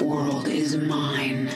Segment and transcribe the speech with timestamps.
[0.00, 1.48] world is mine.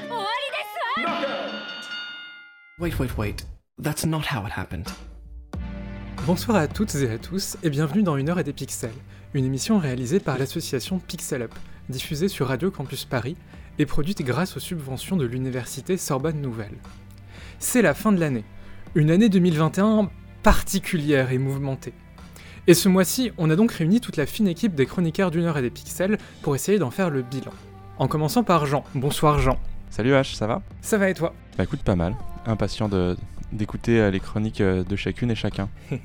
[2.79, 3.47] Wait, wait, wait.
[3.83, 4.87] That's not how it happened.
[6.25, 8.91] Bonsoir à toutes et à tous, et bienvenue dans Une heure et des pixels,
[9.35, 11.53] une émission réalisée par l'association Pixel Up,
[11.89, 13.37] diffusée sur Radio Campus Paris
[13.81, 16.79] et produite grâce aux subventions de l'université Sorbonne Nouvelle.
[17.59, 18.45] C'est la fin de l'année,
[18.95, 20.11] une année 2021
[20.45, 21.95] particulière et mouvementée.
[22.69, 25.59] Et ce mois-ci, on a donc réuni toute la fine équipe des chroniqueurs d'une heure
[25.59, 27.53] et des pixels pour essayer d'en faire le bilan.
[27.99, 28.85] En commençant par Jean.
[28.95, 29.59] Bonsoir Jean.
[29.91, 30.63] Salut H, ça va?
[30.81, 31.35] Ça va et toi?
[31.59, 32.15] Bah écoute, pas mal.
[32.47, 33.17] Impatient de
[33.53, 35.69] d'écouter euh, les chroniques euh, de chacune et chacun.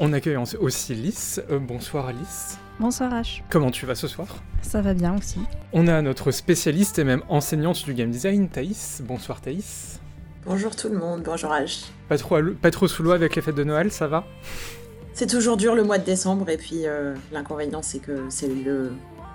[0.00, 1.40] On accueille aussi Lys.
[1.48, 2.58] Euh, bonsoir Lys.
[2.80, 3.42] Bonsoir H.
[3.50, 4.26] Comment tu vas ce soir?
[4.62, 5.38] Ça va bien aussi.
[5.72, 9.02] On a notre spécialiste et même enseignante du game design, Thaïs.
[9.06, 10.00] Bonsoir Thaïs.
[10.44, 11.90] Bonjour tout le monde, bonjour H.
[12.08, 14.24] Pas trop, pas trop sous l'eau avec les fêtes de Noël, ça va?
[15.12, 18.92] C'est toujours dur le mois de décembre et puis euh, l'inconvénient c'est que c'est le,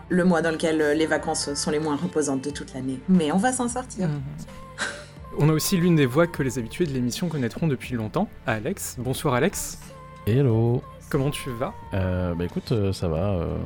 [0.09, 3.00] le mois dans lequel euh, les vacances sont les moins reposantes de toute l'année.
[3.09, 4.09] Mais on va s'en sortir.
[5.38, 8.95] On a aussi l'une des voix que les habitués de l'émission connaîtront depuis longtemps, Alex.
[9.00, 9.80] Bonsoir Alex.
[10.28, 11.73] Hello Comment tu vas?
[11.94, 13.31] Euh, Bah écoute, euh, ça va.
[13.33, 13.58] euh,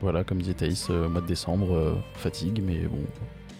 [0.00, 3.00] voilà, comme disait Thaïs, euh, mois de décembre, euh, fatigue, mais bon,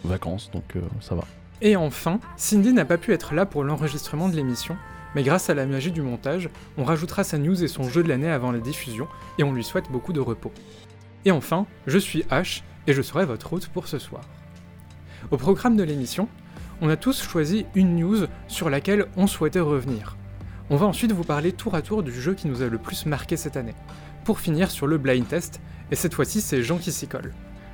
[0.05, 1.25] vacances, donc euh, ça va.
[1.61, 4.77] Et enfin, Cindy n'a pas pu être là pour l'enregistrement de l'émission,
[5.15, 8.09] mais grâce à la magie du montage, on rajoutera sa news et son jeu de
[8.09, 10.53] l'année avant la diffusion, et on lui souhaite beaucoup de repos.
[11.25, 14.23] Et enfin, je suis H, et je serai votre hôte pour ce soir.
[15.31, 16.29] Au programme de l'émission,
[16.81, 20.17] on a tous choisi une news sur laquelle on souhaitait revenir.
[20.69, 23.07] On va ensuite vous parler tour à tour du jeu qui nous a le plus
[23.07, 23.75] marqué cette année,
[24.25, 25.61] pour finir sur le blind test,
[25.91, 27.33] et cette fois-ci c'est Jean qui s'y colle.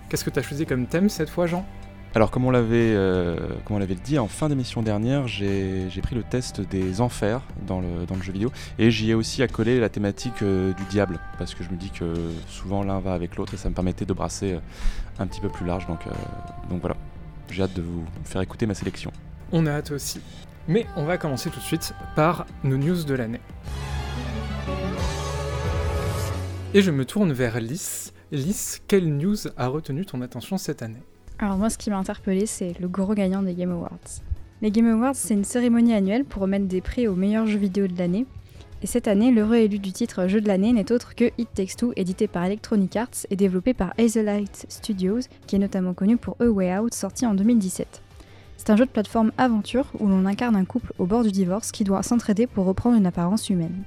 [0.09, 1.67] Qu'est-ce que t'as choisi comme thème cette fois Jean?
[2.15, 6.17] Alors comme on l'avait euh, comme on l'avait dit en fin d'émission dernière, j'ai pris
[6.17, 10.43] le test des enfers dans le, jeu vidéo et j'y ai aussi accolé la thématique
[10.43, 12.15] euh, du diable parce que je me dis que
[12.49, 14.59] souvent l'un va avec l'autre et ça me permettait de brasser euh,
[15.19, 16.01] un petit peu plus large donc,
[16.71, 16.97] donc voilà.
[17.51, 19.11] J'ai hâte de vous faire écouter ma sélection.
[19.53, 20.21] On a hâte aussi.
[20.67, 23.41] Mais on va commencer tout de suite par nos news de l'année.
[26.75, 28.13] Et je me tourne vers Lys.
[28.33, 31.03] Lys, quelle news a retenu ton attention cette année?
[31.41, 33.99] Alors moi, ce qui m'a interpellé, c'est le gros gagnant des Game Awards.
[34.61, 37.87] Les Game Awards, c'est une cérémonie annuelle pour remettre des prix aux meilleurs jeux vidéo
[37.87, 38.27] de l'année.
[38.83, 41.77] Et cette année, l'heureux élu du titre Jeu de l'année n'est autre que It Takes
[41.77, 46.37] Two, édité par Electronic Arts et développé par Hazelight Studios, qui est notamment connu pour
[46.41, 48.03] A Way Out, sorti en 2017.
[48.57, 51.71] C'est un jeu de plateforme aventure où l'on incarne un couple au bord du divorce
[51.71, 53.85] qui doit s'entraider pour reprendre une apparence humaine.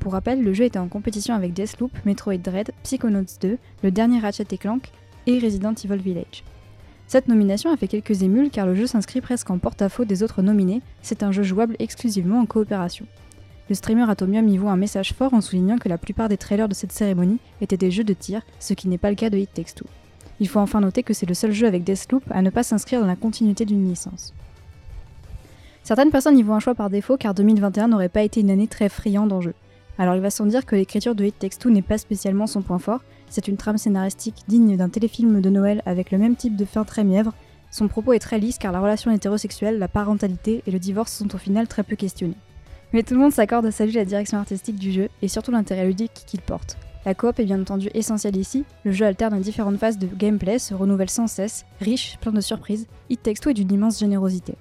[0.00, 4.20] Pour rappel, le jeu était en compétition avec Deathloop, Metroid Dread, Psychonauts 2, le dernier
[4.20, 4.90] Ratchet Clank
[5.26, 6.44] et Resident Evil Village.
[7.10, 10.42] Cette nomination a fait quelques émules car le jeu s'inscrit presque en porte-à-faux des autres
[10.42, 13.04] nominés, c'est un jeu jouable exclusivement en coopération.
[13.68, 16.68] Le streamer Atomium y voit un message fort en soulignant que la plupart des trailers
[16.68, 19.38] de cette cérémonie étaient des jeux de tir, ce qui n'est pas le cas de
[19.38, 19.82] It Takes.
[20.38, 23.00] Il faut enfin noter que c'est le seul jeu avec Deathloop à ne pas s'inscrire
[23.00, 24.32] dans la continuité d'une licence.
[25.82, 28.68] Certaines personnes y voient un choix par défaut car 2021 n'aurait pas été une année
[28.68, 29.54] très friande en jeu.
[30.00, 32.62] Alors il va sans dire que l'écriture de It Takes Two n'est pas spécialement son
[32.62, 36.56] point fort, c'est une trame scénaristique digne d'un téléfilm de Noël avec le même type
[36.56, 37.34] de fin très mièvre.
[37.70, 41.34] Son propos est très lisse car la relation hétérosexuelle, la parentalité et le divorce sont
[41.34, 42.38] au final très peu questionnés.
[42.94, 45.84] Mais tout le monde s'accorde à saluer la direction artistique du jeu et surtout l'intérêt
[45.84, 46.78] ludique qu'il porte.
[47.04, 50.72] La coop est bien entendu essentielle ici, le jeu alterne différentes phases de gameplay, se
[50.72, 54.54] renouvelle sans cesse, riche, plein de surprises, It Takes Two est d'une immense générosité.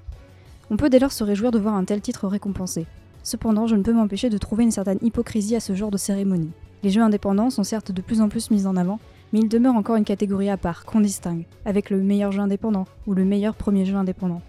[0.70, 2.88] On peut dès lors se réjouir de voir un tel titre récompensé.
[3.24, 6.52] Cependant, je ne peux m'empêcher de trouver une certaine hypocrisie à ce genre de cérémonie.
[6.84, 9.00] Les jeux indépendants sont certes de plus en plus mis en avant,
[9.34, 12.85] mais il demeure encore une catégorie à part, qu'on distingue, avec le meilleur jeu indépendant
[13.06, 14.42] ou le meilleur premier jeu indépendant.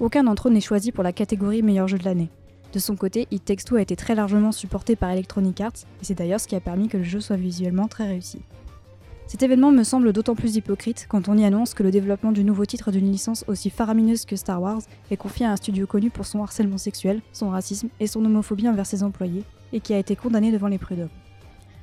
[0.00, 2.30] Aucun d'entre eux n'est choisi pour la catégorie meilleur jeu de l'année.
[2.72, 6.04] De son côté, It Takes Two a été très largement supporté par Electronic Arts, et
[6.04, 8.40] c'est d'ailleurs ce qui a permis que le jeu soit visuellement très réussi.
[9.28, 12.44] Cet événement me semble d'autant plus hypocrite quand on y annonce que le développement du
[12.44, 14.80] nouveau titre d'une licence aussi faramineuse que Star Wars
[15.10, 18.70] est confié à un studio connu pour son harcèlement sexuel, son racisme et son homophobie
[18.70, 19.44] envers ses employés,
[19.74, 21.10] et qui a été condamné devant les prud'hommes.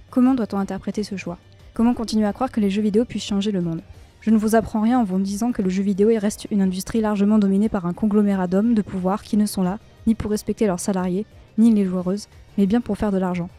[0.09, 1.37] Comment doit-on interpréter ce choix?
[1.75, 3.83] Comment continuer à croire que les jeux vidéo puissent changer le monde?
[4.21, 6.99] Je ne vous apprends rien en vous disant que le jeu vidéo reste une industrie
[6.99, 9.77] largement dominée par un conglomérat d'hommes de pouvoir qui ne sont là,
[10.07, 11.27] ni pour respecter leurs salariés,
[11.59, 12.27] ni les joueuses,
[12.57, 13.49] mais bien pour faire de l'argent.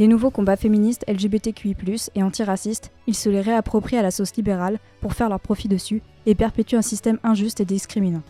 [0.00, 1.76] Les nouveaux combats féministes LGBTQI+,
[2.14, 6.00] et antiracistes, ils se les réapproprient à la sauce libérale pour faire leur profit dessus
[6.24, 8.22] et perpétuent un système injuste et discriminant.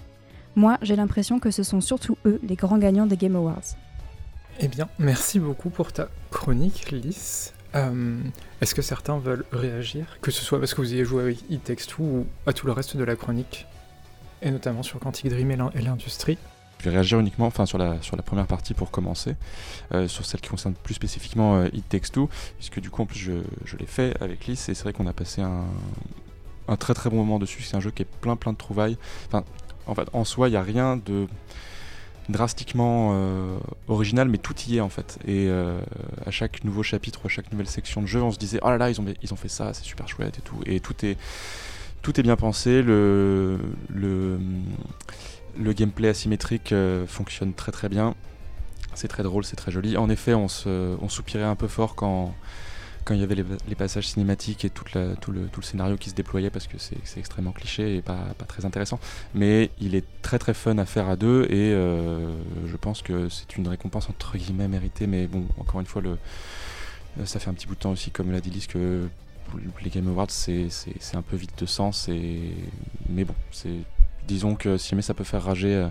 [0.57, 3.77] Moi, j'ai l'impression que ce sont surtout eux les grands gagnants des Game Awards.
[4.59, 7.55] Eh bien, merci beaucoup pour ta chronique, Lys.
[7.77, 8.19] Euh,
[8.61, 12.03] Est-ce que certains veulent réagir Que ce soit parce que vous ayez joué avec Two
[12.03, 13.69] ou à tout le reste de la chronique
[14.43, 16.37] Et notamment sur Quantic Dream et l'industrie?
[16.81, 19.37] Je vais réagir uniquement enfin, sur, la, sur la première partie pour commencer,
[19.93, 22.11] euh, sur celle qui concerne plus spécifiquement euh, It Takes
[22.57, 23.33] puisque du coup en plus je,
[23.67, 25.65] je l'ai fait avec Lys et c'est vrai qu'on a passé un,
[26.69, 27.63] un très très bon moment dessus.
[27.63, 28.97] C'est un jeu qui est plein plein de trouvailles.
[29.27, 29.45] Enfin,
[29.87, 31.27] en fait, en soi, il n'y a rien de
[32.31, 35.19] drastiquement euh, original, mais tout y est en fait.
[35.27, 35.81] Et euh,
[36.25, 38.79] à chaque nouveau chapitre, à chaque nouvelle section de jeu, on se disait oh là
[38.79, 40.61] là, ils ont, ils ont fait ça, c'est super chouette et tout.
[40.65, 41.19] Et tout est,
[42.03, 42.83] tout est bien pensé.
[42.83, 43.59] Le,
[43.93, 44.39] le,
[45.59, 48.15] le gameplay asymétrique euh, fonctionne très très bien.
[48.95, 49.97] C'est très drôle, c'est très joli.
[49.97, 52.35] En effet, on, soupirait un peu fort quand,
[53.11, 55.17] il y avait les, passages cinématiques et tout, le,
[55.63, 58.99] scénario qui se déployait parce que c'est extrêmement cliché et pas, très intéressant.
[59.35, 62.33] Mais il est très très fun à faire à deux et euh,
[62.67, 65.07] je pense que c'est une récompense entre guillemets méritée.
[65.07, 66.17] Mais bon, encore une fois, euh,
[67.25, 69.09] ça fait un petit bout de temps aussi, comme l'a dit Lys, que
[69.83, 70.69] les Game Awards c'est
[71.15, 72.09] un peu vide de sens.
[73.09, 73.71] Mais bon, c'est
[74.31, 75.89] disons que si jamais ça peut faire rager euh,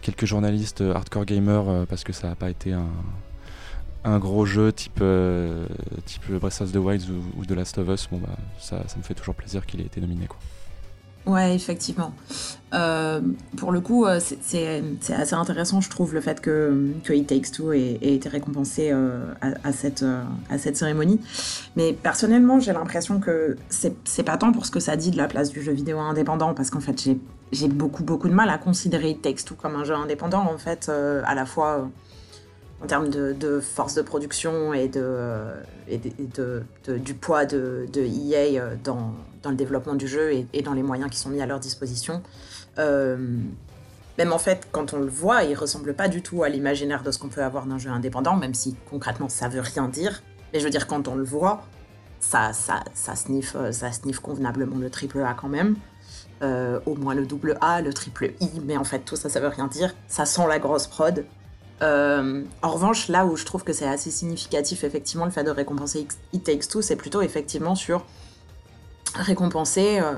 [0.00, 4.72] quelques journalistes euh, hardcore gamers euh, parce que ça n'a pas été un, gros jeu
[4.72, 5.02] type,
[6.04, 8.96] type Breath of the Wild ou, ou The Last of Us, bon bah ça, ça
[8.96, 10.38] me fait toujours plaisir qu'il ait été nominé quoi.
[11.26, 12.12] Ouais, effectivement.
[12.72, 13.20] Euh,
[13.56, 14.82] pour le coup, euh, c'est-
[15.12, 19.24] assez intéressant, je trouve, le fait que, que It Takes Two ait, été récompensé euh,
[19.64, 20.04] à, cette,
[20.76, 21.20] cérémonie.
[21.74, 25.26] Mais personnellement, j'ai l'impression que c'est pas tant pour ce que ça dit de la
[25.26, 27.08] place du jeu vidéo indépendant, parce qu'en fait,
[27.50, 30.58] j'ai beaucoup, beaucoup de mal à considérer It Takes Two comme un jeu indépendant, en
[30.58, 31.88] fait, à la fois.
[32.82, 36.62] en termes de, force de production et, de,
[36.98, 39.12] du poids de, EA euh, dans,
[39.46, 42.20] dans le développement du jeu et, dans les moyens qui sont mis à leur disposition.
[42.78, 43.38] Euh,
[44.18, 47.12] même en fait, quand on le voit, il ressemble pas du tout à l'imaginaire de
[47.12, 50.22] ce qu'on peut avoir d'un jeu indépendant, même si concrètement ça veut rien dire.
[50.52, 51.64] Mais je veux dire, quand on le voit,
[52.18, 55.76] ça, ça, ça, sniffe, ça sniffe convenablement le triple A quand même.
[56.42, 59.38] Euh, au moins le double A, le triple I, mais en fait tout ça, ça
[59.38, 59.94] veut rien dire.
[60.08, 61.24] Ça sent la grosse prod.
[61.82, 65.50] Euh, en revanche, là où je trouve que c'est assez significatif, effectivement, le fait de
[65.50, 68.04] récompenser It Takes Two, c'est plutôt effectivement sur
[69.22, 70.12] récompenser euh,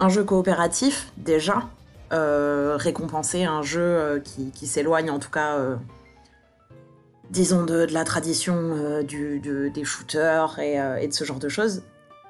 [0.00, 1.68] un jeu coopératif, déjà,
[2.12, 5.58] euh, récompenser un jeu euh, qui, qui s'éloigne, en tout cas,
[7.30, 11.82] disons, de, de la tradition du, de- des shooters et, de ce genre de choses.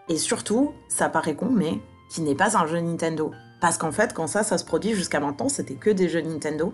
[0.08, 3.32] Et surtout, ça paraît con, mais qui n'est pas un jeu Nintendo.
[3.60, 6.72] Parce qu'en fait, quand ça, ça se produit jusqu'à maintenant, c'était que des jeux Nintendo.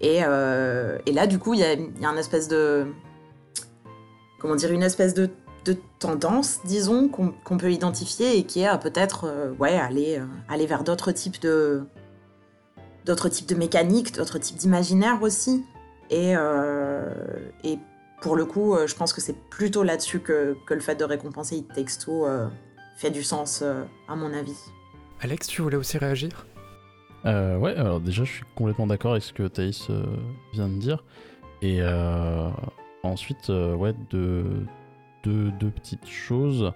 [0.00, 2.86] Et, et là, du coup, il y a une espèce de.
[4.40, 5.28] Comment dire Une espèce de,
[5.68, 10.26] de tendance, disons, qu'on peut identifier et qui est à peut-être euh, ouais, aller, euh,
[10.48, 11.84] aller vers d'autres types de.
[13.04, 15.64] d'autres types de mécaniques, d'autres types d'imaginaire aussi.
[16.10, 17.10] Et, euh,
[17.64, 17.78] et
[18.22, 21.04] pour le coup, euh, je pense que c'est plutôt là-dessus que, que le fait de
[21.04, 22.48] récompenser It Takes Two euh,
[22.96, 24.56] fait du sens, euh, à mon avis.
[25.20, 26.46] Alex, tu voulais aussi réagir?
[27.26, 30.04] Euh, ouais, alors déjà, je suis complètement d'accord avec ce que Thaïs euh,
[30.52, 31.04] vient de dire.
[31.60, 32.48] Et euh,
[33.02, 34.44] ensuite, euh, ouais, deux,
[35.22, 36.72] deux, deux petites choses.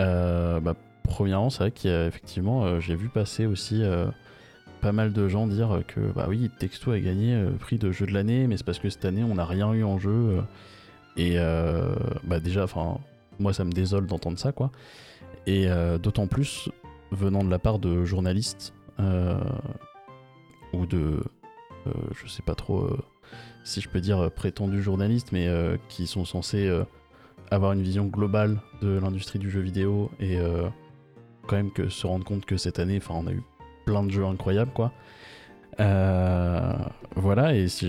[0.00, 0.74] Euh, bah,
[1.04, 4.06] premièrement, c'est vrai qu'effectivement, euh, j'ai vu passer aussi euh,
[4.80, 8.06] pas mal de gens dire que, bah oui, Texto a gagné le prix de jeu
[8.06, 10.42] de l'année, mais c'est parce que cette année, on n'a rien eu en jeu.
[11.16, 11.36] et
[12.24, 12.98] bah déjà, enfin,
[13.40, 14.70] moi, ça me désole d'entendre ça, quoi.
[15.46, 15.66] Et
[16.00, 16.70] d'autant plus
[17.10, 18.72] venant de la part de journalistes
[20.72, 21.24] ou de,
[22.14, 22.88] je sais pas trop
[23.64, 25.48] si je peux dire prétendus journalistes, mais
[25.88, 26.70] qui sont censés
[27.50, 30.68] avoir une vision globale de l'industrie du jeu vidéo et euh,
[31.46, 33.42] quand même que se rendre compte que cette année, enfin, on a eu
[33.84, 34.92] plein de jeux incroyables, quoi.
[35.80, 36.74] Euh,
[37.14, 37.88] voilà, et si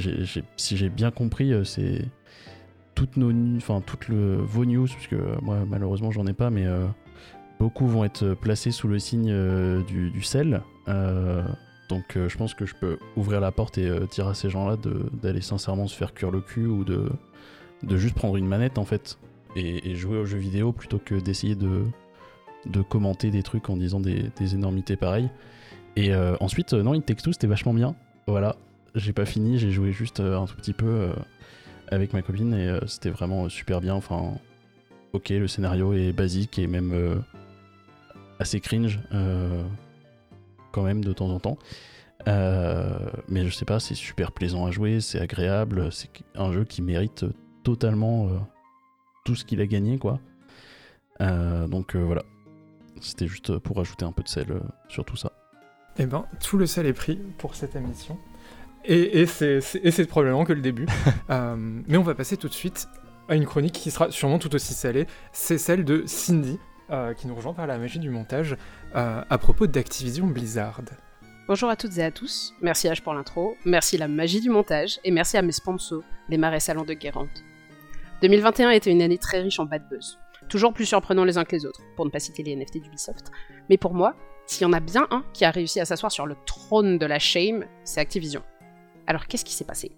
[0.78, 2.06] j'ai bien compris, euh, c'est
[2.94, 6.66] toutes nos, enfin toutes le, vos news, puisque moi malheureusement j'en ai pas, mais
[7.58, 9.34] beaucoup vont être placés sous le signe
[9.84, 10.62] du, sel.
[10.86, 14.76] Donc je pense que je peux ouvrir la porte et dire à ces gens-là
[15.14, 17.10] d'aller sincèrement se faire cuire le cul ou de,
[17.84, 19.18] de juste prendre une manette en fait
[19.56, 21.84] et, jouer aux jeux vidéo plutôt que d'essayer de,
[22.90, 25.30] commenter des trucs en disant des, énormités pareilles.
[25.96, 27.96] Et euh, ensuite, euh, non, It Takes c'était vachement bien.
[28.28, 28.56] Voilà,
[28.96, 31.10] j'ai pas fini, j'ai joué juste euh, un tout petit peu
[31.88, 33.96] avec ma copine et c'était vraiment super bien.
[33.96, 34.34] Enfin,
[35.14, 37.24] ok, le scénario est basique et même
[38.40, 39.00] assez cringe
[40.72, 41.58] quand même de temps en temps.
[42.28, 46.84] Mais je sais pas, c'est super plaisant à jouer, c'est agréable, c'est un jeu qui
[46.84, 47.26] mérite
[47.64, 48.30] totalement
[49.26, 50.20] tout ce qu'il a gagné, quoi.
[51.22, 52.24] Euh, donc voilà,
[53.02, 54.48] c'était juste pour rajouter un peu de sel
[54.88, 55.32] sur tout ça.
[55.98, 58.18] Eh ben, tout le sel est pris pour cette émission.
[58.86, 60.88] Et, et c'est probablement que le début.
[61.30, 62.88] mais on va passer tout de suite
[63.28, 65.06] à une chronique qui sera sûrement tout aussi salée.
[65.34, 66.58] C'est celle de Cindy,
[67.18, 68.56] qui nous rejoint par la magie du montage,
[68.94, 70.82] à propos d'Activision Blizzard.
[71.50, 75.00] Bonjour à toutes et à tous, merci H pour l'intro, merci la magie du montage,
[75.04, 77.28] et merci à mes sponsors, les marais salons de Guérande.
[78.22, 81.46] 2021 a été une année très riche en bad buzz, toujours plus surprenants les uns
[81.46, 83.32] que les autres, pour ne pas citer les NFT d'Ubisoft.
[83.70, 86.26] Mais pour moi, s'il y en a bien un qui a réussi à s'asseoir sur
[86.26, 88.44] le trône de la shame, c'est Activision.
[89.08, 89.92] Alors qu'est-ce qui s'est passé?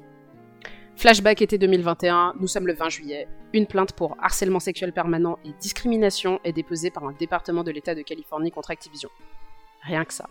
[0.95, 3.27] Flashback été 2021, nous sommes le 20 juillet.
[3.53, 7.95] Une plainte pour harcèlement sexuel permanent et discrimination est déposée par un département de l'État
[7.95, 9.09] de Californie contre Activision.
[9.81, 10.29] Rien que ça.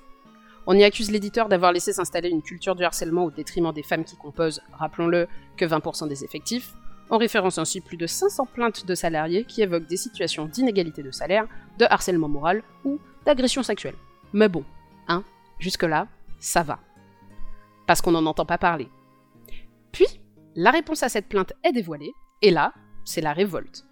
[0.69, 4.05] On y accuse l'éditeur d'avoir laissé s'installer une culture du harcèlement au détriment des femmes
[4.05, 6.75] qui composent, rappelons-le, que 20% des effectifs.
[7.13, 11.11] On référence ainsi plus de 500 plaintes de salariés qui évoquent des situations d'inégalité de
[11.11, 11.47] salaire,
[11.79, 13.97] de harcèlement moral ou d'agression sexuelle.
[14.33, 14.65] Mais bon,
[15.09, 15.25] hein,
[15.59, 16.07] jusque-là,
[16.39, 16.79] ça va.
[17.89, 18.89] Parce qu'on n'en entend pas parler.
[19.91, 20.07] Puis,
[20.55, 22.13] la réponse à cette plainte est dévoilée,
[22.43, 22.73] et là,
[23.05, 23.85] c'est la révolte.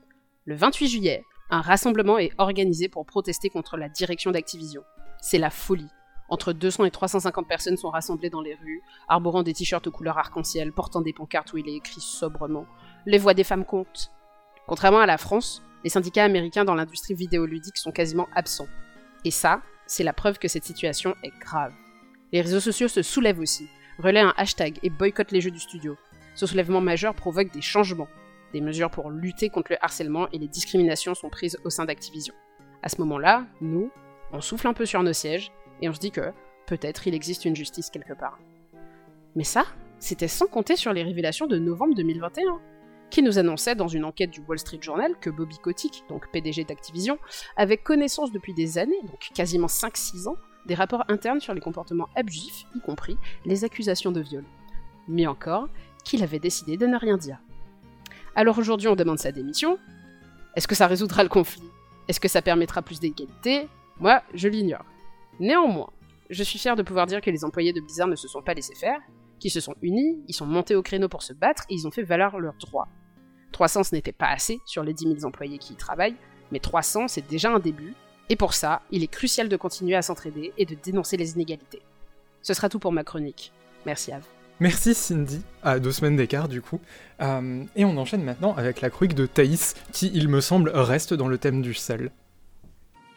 [0.44, 4.82] Le 28 juillet, un rassemblement est organisé pour protester contre la direction d'Activision.
[5.20, 5.88] C'est la folie.
[6.28, 10.18] Entre 200 et 350 personnes sont rassemblées dans les rues, arborant des t-shirts aux couleurs
[10.18, 12.66] arc-en-ciel, portant des pancartes où il est écrit sobrement
[13.06, 14.10] Les voix des femmes comptent.
[14.66, 18.68] Contrairement à la France, les syndicats américains dans l'industrie vidéoludique sont quasiment absents.
[19.24, 21.72] Et ça, c'est la preuve que cette situation est grave.
[22.32, 25.96] Les réseaux sociaux se soulèvent aussi, relaient un hashtag et boycottent les jeux du studio.
[26.34, 28.08] Ce soulèvement majeur provoque des changements.
[28.52, 32.34] Des mesures pour lutter contre le harcèlement et les discriminations sont prises au sein d'Activision.
[32.82, 33.90] À ce moment-là, nous,
[34.32, 36.32] on souffle un peu sur nos sièges et on se dit que
[36.66, 38.38] peut-être il existe une justice quelque part.
[39.34, 39.64] Mais ça,
[39.98, 42.60] c'était sans compter sur les révélations de novembre 2021,
[43.10, 46.64] qui nous annonçait dans une enquête du Wall Street Journal que Bobby Kotick, donc PDG
[46.64, 47.18] d'Activision,
[47.56, 50.36] avait connaissance depuis des années, donc quasiment 5-6 ans,
[50.66, 54.44] des rapports internes sur les comportements abusifs, y compris les accusations de viol.
[55.08, 55.68] Mais encore,
[56.04, 57.38] qu'il avait décidé de ne rien dire.
[58.34, 59.78] Alors aujourd'hui on demande sa démission.
[60.54, 61.68] Est-ce que ça résoudra le conflit?
[62.08, 63.68] Est-ce que ça permettra plus d'égalité?
[64.00, 64.84] Moi, je l'ignore.
[65.40, 65.90] Néanmoins,
[66.30, 68.54] je suis fier de pouvoir dire que les employés de Blizzard ne se sont pas
[68.54, 69.00] laissés faire,
[69.38, 71.90] qu'ils se sont unis, ils sont montés au créneau pour se battre et ils ont
[71.90, 72.88] fait valoir leurs droits.
[73.52, 76.16] 300 ce n'était pas assez sur les 10 000 employés qui y travaillent,
[76.52, 77.94] mais 300 c'est déjà un début,
[78.28, 81.82] et pour ça, il est crucial de continuer à s'entraider et de dénoncer les inégalités.
[82.42, 83.52] Ce sera tout pour ma chronique.
[83.86, 84.26] Merci à vous.
[84.60, 86.80] Merci Cindy, à deux semaines d'écart du coup.
[87.20, 91.14] Euh, et on enchaîne maintenant avec la chronique de Thaïs, qui il me semble reste
[91.14, 92.10] dans le thème du sel.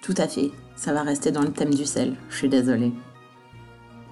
[0.02, 2.92] Tout à fait, ça va rester dans le thème du sel, je suis désolée.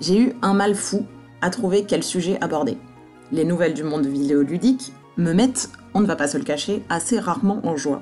[0.02, 1.06] J'ai eu un mal fou
[1.42, 2.78] à trouver quel sujet aborder.
[3.32, 7.20] Les nouvelles du monde vidéoludique me mettent, on ne va pas se le cacher, assez
[7.20, 8.02] rarement en joie.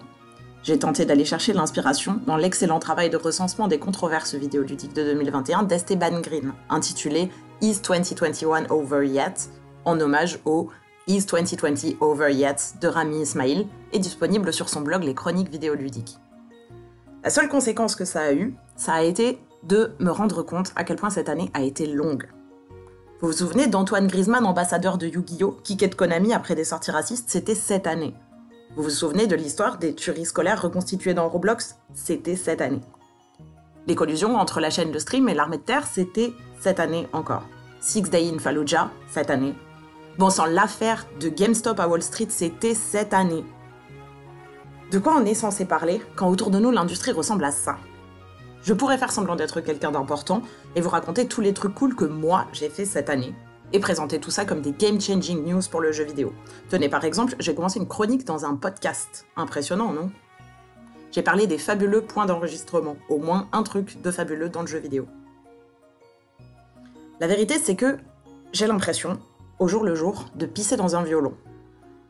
[0.63, 5.63] J'ai tenté d'aller chercher l'inspiration dans l'excellent travail de recensement des controverses vidéoludiques de 2021
[5.63, 7.29] d'Esteban Green, intitulé
[7.61, 9.49] Is 2021 Over Yet?
[9.85, 10.69] en hommage au
[11.07, 12.75] Is 2020 Over Yet?
[12.81, 16.17] de Rami Ismail, est disponible sur son blog Les Chroniques vidéoludiques.
[17.23, 20.83] La seule conséquence que ça a eu, ça a été de me rendre compte à
[20.83, 22.27] quel point cette année a été longue.
[23.19, 27.31] Vous vous souvenez d'Antoine Griezmann, ambassadeur de Yu-Gi-Oh, qui quitte Konami après des sorties racistes
[27.31, 28.13] C'était cette année.
[28.75, 31.77] Vous vous souvenez de l'histoire des tueries scolaires reconstituées dans Roblox?
[31.95, 32.81] C'était cette année.
[33.87, 36.31] Les collusions entre la chaîne de stream et l'armée de terre, c'était
[36.61, 37.41] cette année encore.
[37.79, 39.55] Six Day in Fallujah, cette année.
[40.19, 43.43] Bon sang, l'affaire de GameStop à Wall Street, c'était cette année.
[44.91, 47.77] De quoi on est censé parler quand autour de nous l'industrie ressemble à ça?
[48.63, 50.41] Je pourrais faire semblant d'être quelqu'un d'important
[50.75, 53.33] et vous raconter tous les trucs cool que moi j'ai fait cette année
[53.73, 56.33] et présenter tout ça comme des game-changing news pour le jeu vidéo.
[56.69, 59.25] Tenez par exemple, j'ai commencé une chronique dans un podcast.
[59.35, 60.09] Impressionnant, non?
[61.11, 64.79] J'ai parlé des fabuleux points d'enregistrement, au moins un truc de fabuleux dans le jeu
[64.79, 65.07] vidéo.
[67.19, 67.97] La vérité c'est que
[68.53, 69.19] j'ai l'impression,
[69.59, 71.33] au jour le jour, de pisser dans un violon.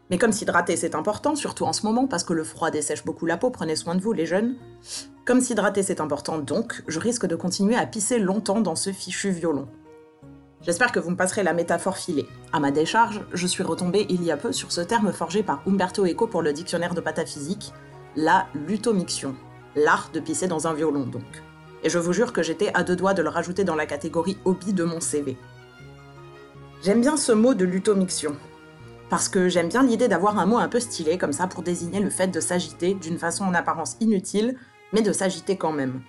[0.10, 3.26] Mais comme s'hydrater c'est important, surtout en ce moment parce que le froid dessèche beaucoup
[3.26, 4.56] la peau, prenez soin de vous les jeunes.
[5.26, 9.32] Comme s'hydrater c'est important donc, je risque de continuer à pisser longtemps dans ce fichu
[9.32, 9.68] violon.
[10.62, 12.28] J'espère que vous me passerez la métaphore filée.
[12.52, 15.62] À ma décharge, je suis retombée il y a peu sur ce terme forgé par
[15.68, 17.74] Umberto Eco pour le dictionnaire de pataphysique,
[18.16, 19.36] la lutomixion,
[19.76, 21.44] l'art de pisser dans un violon donc.
[21.84, 24.38] Et je vous jure que j'étais à deux doigts de le rajouter dans la catégorie
[24.46, 25.38] hobby de mon CV.
[26.84, 28.36] J'aime bien ce mot de lutomixion,
[29.10, 32.00] parce que j'aime bien l'idée d'avoir un mot un peu stylé comme ça pour désigner
[32.00, 34.58] le fait de s'agiter d'une façon en apparence inutile,
[34.94, 36.02] mais de s'agiter quand même.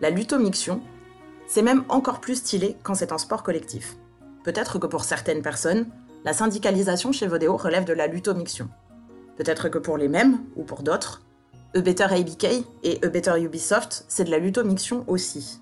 [0.00, 0.80] La lutomixion,
[1.46, 3.96] c'est même encore plus stylé quand c'est un sport collectif.
[4.44, 5.86] Peut-être que pour certaines personnes,
[6.24, 8.68] la syndicalisation chez Vodéo relève de la lutomixion.
[9.36, 11.22] Peut-être que pour les mêmes, ou pour d'autres,
[11.74, 15.59] A Better ABK et A Better Ubisoft, c'est de la lutomiction aussi.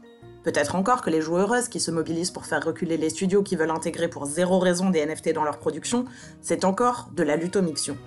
[0.49, 3.71] Peut-être encore que les joueuses qui se mobilisent pour faire reculer les studios qui veulent
[3.71, 6.07] intégrer pour zéro raison des NFT dans leur production,
[6.41, 7.99] c'est encore de la lutomiction.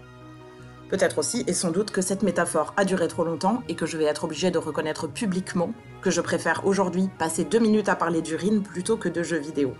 [0.89, 3.95] Peut-être aussi, et sans doute, que cette métaphore a duré trop longtemps et que je
[3.95, 5.69] vais être obligé de reconnaître publiquement
[6.01, 9.75] que je préfère aujourd'hui passer deux minutes à parler d'urine plutôt que de jeux vidéo.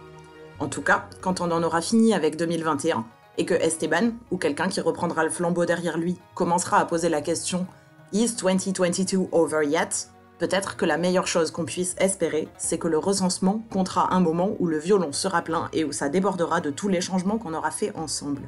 [0.60, 3.04] En tout cas, quand on en aura fini avec 2021,
[3.40, 7.22] et que Esteban, ou quelqu'un qui reprendra le flambeau derrière lui, commencera à poser la
[7.22, 7.66] question
[8.14, 10.11] Is 2022 over yet?
[10.42, 14.56] Peut-être que la meilleure chose qu'on puisse espérer, c'est que le recensement comptera un moment
[14.58, 17.70] où le violon sera plein et où ça débordera de tous les changements qu'on aura
[17.70, 18.42] fait ensemble.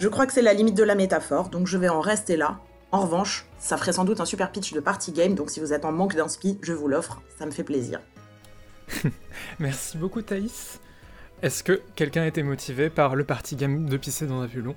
[0.00, 2.58] Je crois que c'est la limite de la métaphore, donc je vais en rester là.
[2.90, 5.72] En revanche, ça ferait sans doute un super pitch de party game, donc si vous
[5.72, 8.00] êtes en manque d'inspi, je vous l'offre, ça me fait plaisir.
[9.60, 10.80] Merci beaucoup Thaïs.
[11.40, 14.74] Est-ce que quelqu'un été motivé par le party game de pisser dans un violon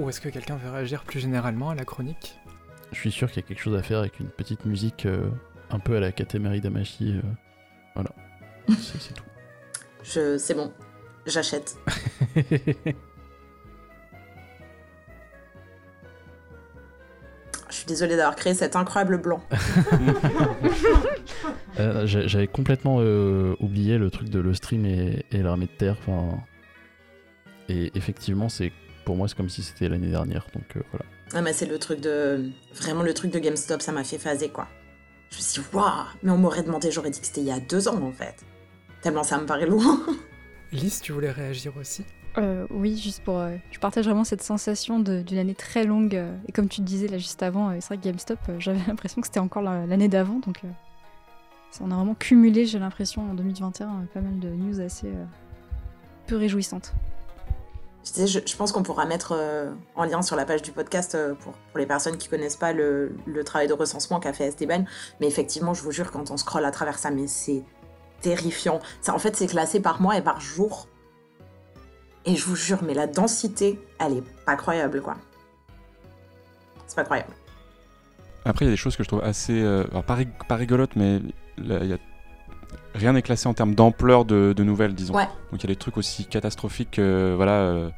[0.00, 2.40] Ou est-ce que quelqu'un veut réagir plus généralement à la chronique?
[2.92, 5.28] Je suis sûr qu'il y a quelque chose à faire avec une petite musique euh,
[5.70, 7.16] un peu à la Katemari Damashi.
[7.16, 7.22] euh,
[7.94, 8.10] voilà.
[8.78, 9.24] C'est tout.
[10.04, 10.72] Je, c'est bon,
[11.26, 11.76] j'achète.
[17.70, 19.42] Je suis désolée d'avoir créé cet incroyable blanc.
[21.80, 25.70] Euh, j'a- J'avais complètement euh, oublié le truc de le stream et, et l'armée de
[25.70, 25.96] terre.
[25.98, 26.38] Enfin,
[27.70, 28.70] et effectivement, c'est
[29.06, 30.46] pour moi c'est comme si c'était l'année dernière.
[30.54, 31.06] Donc euh, voilà.
[31.34, 32.50] Ah, mais c'est le truc de.
[32.74, 34.68] Vraiment, le truc de GameStop, ça m'a fait phaser, quoi.
[35.30, 37.50] Je me suis dit, waouh, mais on m'aurait demandé, j'aurais dit que c'était il y
[37.52, 38.34] a deux ans, en fait.
[39.00, 40.00] Tellement ça me paraît loin.
[40.72, 42.04] Lise, tu voulais réagir aussi?
[42.38, 43.38] Euh, oui, juste pour.
[43.38, 46.14] euh, je partage vraiment cette sensation d'une année très longue.
[46.16, 48.80] euh, et comme tu disais là juste avant, euh, c'est vrai que GameStop, euh, j'avais
[48.88, 50.38] l'impression que c'était encore la- l'année d'avant.
[50.46, 50.68] Donc, euh,
[51.70, 55.06] ça, on a vraiment cumulé, j'ai l'impression, en 2021, euh, pas mal de news assez
[55.08, 55.24] euh,
[56.26, 56.92] peu réjouissantes.
[58.04, 61.54] Je, pense qu'on pourra mettre euh, en lien sur la page du podcast euh, pour,
[61.76, 64.84] les personnes qui connaissent pas le, travail de recensement qu'a fait Esteban.
[65.20, 67.62] Mais effectivement, je vous jure, quand on scrolle à travers ça, mais c'est
[68.20, 68.80] terrifiant.
[69.08, 70.88] En fait, c'est classé par mois et par jour.
[72.24, 75.16] Et je vous jure, mais la densité, elle est pas croyable, quoi.
[76.86, 77.32] C'est pas croyable.
[78.44, 79.60] Après, il y a des choses que je trouve assez.
[79.60, 81.20] euh, alors, pas, rig- pas rigolotes, mais
[81.58, 81.98] il y a-
[82.94, 85.14] rien n'est classé en termes d'ampleur de, de nouvelles, disons.
[85.14, 85.26] Ouais.
[85.50, 87.90] Donc il y a des trucs aussi catastrophiques que voilà, euh,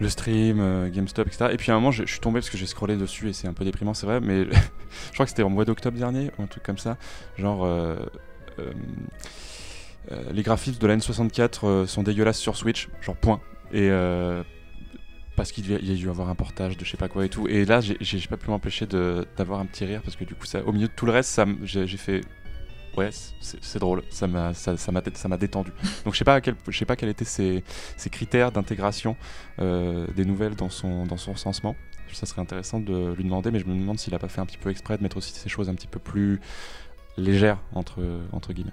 [0.00, 1.46] le stream, euh, GameStop, etc.
[1.52, 3.32] Et puis à un moment, je, je suis tombé parce que j'ai scrollé dessus et
[3.32, 4.44] c'est un peu déprimant, c'est vrai, mais
[5.08, 6.96] je crois que c'était en mois d'octobre dernier ou un truc comme ça.
[7.36, 7.64] Genre.
[7.64, 7.96] euh,
[8.58, 8.72] euh,
[10.10, 13.40] euh, les graphismes de la N64 euh, sont dégueulasses sur Switch, genre point.
[13.72, 14.42] Et euh,
[15.36, 17.46] parce qu'il y a dû avoir un portage de je sais pas quoi et tout.
[17.46, 20.62] Et là, j'ai pas pu m'empêcher d'avoir un petit rire parce que du coup, ça,
[20.64, 22.22] au milieu de tout le reste, j'ai fait.
[22.96, 24.92] Ouais, c'est drôle, ça m'a ça, ça
[25.36, 25.70] détendu.
[26.04, 26.24] Donc je sais
[26.72, 27.62] sais pas quels étaient ses,
[28.10, 29.16] critères d'intégration
[29.60, 31.76] euh, des nouvelles dans son dans son recensement.
[32.12, 34.46] Ça serait intéressant de lui demander, mais je me demande s'il a pas fait un
[34.46, 36.40] petit peu exprès de mettre aussi ces choses un petit peu plus
[37.16, 38.72] légères entre entre guillemets.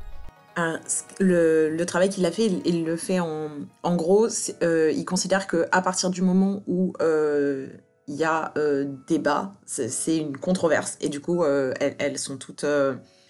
[1.20, 3.50] Le, travail qu'il a fait, il, le fait en,
[3.84, 4.30] en gros,
[4.64, 7.68] euh, il considère que à partir du moment où euh,
[8.08, 8.54] il y a
[9.08, 10.98] débat, c'est une controverse.
[11.02, 12.66] Et du coup, elles sont toutes.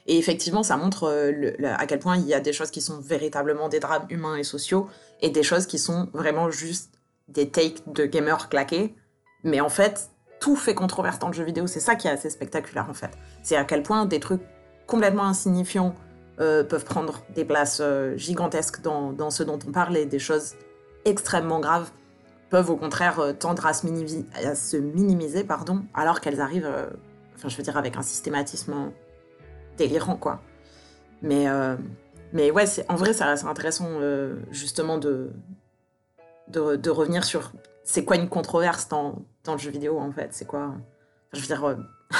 [0.08, 3.00] Et effectivement, ça montre euh, à quel point il y a des choses qui sont
[3.00, 4.88] véritablement des drames humains et sociaux
[5.22, 6.92] et des choses qui sont vraiment juste
[7.28, 8.96] des takes de gamers claqués.
[9.44, 11.66] Mais en fait, tout fait controverse dans le jeu vidéo.
[11.66, 13.12] C'est ça qui est assez spectaculaire en fait.
[13.42, 14.42] C'est à quel point des trucs
[14.86, 15.96] complètement insignifiants
[16.40, 20.20] euh, peuvent prendre des places euh, gigantesques dans, dans ce dont on parle et des
[20.20, 20.54] choses
[21.06, 21.90] extrêmement graves
[22.52, 23.88] peuvent au contraire tendre à se,
[24.46, 26.72] à se minimiser, pardon, alors qu'elles arrivent,
[27.36, 28.92] enfin je veux dire avec un systématisme
[29.78, 30.42] délirant quoi.
[31.22, 31.76] Mais, euh,
[32.34, 35.32] mais ouais, en vrai ça reste intéressant euh, justement de,
[36.50, 37.52] de, revenir sur
[37.84, 40.76] c'est quoi une controverse dans, dans le jeu vidéo en fait, c'est quoi...
[41.34, 41.64] je veux dire...
[41.66, 41.76] euh,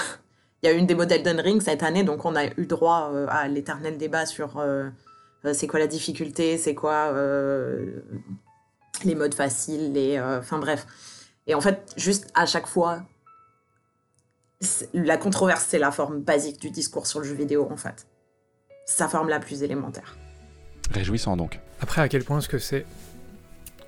[0.64, 3.12] il y a eu une démo d'Elden Ring cette année, donc on a eu droit
[3.30, 4.64] à l'éternel débat sur
[5.54, 7.14] c'est quoi la difficulté, c'est quoi
[9.04, 10.88] les modes faciles, les, enfin bref.
[11.46, 13.04] Et en fait, juste à chaque fois,
[14.94, 18.08] la controverse, c'est la forme basique du discours sur le jeu vidéo, en fait.
[18.86, 20.16] Sa forme la plus élémentaire.
[20.92, 21.60] Réjouissant donc.
[21.82, 22.86] Après, à quel point est-ce que c'est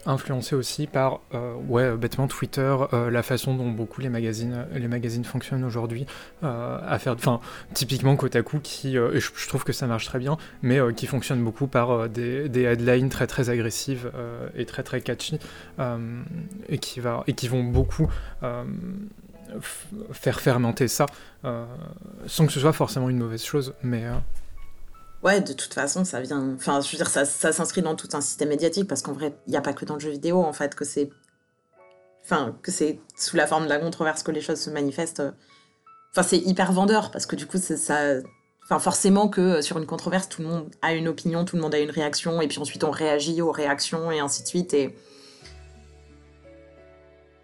[0.07, 4.87] influencé aussi par, euh, ouais, bêtement Twitter, euh, la façon dont beaucoup les magazines, les
[4.87, 6.05] magazines fonctionnent aujourd'hui,
[6.43, 7.41] euh, à faire, enfin,
[7.73, 10.93] typiquement Kotaku qui, euh, et je, je trouve que ça marche très bien, mais euh,
[10.93, 15.01] qui fonctionne beaucoup par euh, des, des headlines très très agressives euh, et très très
[15.01, 15.39] catchy,
[15.79, 16.21] euh,
[16.69, 18.09] et qui va, et qui vont beaucoup
[18.43, 18.63] euh,
[20.11, 21.05] faire fermenter ça,
[21.45, 21.65] euh,
[22.25, 24.13] sans que ce soit forcément une mauvaise chose, mais euh,
[25.23, 26.53] Ouais, de toute façon, ça vient.
[26.55, 29.35] Enfin, je veux dire, ça, ça s'inscrit dans tout un système médiatique parce qu'en vrai,
[29.47, 31.09] il n'y a pas que dans le jeu vidéo, en fait, que c'est
[32.23, 35.23] enfin, que c'est sous la forme de la controverse que les choses se manifestent.
[36.11, 38.15] Enfin, c'est hyper vendeur parce que du coup, c'est ça.
[38.63, 41.73] Enfin, forcément que sur une controverse, tout le monde a une opinion, tout le monde
[41.73, 44.73] a une réaction, et puis ensuite on réagit aux réactions et ainsi de suite.
[44.73, 44.93] Et,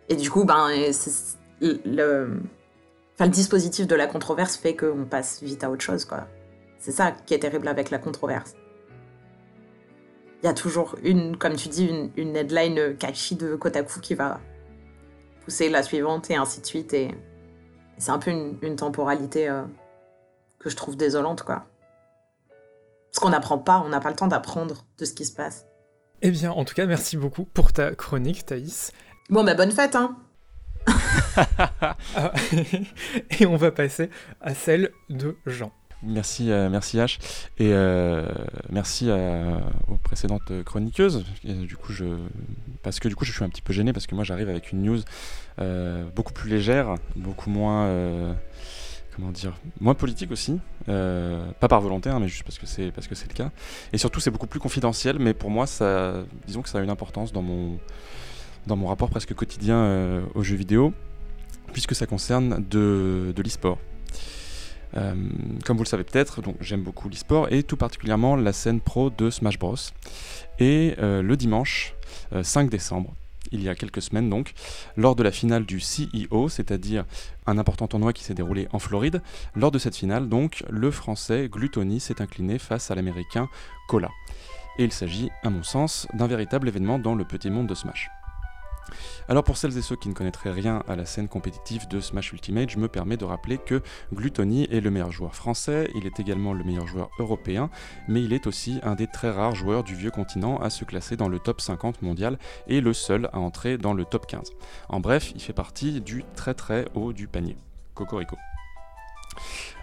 [0.09, 0.69] et du coup, ben,
[1.61, 2.39] le...
[3.15, 6.27] Enfin, le dispositif de la controverse fait qu'on passe vite à autre chose, quoi.
[6.79, 8.55] C'est ça qui est terrible avec la controverse.
[10.41, 14.15] Il y a toujours une, comme tu dis, une, une headline catchy de Kotaku qui
[14.15, 14.41] va
[15.43, 16.93] pousser la suivante et ainsi de suite.
[16.93, 17.15] Et
[17.97, 19.63] c'est un peu une, temporalité euh,
[20.59, 21.65] que je trouve désolante, quoi.
[23.11, 25.67] Parce qu'on n'apprend pas, on n'a pas le temps d'apprendre de ce qui se passe.
[26.21, 28.91] Eh bien, en tout cas, merci beaucoup pour ta chronique, Thaïs.
[29.29, 30.17] Bon, bah bonne fête, hein
[33.39, 34.09] Et on va passer
[34.41, 35.71] à celle de Jean.
[36.05, 37.17] Merci, euh, merci H.
[37.57, 38.27] Et euh,
[38.69, 39.09] merci
[39.87, 41.23] aux précédentes chroniqueuses.
[41.43, 41.93] du coup.
[42.81, 44.71] Parce que du coup, je suis un petit peu gêné parce que moi, j'arrive avec
[44.71, 44.99] une news
[45.59, 48.35] euh, beaucoup plus légère, beaucoup moins.
[49.15, 50.59] comment dire Moins politique aussi.
[50.85, 53.51] pas par volonté, hein, mais juste parce que c'est parce que c'est le cas.
[53.93, 55.65] Et surtout, c'est beaucoup plus confidentiel, mais pour moi,
[56.45, 57.79] disons que ça a une importance dans mon,
[58.67, 60.93] dans mon rapport presque quotidien aux jeux vidéo,
[61.71, 63.77] puisque ça concerne de, de l'e-sport.
[64.95, 65.15] Euh,
[65.65, 69.29] comme vous le savez peut-être, j'aime beaucoup l'e-sport et tout particulièrement la scène pro de
[69.29, 69.75] Smash Bros.
[70.59, 71.95] Et euh, le dimanche
[72.41, 73.13] 5 euh, décembre,
[73.51, 74.53] il y a quelques semaines donc,
[74.95, 77.05] lors de la finale du CEO, c'est-à-dire
[77.45, 79.21] un important tournoi qui s'est déroulé en Floride,
[79.55, 83.49] lors de cette finale donc, le français Gluttony s'est incliné face à l'américain
[83.87, 84.09] Cola.
[84.79, 88.09] Et il s'agit, à mon sens, d'un véritable événement dans le petit monde de Smash.
[89.29, 92.33] Alors pour celles et ceux qui ne connaîtraient rien à la scène compétitive de Smash
[92.33, 93.81] Ultimate, je me permets de rappeler que
[94.13, 97.69] Gluttony est le meilleur joueur français, il est également le meilleur joueur européen,
[98.07, 101.15] mais il est aussi un des très rares joueurs du vieux continent à se classer
[101.15, 104.51] dans le top 50 mondial et le seul à entrer dans le top 15.
[104.89, 107.57] En bref, il fait partie du très très haut du panier.
[107.93, 108.37] Cocorico.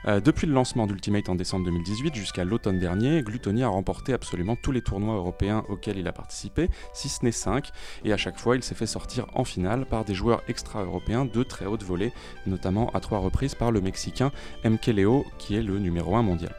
[0.06, 4.56] Euh, depuis le lancement d'Ultimate en décembre 2018 jusqu'à l'automne dernier, Gluttony a remporté absolument
[4.56, 7.70] tous les tournois européens auxquels il a participé, si ce n'est 5,
[8.04, 11.42] et à chaque fois il s'est fait sortir en finale par des joueurs extra-européens de
[11.42, 12.12] très haute volée,
[12.46, 14.32] notamment à trois reprises par le Mexicain
[14.64, 16.54] Mkeleo, qui est le numéro 1 mondial.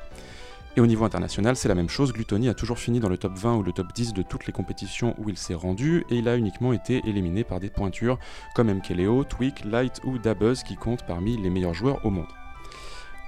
[0.78, 3.34] Et au niveau international, c'est la même chose, Gluttony a toujours fini dans le top
[3.38, 6.30] 20 ou le top 10 de toutes les compétitions où il s'est rendu, et il
[6.30, 8.18] a uniquement été éliminé par des pointures
[8.56, 12.41] comme Mkeleo, Tweak, Light ou Dabuzz qui comptent parmi les meilleurs joueurs au monde.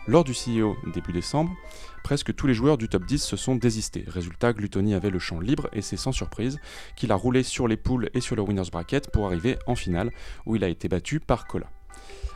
[0.05, 1.55] Lors du CEO début décembre,
[2.03, 4.03] presque tous les joueurs du top 10 se sont désistés.
[4.05, 6.59] Résultat, Gluttony avait le champ libre et c'est sans surprise
[6.97, 10.11] qu'il a roulé sur les poules et sur le winner's bracket pour arriver en finale
[10.45, 11.67] où il a été battu par Cola.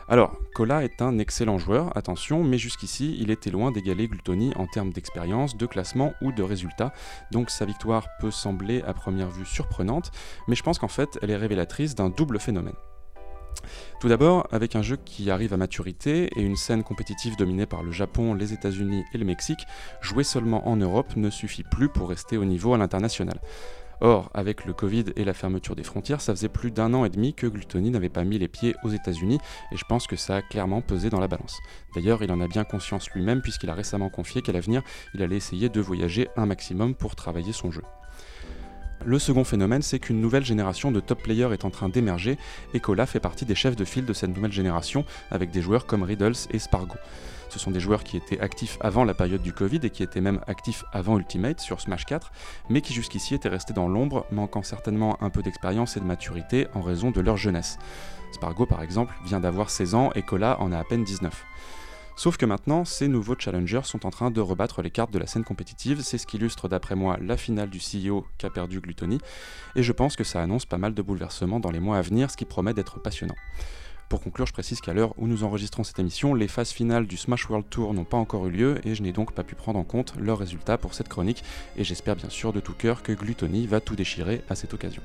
[0.08, 4.66] Alors, Cola est un excellent joueur, attention, mais jusqu'ici, il était loin d'égaler Gluttony en
[4.66, 6.94] termes d'expérience, de classement ou de résultats,
[7.32, 10.12] donc sa victoire peut sembler à première vue surprenante,
[10.48, 12.76] mais je pense qu'en fait, elle est révélatrice d'un double phénomène.
[14.00, 17.82] Tout d'abord, avec un jeu qui arrive à maturité et une scène compétitive dominée par
[17.82, 19.66] le Japon, les États-Unis et le Mexique,
[20.02, 23.40] jouer seulement en Europe ne suffit plus pour rester au niveau à l'international.
[24.00, 27.10] Or, avec le Covid et la fermeture des frontières, ça faisait plus d'un an et
[27.10, 29.40] demi que Gluttony n'avait pas mis les pieds aux États-Unis,
[29.72, 31.58] et je pense que ça a clairement pesé dans la balance.
[31.96, 34.84] D'ailleurs, il en a bien conscience lui-même, puisqu'il a récemment confié qu'à l'avenir,
[35.16, 37.82] il allait essayer de voyager un maximum pour travailler son jeu.
[39.06, 42.38] Le second phénomène, c'est qu'une nouvelle génération de top players est en train d'émerger
[42.74, 45.86] et Cola fait partie des chefs de file de cette nouvelle génération avec des joueurs
[45.86, 46.96] comme Riddles et Spargo.
[47.50, 50.20] Ce sont des joueurs qui étaient actifs avant la période du Covid et qui étaient
[50.20, 52.32] même actifs avant Ultimate sur Smash 4,
[52.70, 56.68] mais qui jusqu'ici étaient restés dans l'ombre, manquant certainement un peu d'expérience et de maturité
[56.74, 57.78] en raison de leur jeunesse.
[58.34, 61.46] Spargo par exemple vient d'avoir 16 ans et Cola en a à peine 19.
[62.18, 65.28] Sauf que maintenant, ces nouveaux challengers sont en train de rebattre les cartes de la
[65.28, 69.20] scène compétitive, c'est ce qu'illustre d'après moi la finale du CEO qu'a perdu Gluttony,
[69.76, 72.32] et je pense que ça annonce pas mal de bouleversements dans les mois à venir,
[72.32, 73.36] ce qui promet d'être passionnant.
[74.10, 77.18] Pour conclure, je précise qu'à l'heure où nous enregistrons cette émission, les phases finales du
[77.18, 79.78] Smash World Tour n'ont pas encore eu lieu et je n'ai donc pas pu prendre
[79.78, 81.44] en compte leurs résultats pour cette chronique
[81.76, 85.04] et j'espère bien sûr de tout cœur que Gluttony va tout déchirer à cette occasion.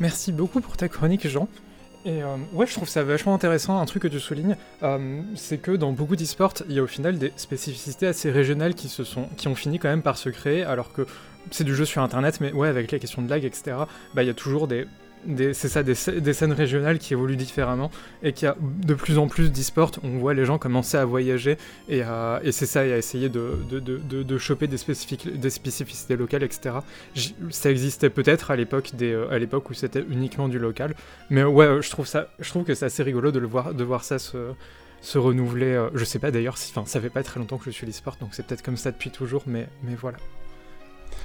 [0.00, 1.48] Merci beaucoup pour ta chronique Jean.
[2.08, 5.58] Et euh, ouais, je trouve ça vachement intéressant, un truc que tu soulignes, euh, c'est
[5.58, 9.04] que dans beaucoup d'e-sports, il y a au final des spécificités assez régionales qui, se
[9.04, 11.06] sont, qui ont fini quand même par se créer, alors que
[11.50, 13.76] c'est du jeu sur internet, mais ouais, avec les questions de lag, etc.,
[14.14, 14.86] bah il y a toujours des,
[15.52, 17.90] c'est ça, des, scènes régionales qui évoluent différemment
[18.22, 19.92] et qu'il y a de plus en plus d'e-sport.
[20.02, 21.56] On voit les gens commencer à voyager
[21.88, 22.02] et,
[22.50, 24.76] c'est ça, et à essayer de, choper des,
[25.34, 26.76] des, spécificités locales, etc.
[27.50, 30.94] ça existait peut-être à l'époque euh, à l'époque où c'était uniquement du local,
[31.30, 35.74] mais ouais, je trouve que c'est assez rigolo de voir, de voir ça se, renouveler.
[35.74, 38.16] Euh, je sais pas d'ailleurs, si, ça fait pas très longtemps que je suis l'e-sport,
[38.20, 40.18] donc c'est peut-être comme ça depuis toujours, mais voilà.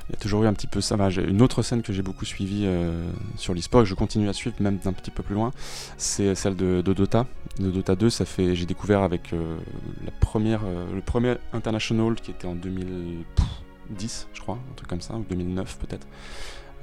[0.09, 0.97] Il y a toujours eu un petit peu ça.
[0.97, 4.55] Bah, une autre scène que j'ai beaucoup suivie euh, sur l'e-sport je continue à suivre
[4.59, 5.51] même d'un petit peu plus loin,
[5.97, 7.25] c'est celle de, Dota.
[7.59, 9.57] De Dota 2, ça fait, j'ai découvert avec euh,
[10.03, 15.01] la première, euh, le premier International qui était en 2010, je crois, un truc comme
[15.01, 16.07] ça, ou 2009 peut-être.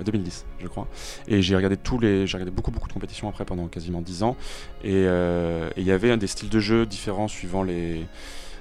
[0.00, 0.88] Euh, 2010, je crois.
[1.28, 4.22] Et j'ai regardé tous les, j'ai regardé beaucoup beaucoup de compétitions après pendant quasiment 10
[4.22, 4.36] ans.
[4.82, 8.04] Et euh, il y avait des styles de jeu différents suivant les, euh,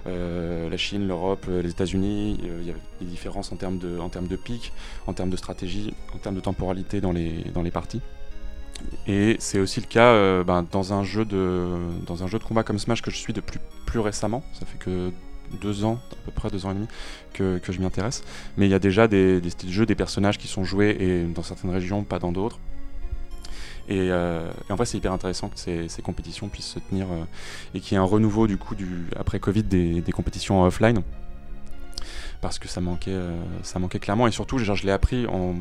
[0.05, 2.39] la Chine, l'Europe, euh, les États-Unis.
[2.43, 4.71] euh, Il y avait des différences en termes de, en termes de pic,
[5.07, 8.01] en termes de stratégie, en termes de temporalité dans les, dans les parties.
[9.07, 11.67] Et c'est aussi le cas euh, ben, dans, un jeu de,
[12.05, 14.43] dans un jeu combat comme Smash que je suis depuis plus récemment.
[14.53, 15.11] Ça fait que
[15.61, 16.87] deux ans, à peu près deux ans et demi,
[17.33, 18.23] que, que je m'y intéresse.
[18.57, 20.95] Mais il y a déjà des, des styles de jeu, des personnages qui sont joués
[20.99, 22.59] et dans certaines régions, pas dans d'autres.
[23.89, 27.23] Et, euh, et en vrai, c'est hyper intéressant que ces, compétitions puissent se tenir euh,
[27.73, 28.75] et qu'il y ait un renouveau du coup
[29.15, 31.01] après Covid des, compétitions offline.
[32.39, 34.27] Parce que ça manquait, euh, ça manquait clairement.
[34.27, 35.55] Et surtout, genre, je l'ai appris en,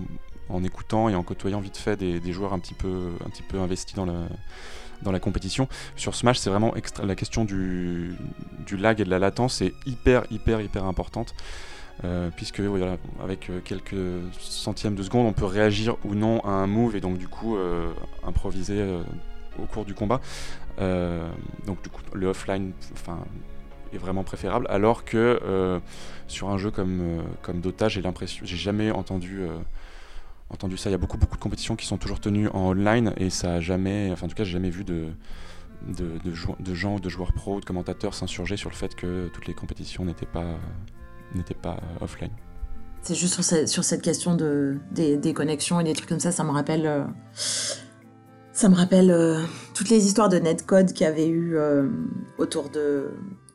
[0.63, 3.97] écoutant et en côtoyant vite fait des, joueurs un petit peu, un petit peu investis
[3.97, 5.67] dans la compétition.
[5.97, 8.15] Sur Smash, c'est vraiment extra- la question du,
[8.67, 11.35] du lag et de la latence est hyper, hyper, hyper importante.
[12.05, 12.63] Euh, puisque
[13.21, 13.97] avec euh, quelques
[14.39, 17.57] centièmes de seconde, on peut réagir ou non à un move et donc du coup
[17.57, 17.93] euh,
[18.25, 18.85] improviser
[19.61, 20.21] au cours du combat.
[20.79, 22.73] Donc du coup, le offline,
[23.93, 24.67] est vraiment préférable.
[24.69, 25.81] Alors que
[26.29, 29.41] sur un jeu comme comme Dota, j'ai l'impression, j'ai jamais entendu
[30.51, 30.91] entendu ça.
[30.91, 33.55] Il y a beaucoup beaucoup de compétitions qui sont toujours tenues en online et ça
[33.55, 35.09] a jamais, enfin en tout cas, j'ai jamais vu de
[35.87, 39.55] de, de, de de joueurs pros, de commentateurs s'insurger sur le fait que toutes les
[39.55, 40.59] compétitions n'étaient pas
[41.35, 42.31] n'étaient pas euh, offline.
[43.03, 46.33] C'est juste sur, ce- sur cette question de, des, connexions et des trucs comme ça,
[46.33, 46.87] ça me rappelle.
[46.87, 47.05] euh,
[48.53, 49.41] ça me rappelle euh,
[49.75, 51.57] toutes les histoires de netcode qu'il y avait eu
[52.39, 53.11] autour de,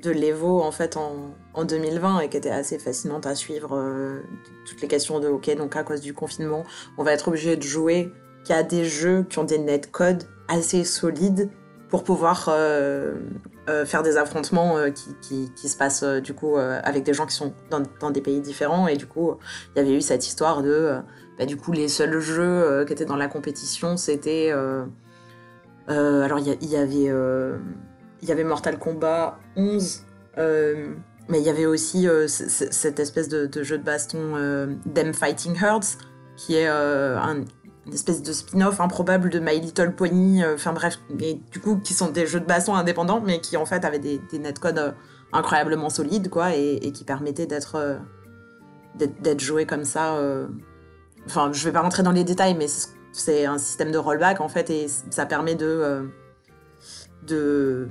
[0.06, 3.78] l'Evo en fait en, en 2020 et qui étaient assez fascinantes à suivre.
[4.66, 6.64] toutes les questions de OK, donc à cause du confinement,
[6.98, 8.14] on va être obligé de jouer
[8.46, 11.50] qu'à des jeux qui ont des netcodes assez solides
[11.90, 12.50] pour pouvoir
[13.70, 17.26] euh, faire des affrontements euh, qui, qui, se passent euh, du coup avec des gens
[17.26, 18.90] qui sont dans, dans des pays différents.
[18.90, 19.38] Et du coup
[19.74, 20.98] il y avait eu cette histoire de
[21.38, 24.52] bah, du coup les seuls jeux qui étaient dans la compétition c'était
[25.88, 27.12] alors il y, avait
[28.22, 30.04] il y avait Mortal Kombat 11
[30.38, 30.94] euh,
[31.30, 35.98] mais il y avait aussi cette espèce de, jeu de baston Them Fighting Herds
[36.36, 37.46] qui est un,
[37.86, 41.78] une espèce de spin-off improbable de My Little Pony, euh, enfin bref, et du coup
[41.78, 44.78] qui sont des jeux de baston indépendants, mais qui en fait avaient des, des netcodes
[44.78, 44.92] euh,
[45.34, 47.98] incroyablement solides, quoi, et, qui permettaient d'être euh,
[48.96, 50.18] d'être d'être joués comme ça.
[51.26, 52.68] Enfin, je vais pas rentrer dans les détails, mais
[53.12, 56.10] c'est- un système de rollback en fait, et ça permet de
[57.26, 57.88] de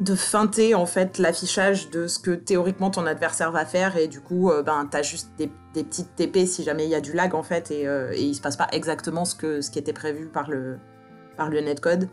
[0.00, 3.96] de feinter en fait l'affichage de ce que théoriquement ton adversaire va faire.
[3.96, 7.00] Et du coup euh, ben t'as juste des, petites TP si jamais il y a
[7.00, 7.70] du lag en fait.
[7.70, 10.50] Et, euh, et il se passe pas exactement ce que ce qui était prévu par
[10.50, 10.78] le
[11.36, 12.08] par le netcode.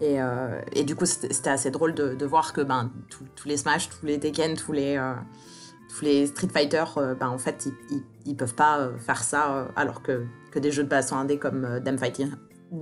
[0.00, 3.88] Et, euh, et du coup c'était assez drôle de, voir que ben tous- les Smash
[3.88, 5.00] tous les Tekken tous les
[5.88, 6.84] tous les Street Fighter
[7.20, 10.88] ben en fait ils, ils, peuvent pas faire ça alors que, que des jeux de
[10.88, 12.32] baston indés comme Them Fighting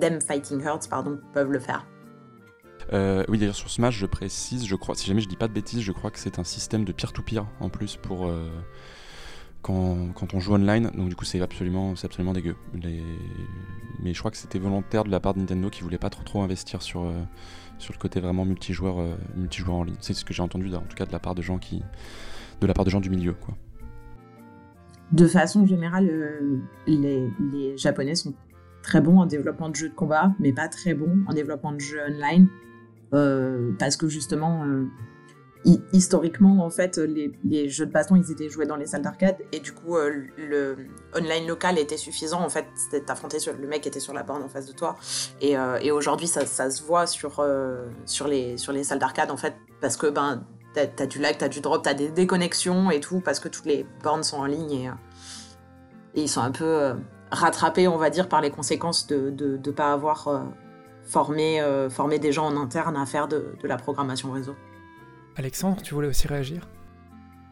[0.00, 1.84] Them Fighting Hearts pardon peuvent le faire
[2.92, 5.52] Euh, oui, d'ailleurs, sur Smash, je précise, je crois, si jamais je dis pas de
[5.52, 8.50] bêtises, je crois que c'est un système de peer-to-peer en plus pour euh,
[9.62, 10.90] quand, quand on joue online.
[10.94, 12.56] Donc, du coup, c'est absolument, absolument dégueu.
[14.02, 16.24] Mais je crois que c'était volontaire de la part de Nintendo qui voulait pas trop,
[16.24, 17.12] trop investir sur, euh,
[17.78, 19.96] sur le côté vraiment multijoueur, euh, multijoueur en ligne.
[20.00, 21.82] C'est ce que j'ai entendu, en tout cas, de la part de gens qui,
[22.60, 23.54] de la part de gens du milieu, quoi.
[25.12, 26.10] de façon générale,
[26.86, 28.34] les, les Japonais sont
[28.82, 31.80] très bons en développement de jeux de combat, mais pas très bons en développement de
[31.80, 32.48] jeux online.
[33.12, 34.86] Euh, parce que justement, euh,
[35.64, 39.36] hi- historiquement, en fait, les, jeux de baston, ils étaient joués dans les salles d'arcade,
[39.52, 40.76] et du coup, euh, le
[41.16, 42.40] online local était suffisant.
[42.40, 42.66] En fait,
[43.06, 44.96] t'affronter sur le mec était sur la borne en face de toi.
[45.40, 45.56] Et,
[45.90, 47.44] aujourd'hui, ça, se voit sur,
[48.06, 50.44] sur, les, sur les salles d'arcade, en fait, parce que ben,
[50.74, 53.66] t'as as du lag, t'as du drop, t'as des déconnexions et tout, parce que toutes
[53.66, 54.90] les bornes sont en ligne et,
[56.14, 56.92] et ils sont un peu
[57.32, 60.44] rattrapés, on va dire, par les conséquences de ne pas avoir
[61.10, 64.54] formé, euh, formé des gens en interne à faire de, de la programmation réseau.
[65.36, 66.68] Alexandre, tu voulais aussi réagir?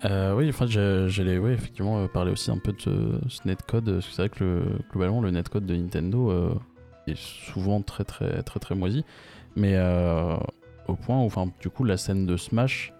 [0.04, 3.84] Euh, oui, enfin, j'ai- j'allais ouais, effectivement euh, parler aussi un peu de ce, netcode.
[3.92, 6.54] parce que C'est vrai que le, globalement, le netcode de Nintendo euh,
[7.08, 9.04] est souvent très très très très moisi.
[9.56, 10.36] Mais euh,
[10.86, 12.92] au point où, enfin, du coup, la scène de Smash,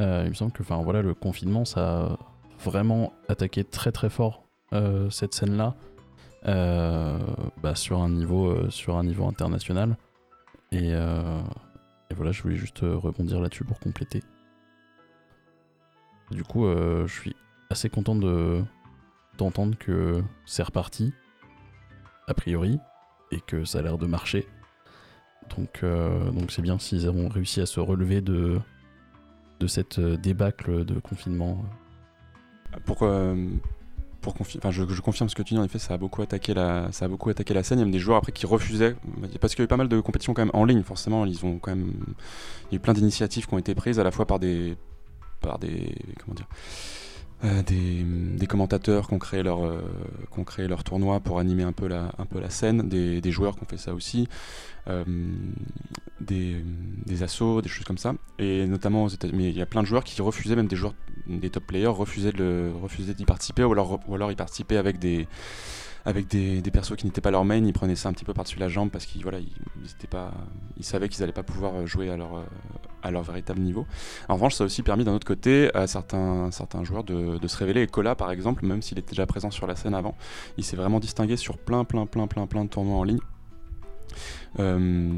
[0.00, 2.16] euh, il me semble que, enfin, voilà, le confinement, ça a
[2.64, 5.74] vraiment attaqué très très fort euh, cette scène-là.
[6.46, 7.18] Euh,
[7.62, 9.96] bah, sur un niveau euh, sur un niveau international
[10.70, 11.40] et, euh,
[12.14, 14.22] voilà je voulais juste rebondir là-dessus pour compléter
[16.30, 17.34] du coup, je suis
[17.70, 18.62] assez content de,
[19.38, 21.14] d'entendre que c'est reparti,
[22.26, 22.78] a priori,
[23.30, 24.46] et que ça a l'air de marcher.
[25.56, 28.60] Donc donc c'est bien s'ils auront réussi à se relever de,
[29.58, 31.64] de cette débâcle de confinement.
[32.84, 33.08] Pour,
[34.70, 37.08] je confirme ce que tu dis, en effet, ça a beaucoup attaqué la, ça a
[37.08, 37.78] beaucoup attaqué la scène.
[37.78, 38.96] Il y a même des joueurs après qui refusaient,
[39.40, 41.24] parce qu'il y a eu pas mal de compétitions quand même en ligne, forcément.
[41.24, 41.92] Ils ont quand même,
[42.70, 44.76] il y a eu plein d'initiatives qui ont été prises à la fois par des,
[45.40, 46.48] par des, comment dire,
[47.44, 49.80] euh, des, commentateurs qui ont créé leur, euh,
[50.32, 53.30] qui ont créé leur tournoi pour animer un peu la, un peu la scène, des,
[53.30, 54.28] joueurs qui ont fait ça aussi,
[54.88, 55.04] euh,
[56.20, 56.56] des,
[57.06, 57.26] des des
[57.68, 58.14] choses comme ça.
[58.38, 60.76] Et notamment aux États- mais il y a plein de joueurs qui refusaient, même des
[60.76, 60.94] joueurs,
[61.28, 64.78] des top players refusaient de le- refusaient d'y participer ou alors, ou alors ils participaient
[64.78, 65.28] avec des
[66.04, 68.34] avec des, des persos qui n'étaient pas leur main, ils prenaient ça un petit peu
[68.34, 70.32] par-dessus la jambe parce qu'ils voilà, ils, pas,
[70.76, 72.44] ils savaient qu'ils n'allaient pas pouvoir jouer à leur, euh,
[73.02, 73.86] à leur véritable niveau.
[74.28, 77.48] En revanche, ça a aussi permis d'un autre côté à certains, certains joueurs de, de
[77.48, 77.82] se révéler.
[77.82, 80.16] Et Cola, par exemple, même s'il était déjà présent sur la scène avant,
[80.56, 83.20] il s'est vraiment distingué sur plein, plein, plein, plein, plein de tournois en ligne.
[84.58, 85.10] Euh,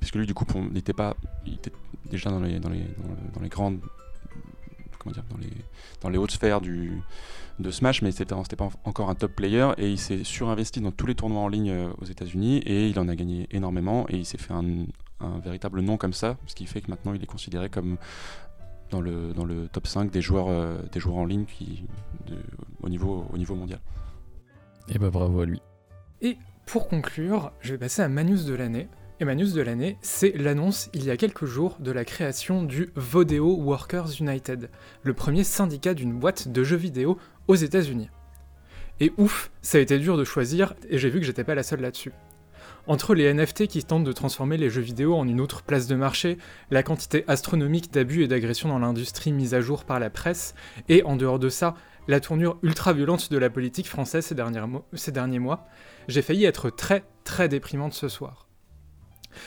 [0.00, 1.72] parce que lui, du coup, n'était pas, il était
[2.10, 3.80] déjà dans les, dans les, dans dans les grandes,
[4.98, 5.52] comment dire, dans les,
[6.00, 7.02] dans les hautes sphères du,
[7.58, 10.92] de Smash, mais c'était pas en- encore un top player et il s'est surinvesti dans
[10.92, 14.16] tous les tournois en ligne euh, aux États-Unis et il en a gagné énormément et
[14.16, 14.64] il s'est fait un,
[15.20, 17.96] un véritable nom comme ça, ce qui fait que maintenant il est considéré comme
[18.90, 21.84] dans le, dans le top 5 des joueurs, euh, des joueurs en ligne qui,
[22.26, 22.36] de-
[22.82, 23.80] au, niveau, au niveau mondial.
[24.88, 25.60] Et bah bravo à lui.
[26.22, 28.88] Et pour conclure, je vais passer à ma news de l'année.
[29.20, 32.62] Et ma news de l'année, c'est l'annonce il y a quelques jours de la création
[32.62, 34.70] du Vodeo Workers United,
[35.02, 38.10] le premier syndicat d'une boîte de jeux vidéo aux États-Unis.
[39.00, 41.64] Et ouf, ça a été dur de choisir, et j'ai vu que j'étais pas la
[41.64, 42.12] seule là-dessus.
[42.86, 45.96] Entre les NFT qui tentent de transformer les jeux vidéo en une autre place de
[45.96, 46.38] marché,
[46.70, 50.54] la quantité astronomique d'abus et d'agressions dans l'industrie mise à jour par la presse,
[50.88, 51.74] et en dehors de ça,
[52.06, 55.66] la tournure ultra-violente de la politique française ces, derniers mois,
[56.06, 58.47] j'ai failli être très très déprimante ce soir.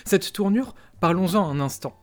[0.05, 1.95] Cette tournure, parlons-en un instant.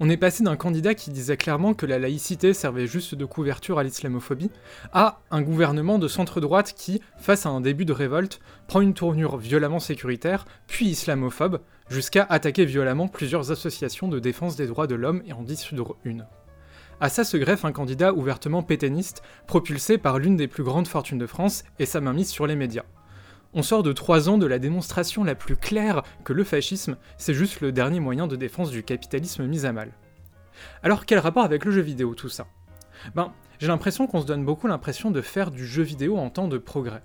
[0.00, 3.78] On est passé d'un candidat qui disait clairement que la laïcité servait juste de couverture
[3.78, 4.50] à l'islamophobie,
[4.92, 9.36] à un gouvernement de centre-droite qui, face à un début de révolte, prend une tournure
[9.36, 15.22] violemment sécuritaire, puis islamophobe, jusqu'à attaquer violemment plusieurs associations de défense des droits de l'homme
[15.26, 16.26] et en dissoudre une.
[17.00, 21.18] À ça se greffe un candidat ouvertement pétainiste, propulsé par l'une des plus grandes fortunes
[21.18, 22.84] de France et sa mainmise sur les médias.
[23.58, 27.32] On sort de trois ans de la démonstration la plus claire que le fascisme, c'est
[27.32, 29.92] juste le dernier moyen de défense du capitalisme mis à mal.
[30.82, 32.46] Alors quel rapport avec le jeu vidéo tout ça?
[33.14, 36.48] Ben, j'ai l'impression qu'on se donne beaucoup l'impression de faire du jeu vidéo en temps
[36.48, 37.02] de progrès.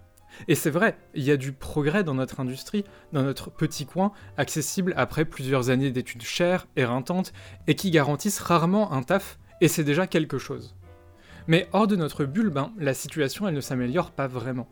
[0.49, 2.83] Et c'est vrai, il y a du progrès dans notre industrie,
[3.13, 7.31] dans notre petit coin, accessible après plusieurs années d'études chères, éreintantes,
[7.67, 10.75] et qui garantissent rarement un taf, et c'est déjà quelque chose.
[11.47, 14.67] Mais hors de notre bulle, ben, la situation elle ne s'améliore pas vraiment.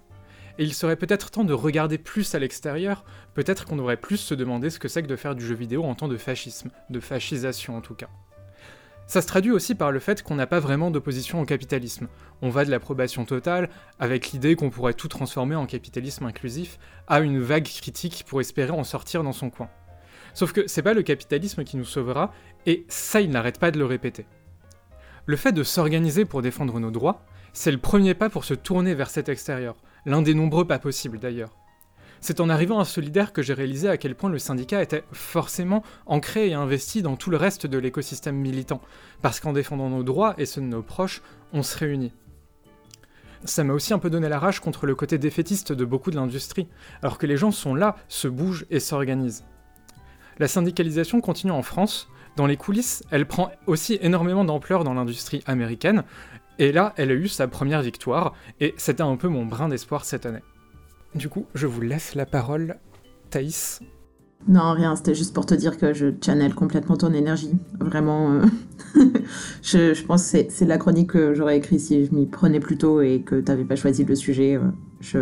[0.60, 4.34] Et il serait peut-être temps de regarder plus à l'extérieur, peut-être qu'on devrait plus se
[4.36, 7.00] demander ce que c'est que de faire du jeu vidéo en temps de fascisme, de
[7.00, 8.10] fascisation en tout cas.
[9.08, 12.10] Ça se traduit aussi par le fait qu'on n'a pas vraiment d'opposition au capitalisme.
[12.42, 13.70] On va de l'approbation totale,
[14.00, 18.72] avec l'idée qu'on pourrait tout transformer en capitalisme inclusif, à une vague critique pour espérer
[18.72, 19.70] en sortir dans son coin.
[20.34, 22.34] Sauf que c'est pas le capitalisme qui nous sauvera,
[22.66, 24.28] et ça il n'arrête pas de le répéter.
[25.26, 28.94] Le fait de s'organiser pour défendre nos droits, c'est le premier pas pour se tourner
[28.94, 29.76] vers cet extérieur,
[30.10, 31.56] l'un des nombreux pas possibles d'ailleurs.
[32.20, 35.84] C'est en arrivant à Solidaire que j'ai réalisé à quel point le syndicat était forcément
[36.06, 38.82] ancré et investi dans tout le reste de l'écosystème militant,
[39.22, 41.22] parce qu'en défendant nos droits et ceux de nos proches,
[41.54, 42.12] on se réunit.
[43.46, 46.18] Ça m'a aussi un peu donné la rage contre le côté défaitiste de beaucoup de
[46.18, 46.68] l'industrie,
[47.02, 49.46] alors que les gens sont là, se bougent et s'organisent.
[50.40, 55.44] La syndicalisation continue en France, dans les coulisses, elle prend aussi énormément d'ampleur dans l'industrie
[55.46, 56.04] américaine,
[56.60, 60.06] et là, elle a eu sa première victoire, et c'était un peu mon brin d'espoir
[60.06, 60.44] cette année.
[61.16, 62.78] Du coup, je vous laisse la parole,
[63.32, 63.80] Thaïs.
[64.48, 67.52] Non, rien, c'était juste pour te dire que je channel complètement ton énergie.
[67.80, 68.46] Vraiment, euh,
[69.62, 72.60] je, je pense que c'est- c'est la chronique que j'aurais écrite si je m'y prenais
[72.62, 74.56] plus tôt et que t'avais pas choisi le sujet.
[74.56, 74.62] euh,
[75.02, 75.20] je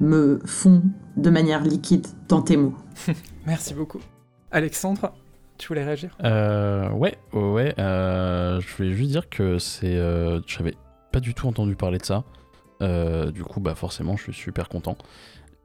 [0.00, 0.82] me fonds
[1.16, 2.74] de manière liquide dans tes mots.
[3.46, 4.00] Merci beaucoup.
[4.50, 5.12] Alexandre,
[5.62, 6.16] tu voulais réagir?
[6.24, 9.96] Euh, ouais, ouais, euh, je voulais juste dire que c'est.
[9.96, 10.74] Euh, J'avais
[11.12, 12.24] pas du tout entendu parler de ça.
[12.82, 14.96] Euh, du coup, bah forcément, je suis super content.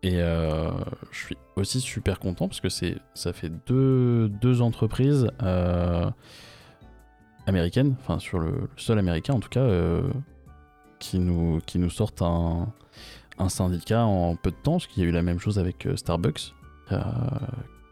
[0.04, 0.72] Et je
[1.12, 5.28] suis aussi super content parce que c'est, ça fait deux, deux entreprises
[7.48, 9.68] américaines, enfin sur le, le sol américain en tout cas,
[11.00, 12.72] qui, nous, qui nous sortent un,
[13.40, 15.88] un syndicat en peu de temps, parce qu'il y a eu la même chose avec
[15.96, 16.54] Starbucks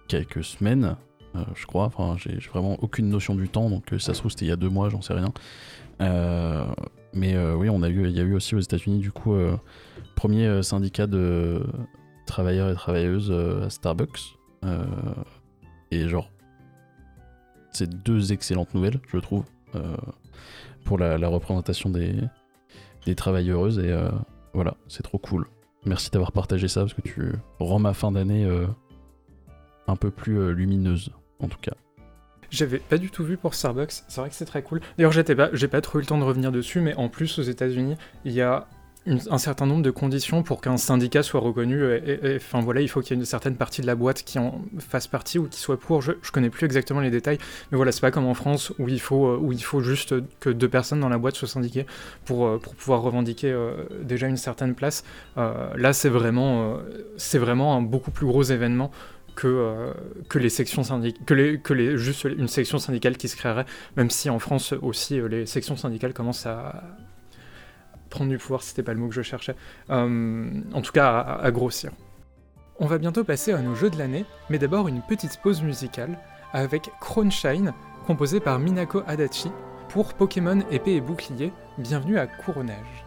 [0.07, 0.95] quelques semaines,
[1.35, 1.85] euh, je crois.
[1.85, 4.51] Enfin, j'ai vraiment aucune notion du temps, donc euh, ça se trouve c'était il y
[4.51, 5.33] a deux mois, j'en sais rien.
[6.01, 6.65] Euh,
[7.13, 9.35] Mais oui, on a eu, il y a eu aussi aux États-Unis du coup
[10.15, 11.65] premier syndicat de
[12.25, 14.37] travailleurs et travailleuses à Starbucks.
[15.91, 16.29] et genre,
[17.71, 19.45] c'est deux excellentes nouvelles, je trouve,
[20.83, 23.79] pour la, représentation des travailleuses.
[23.79, 23.95] Et
[24.53, 25.47] voilà, c'est trop cool.
[25.85, 28.45] Merci d'avoir partagé ça parce que tu rends ma fin d'année
[29.87, 31.73] un peu plus lumineuse, en tout cas.
[32.51, 34.79] J'avais pas du tout vu pour Starbucks, c'est vrai que c'est très cool.
[34.97, 37.97] D'ailleurs, j'ai pas trop eu le temps de revenir dessus, mais en plus, aux États-Unis,
[38.23, 38.67] il y a
[39.07, 41.83] un certain nombre de conditions pour qu'un syndicat soit reconnu.
[42.35, 44.61] Enfin voilà, il faut qu'il y ait une certaine partie de la boîte qui en
[44.79, 46.01] fasse partie ou qui soit pour.
[46.01, 47.37] Je, je connais plus exactement les détails,
[47.71, 50.49] mais voilà, c'est pas comme en France où il faut où il faut juste que
[50.49, 51.85] deux personnes dans la boîte soient syndiquées
[52.25, 55.03] pour euh, pour pouvoir revendiquer euh, déjà une certaine place.
[55.37, 56.79] Euh, là, c'est vraiment
[57.17, 58.91] c'est vraiment un beaucoup plus gros événement
[59.35, 59.93] que, euh,
[60.29, 63.65] que les sections syndicales, que, juste une section syndicale qui se créerait,
[63.97, 66.83] même si en France aussi euh, les sections syndicales commencent à
[68.09, 69.55] prendre du pouvoir, c'était pas le mot que je cherchais,
[69.89, 71.91] euh, en tout cas à, grossir.
[72.79, 76.17] On va bientôt passer à nos jeux de l'année, mais d'abord une petite pause musicale
[76.53, 76.89] avec
[77.29, 77.73] Shine,
[78.07, 79.51] composé par Minako Adachi,
[79.89, 83.04] pour Pokémon épée et bouclier, bienvenue à Couronnage.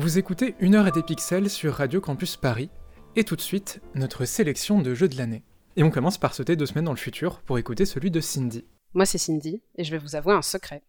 [0.00, 2.70] Vous écoutez Une heure et des pixels sur Radio Campus Paris,
[3.16, 5.44] et tout de suite, notre sélection de jeux de l'année.
[5.76, 8.64] Et on commence par sauter deux semaines dans le futur pour écouter celui de Cindy.
[8.94, 10.82] Moi c'est Cindy, et je vais vous avouer un secret.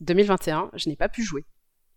[0.00, 1.44] 2021, je n'ai pas pu jouer.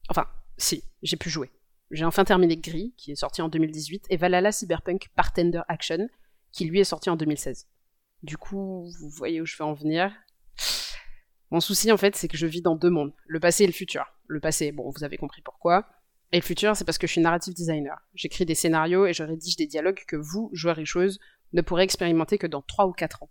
[0.07, 0.27] Enfin,
[0.59, 1.49] si, j'ai pu jouer.
[1.89, 6.09] J'ai enfin terminé Gris, qui est sorti en 2018, et Valhalla Cyberpunk Bartender Action,
[6.51, 7.65] qui lui est sorti en 2016.
[8.21, 10.13] Du coup, vous voyez où je veux en venir.
[11.49, 13.73] Mon souci en fait, c'est que je vis dans deux mondes, le passé et le
[13.73, 14.05] futur.
[14.27, 15.87] Le passé, bon, vous avez compris pourquoi.
[16.31, 17.97] Et le futur, c'est parce que je suis narrative designer.
[18.13, 21.19] J'écris des scénarios et je rédige des dialogues que vous, joueurs et joueuses,
[21.53, 23.29] ne pourrez expérimenter que dans 3 ou 4 ans.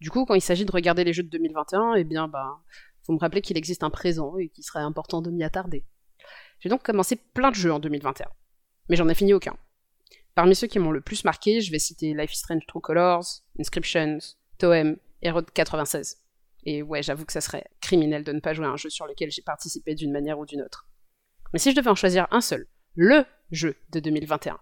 [0.00, 2.58] Du coup, quand il s'agit de regarder les jeux de 2021, eh bien, bah,
[3.02, 5.84] faut me rappeler qu'il existe un présent et qu'il serait important de m'y attarder.
[6.58, 8.26] J'ai donc commencé plein de jeux en 2021.
[8.88, 9.56] Mais j'en ai fini aucun.
[10.34, 13.42] Parmi ceux qui m'ont le plus marqué, je vais citer Life is Strange True Colors,
[13.58, 14.18] Inscriptions,
[14.58, 16.18] Toem et Road 96.
[16.64, 19.06] Et ouais, j'avoue que ça serait criminel de ne pas jouer à un jeu sur
[19.06, 20.86] lequel j'ai participé d'une manière ou d'une autre.
[21.52, 24.58] Mais si je devais en choisir un seul, le jeu de 2021,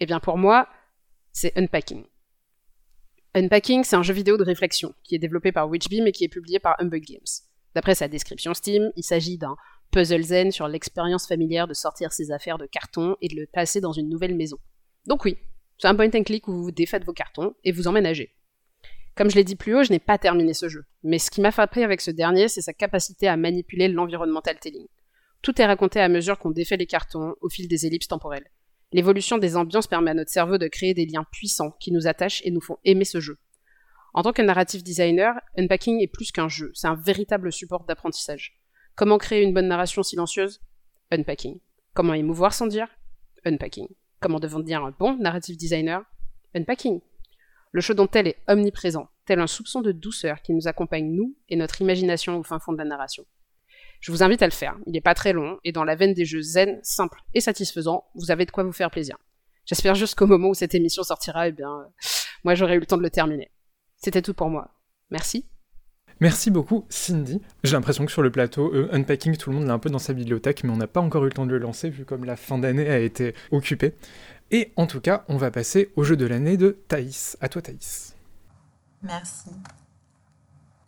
[0.00, 0.68] eh bien pour moi,
[1.32, 2.04] c'est Unpacking.
[3.34, 6.28] Unpacking, c'est un jeu vidéo de réflexion qui est développé par Witchbeam et qui est
[6.28, 7.20] publié par Humbug Games.
[7.74, 9.56] D'après sa description Steam, il s'agit d'un
[9.90, 13.80] puzzle zen sur l'expérience familière de sortir ses affaires de carton et de le placer
[13.80, 14.58] dans une nouvelle maison.
[15.06, 15.38] Donc oui,
[15.78, 18.34] c'est un point and click où vous défaites vos cartons et vous emménagez.
[19.14, 21.40] Comme je l'ai dit plus haut, je n'ai pas terminé ce jeu, mais ce qui
[21.40, 24.86] m'a frappé avec ce dernier, c'est sa capacité à manipuler l'environnemental telling.
[25.42, 28.48] Tout est raconté à mesure qu'on défait les cartons au fil des ellipses temporelles.
[28.92, 32.42] L'évolution des ambiances permet à notre cerveau de créer des liens puissants qui nous attachent
[32.44, 33.38] et nous font aimer ce jeu.
[34.14, 38.60] En tant que narrative designer, Unpacking est plus qu'un jeu, c'est un véritable support d'apprentissage.
[38.94, 40.60] Comment créer une bonne narration silencieuse?
[41.10, 41.58] Unpacking.
[41.94, 42.86] Comment émouvoir sans dire?
[43.44, 43.88] Unpacking.
[44.20, 46.04] Comment devenir un bon narrative designer?
[46.54, 47.00] Unpacking.
[47.72, 49.08] Le show dont tel est omniprésent.
[49.24, 52.72] tel un soupçon de douceur qui nous accompagne, nous, et notre imagination au fin fond
[52.72, 53.24] de la narration.
[54.02, 56.12] Je vous invite à le faire, il n'est pas très long, et dans la veine
[56.12, 59.16] des jeux zen, simples et satisfaisants, vous avez de quoi vous faire plaisir.
[59.64, 61.84] J'espère juste qu'au moment où cette émission sortira, eh bien, euh,
[62.42, 63.52] moi j'aurai eu le temps de le terminer.
[63.96, 64.74] C'était tout pour moi.
[65.10, 65.46] Merci.
[66.18, 67.40] Merci beaucoup, Cindy.
[67.62, 70.00] J'ai l'impression que sur le plateau, euh, Unpacking, tout le monde l'a un peu dans
[70.00, 72.24] sa bibliothèque, mais on n'a pas encore eu le temps de le lancer, vu comme
[72.24, 73.94] la fin d'année a été occupée.
[74.50, 77.36] Et en tout cas, on va passer au jeu de l'année de Thaïs.
[77.40, 78.16] À toi, Thaïs.
[79.00, 79.50] Merci.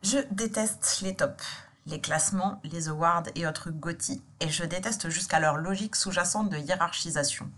[0.03, 1.45] Je déteste les tops,
[1.87, 6.57] les classements, les awards et autres GOTY, et je déteste jusqu'à leur logique sous-jacente de
[6.57, 7.51] hiérarchisation.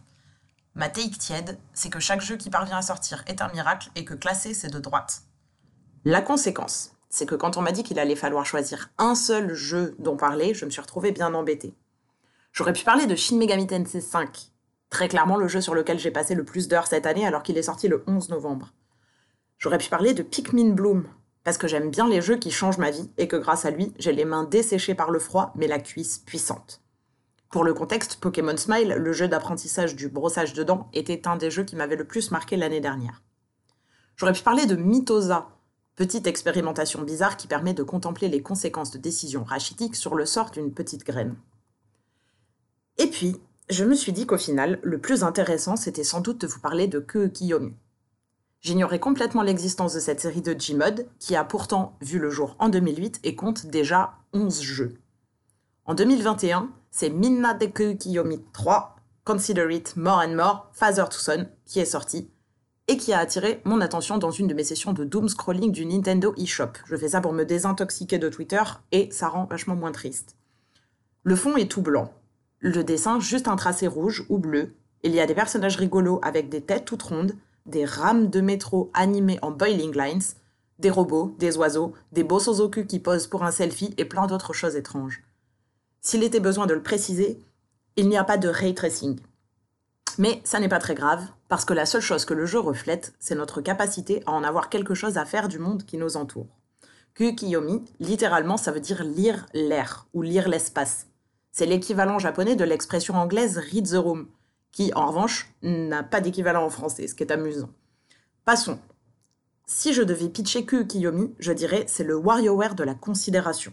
[0.75, 4.05] Ma take tiède, c'est que chaque jeu qui parvient à sortir est un miracle et
[4.05, 5.23] que classer, c'est de droite.
[6.05, 9.97] La conséquence, c'est que quand on m'a dit qu'il allait falloir choisir un seul jeu
[9.99, 11.75] dont parler, je me suis retrouvée bien embêtée.
[12.53, 14.51] J'aurais pu parler de Shin Megami Tensei 5,
[14.91, 17.59] très clairement le jeu sur lequel j'ai passé le plus d'heures cette année alors qu'il
[17.59, 18.73] est sorti le 11 novembre.
[19.59, 21.07] J'aurais pu parler de Pikmin Bloom,
[21.47, 23.93] parce que j'aime bien les jeux qui changent ma vie et que grâce à lui,
[24.01, 26.83] j'ai les mains desséchées par le froid mais la cuisse puissante.
[27.51, 31.53] Pour le contexte, Pokémon Smile, le jeu d'apprentissage du brossage de dents, était un des
[31.53, 33.23] jeux qui m'avait le plus marqué l'année dernière.
[34.17, 35.47] J'aurais pu parler de Mitosa,
[35.95, 40.51] petite expérimentation bizarre qui permet de contempler les conséquences de décisions rachitiques sur le sort
[40.51, 41.37] d'une petite graine.
[42.99, 43.37] Et puis,
[43.71, 46.89] je me suis dit qu'au final, le plus intéressant, c'était sans doute de vous parler
[46.89, 47.77] de Ke Kiyomi.
[48.61, 52.69] J'ignorais complètement l'existence de cette série de Gmod, qui a pourtant vu le jour en
[52.69, 54.95] 2008 et compte déjà 11 jeux.
[55.85, 61.19] En 2021, c'est Minna de Ke Kiyomi 3, Consider It More and More, Father to
[61.19, 62.31] Son, qui est sorti,
[62.89, 65.87] et qui a attiré mon attention dans une de mes sessions de doom scrolling du
[65.87, 66.73] Nintendo eShop.
[66.87, 70.37] Je fais ça pour me désintoxiquer de Twitter, et ça rend vachement moins triste.
[71.23, 72.13] Le fond est tout blanc.
[72.61, 74.75] Le dessin, juste un tracé rouge ou bleu.
[75.03, 77.37] Il y a des personnages rigolos avec des têtes toutes rondes,
[77.67, 80.23] des rames de métro animées en boiling lines,
[80.79, 84.77] des robots, des oiseaux, des bosozoku qui posent pour un selfie et plein d'autres choses
[84.77, 85.23] étranges.
[86.01, 87.41] S'il était besoin de le préciser,
[87.97, 89.19] il n'y a pas de ray tracing.
[90.19, 93.15] Mais ça n'est pas très grave, parce que la seule chose que le jeu reflète,
[93.19, 96.47] c'est notre capacité à en avoir quelque chose à faire du monde qui nous entoure.
[97.15, 101.07] Kukiyomi, littéralement, ça veut dire lire l'air ou lire l'espace.
[101.53, 104.29] C'est l'équivalent japonais de l'expression anglaise read the room,
[104.77, 107.71] qui, en revanche, n'a pas d'équivalent en français, ce qui est amusant.
[108.45, 108.79] Passons.
[109.65, 113.73] Si je devais pitcher Kukiyomi, je dirais c'est le WarioWare de la considération.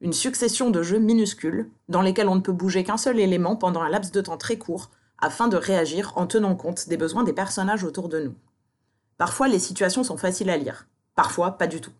[0.00, 3.82] Une succession de jeux minuscules, dans lesquels on ne peut bouger qu'un seul élément pendant
[3.82, 7.32] un laps de temps très court, afin de réagir en tenant compte des besoins des
[7.32, 8.34] personnages autour de nous.
[9.18, 11.92] Parfois, les situations sont faciles à lire, parfois pas du tout.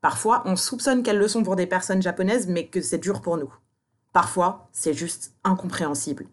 [0.00, 3.36] Parfois, on soupçonne qu'elles le sont pour des personnes japonaises, mais que c'est dur pour
[3.36, 3.54] nous.
[4.12, 6.26] Parfois, c'est juste incompréhensible.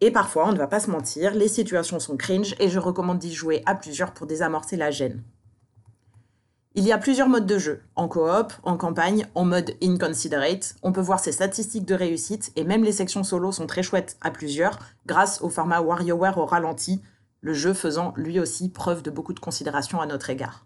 [0.00, 3.18] Et parfois, on ne va pas se mentir, les situations sont cringe et je recommande
[3.18, 5.22] d'y jouer à plusieurs pour désamorcer la gêne.
[6.76, 10.76] Il y a plusieurs modes de jeu, en coop, en campagne, en mode inconsiderate.
[10.82, 14.16] On peut voir ses statistiques de réussite et même les sections solo sont très chouettes
[14.20, 17.02] à plusieurs grâce au format WarioWare au ralenti,
[17.40, 20.64] le jeu faisant lui aussi preuve de beaucoup de considération à notre égard.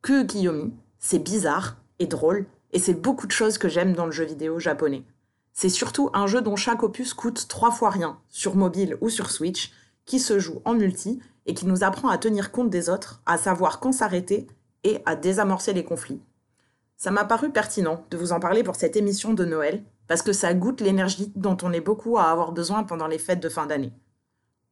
[0.00, 4.12] Que Kiyomi, c'est bizarre et drôle et c'est beaucoup de choses que j'aime dans le
[4.12, 5.04] jeu vidéo japonais.
[5.52, 9.30] C'est surtout un jeu dont chaque opus coûte trois fois rien, sur mobile ou sur
[9.30, 9.72] Switch,
[10.06, 13.38] qui se joue en multi et qui nous apprend à tenir compte des autres, à
[13.38, 14.46] savoir quand s'arrêter
[14.84, 16.20] et à désamorcer les conflits.
[16.96, 20.32] Ça m'a paru pertinent de vous en parler pour cette émission de Noël, parce que
[20.32, 23.66] ça goûte l'énergie dont on est beaucoup à avoir besoin pendant les fêtes de fin
[23.66, 23.92] d'année.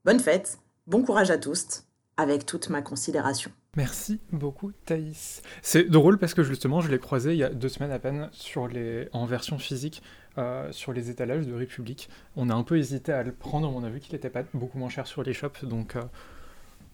[0.04, 1.84] Bonne fête, bon courage à tous,
[2.16, 3.50] avec toute ma considération.
[3.76, 5.42] Merci beaucoup Thaïs.
[5.62, 8.30] C'est drôle parce que justement je l'ai croisé il y a deux semaines à peine
[9.12, 10.02] en version physique
[10.38, 12.08] euh, sur les étalages de République.
[12.36, 14.78] On a un peu hésité à le prendre, on a vu qu'il n'était pas beaucoup
[14.78, 16.02] moins cher sur les shops, donc euh,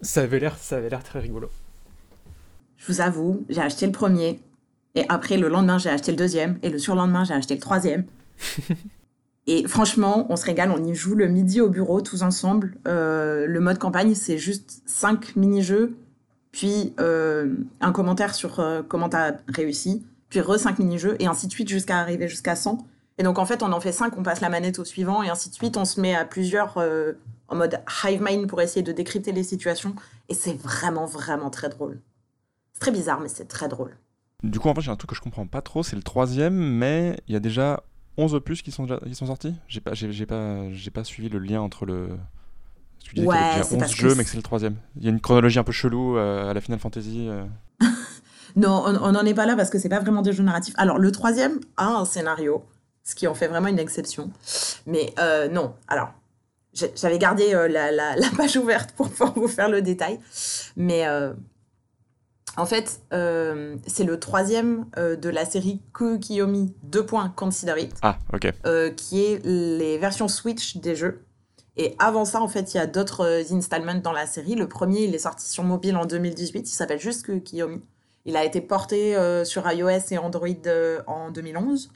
[0.01, 0.57] ça avait l'air
[1.05, 1.51] très rigolo.
[2.79, 4.41] Je vous avoue, j'ai acheté le premier,
[4.95, 8.07] et après le lendemain j'ai acheté le deuxième, et le surlendemain j'ai acheté le troisième.
[9.47, 12.79] et franchement, on se régale, on y joue le midi au bureau tous ensemble.
[12.89, 15.99] Euh, le mode campagne, c'est juste 5 mini-jeux,
[16.51, 21.69] puis un commentaire sur comment t'as réussi, puis re 5 mini-jeux, et ainsi de suite
[21.69, 22.87] jusqu'à arriver jusqu'à 100.
[23.19, 25.29] Et donc en fait, on en fait 5, on passe la manette au suivant, et
[25.29, 26.79] ainsi de suite, on se met à plusieurs
[27.49, 29.95] en mode hive mind pour essayer de décrypter les situations,
[30.29, 32.01] et c'est vraiment, vraiment très drôle.
[32.73, 33.97] C'est très bizarre, mais c'est très drôle.
[34.43, 36.55] Du coup, en fait, j'ai un truc que je comprends pas trop, c'est le troisième,
[36.55, 37.83] mais il y a déjà
[38.17, 41.39] 11 opus qui sont, qui sont sortis J'ai pas, j'ai, pas, j'ai pas suivi le
[41.39, 42.11] lien entre le.
[43.01, 44.77] Tu disais ouais, qu'il y a 11 jeux, mais que c'est le troisième.
[44.97, 47.27] Il y a une chronologie un peu chelou euh, à la Final Fantasy.
[47.29, 47.45] Euh.
[48.57, 50.75] non, on n'en est pas là parce que c'est pas vraiment des jeux narratifs.
[50.77, 52.65] Alors, le troisième a un scénario,
[53.05, 54.31] ce qui en fait vraiment une exception.
[54.87, 56.13] Mais euh, non, alors,
[56.97, 60.19] j'avais gardé la, la, la, page ouverte pour pouvoir vous faire le détail.
[60.77, 61.05] Mais
[62.57, 67.07] En fait, euh, c'est le troisième euh, de la série Que Kiyomi 2.
[67.35, 67.97] Consider It.
[68.03, 68.53] Ah, ok.
[68.67, 71.25] Euh, qui est les versions Switch des jeux.
[71.77, 74.55] Et avant ça, en fait, il y a d'autres euh, installments dans la série.
[74.55, 76.71] Le premier, il est sorti sur mobile en 2018.
[76.71, 77.83] Il s'appelle juste Que Kiyomi.
[78.27, 81.91] Il a été porté euh, sur iOS et Android euh, en 2011.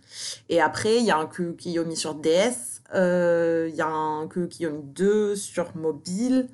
[0.49, 2.83] Et après, il y a un Kiyomi sur DS.
[2.95, 6.49] euh, Il y a un Kiyomi 2 sur mobile.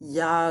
[0.00, 0.50] Il y a...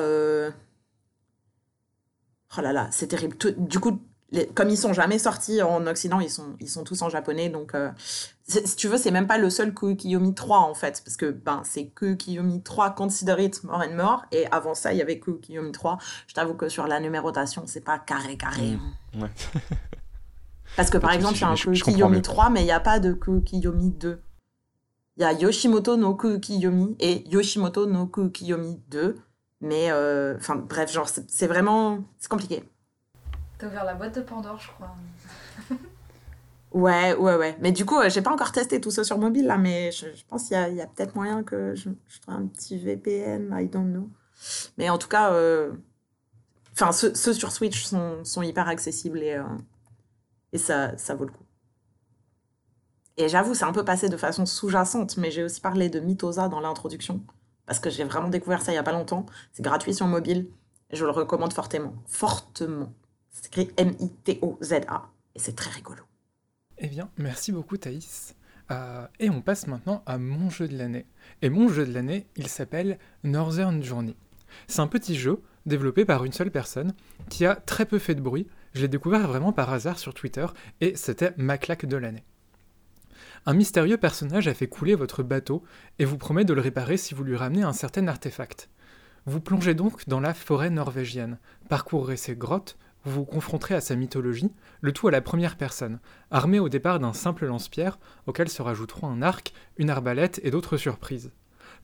[2.57, 3.37] Oh là là, c'est terrible.
[3.57, 3.99] Du coup,
[4.31, 7.49] les- comme ils sont jamais sortis en Occident, ils sont, ils sont tous en japonais.
[7.49, 7.91] Donc, euh,
[8.47, 11.01] si tu veux, c'est même pas le seul que Kiyomi 3 en fait.
[11.05, 14.25] Parce que ben, c'est que Kiyomi 3 Consider It More and More.
[14.31, 15.97] Et avant ça, il y avait que Kiyomi 3.
[16.27, 18.77] Je t'avoue que sur la numérotation, c'est pas carré carré.
[19.15, 19.29] Ouais.
[20.75, 22.21] Parce que par exemple, il y a un souci, je- que je comprends Kiyomi mieux.
[22.21, 24.21] 3, mais il n'y a pas de que Kiyomi 2.
[25.17, 29.15] Il y a Yoshimoto no que Kiyomi et Yoshimoto no que Kiyomi 2.
[29.61, 31.99] Mais, euh, enfin, bref, genre, c'est c'est vraiment.
[32.19, 32.63] C'est compliqué.
[33.57, 34.95] T'as ouvert la boîte de Pandore, je crois.
[36.75, 37.55] Ouais, ouais, ouais.
[37.61, 40.07] Mais du coup, euh, j'ai pas encore testé tout ça sur mobile, là, mais je,
[40.27, 43.69] pense qu'il y a, a peut-être moyen que je, je ferai un petit VPN, I
[43.69, 44.09] don't know.
[44.77, 45.71] Mais en tout cas, euh,
[46.73, 49.43] enfin, ceux, ceux sur Switch sont, sont hyper accessibles et, euh,
[50.51, 51.45] et ça, ça vaut le coup.
[53.15, 56.49] Et j'avoue, c'est un peu passé de façon sous-jacente, mais j'ai aussi parlé de Mitosa
[56.49, 57.21] dans l'introduction,
[57.65, 59.25] parce que j'ai vraiment découvert ça il y a pas longtemps.
[59.53, 60.49] C'est gratuit sur mobile,
[60.89, 61.93] et je le recommande fortement.
[62.05, 62.91] Fortement.
[63.35, 66.03] C'est écrit M-I-T-O-Z-A, et c'est très rigolo.
[66.77, 68.33] Eh bien, merci beaucoup Thaïs.
[68.71, 71.05] Euh, et on passe maintenant à mon jeu de l'année.
[71.41, 74.15] Et mon jeu de l'année, il s'appelle Northern Journey.
[74.67, 76.93] C'est un petit jeu développé par une seule personne
[77.29, 78.47] qui a très peu fait de bruit.
[78.73, 80.45] Je l'ai découvert vraiment par hasard sur Twitter
[80.79, 82.23] et c'était ma claque de l'année.
[83.45, 85.61] Un mystérieux personnage a fait couler votre bateau
[85.99, 88.69] et vous promet de le réparer si vous lui ramenez un certain artefact.
[89.25, 93.95] Vous plongez donc dans la forêt norvégienne, parcourrez ses grottes, vous vous confronterez à sa
[93.95, 94.51] mythologie,
[94.81, 95.99] le tout à la première personne,
[96.31, 100.77] armé au départ d'un simple lance-pierre, auquel se rajouteront un arc, une arbalète et d'autres
[100.77, 101.31] surprises.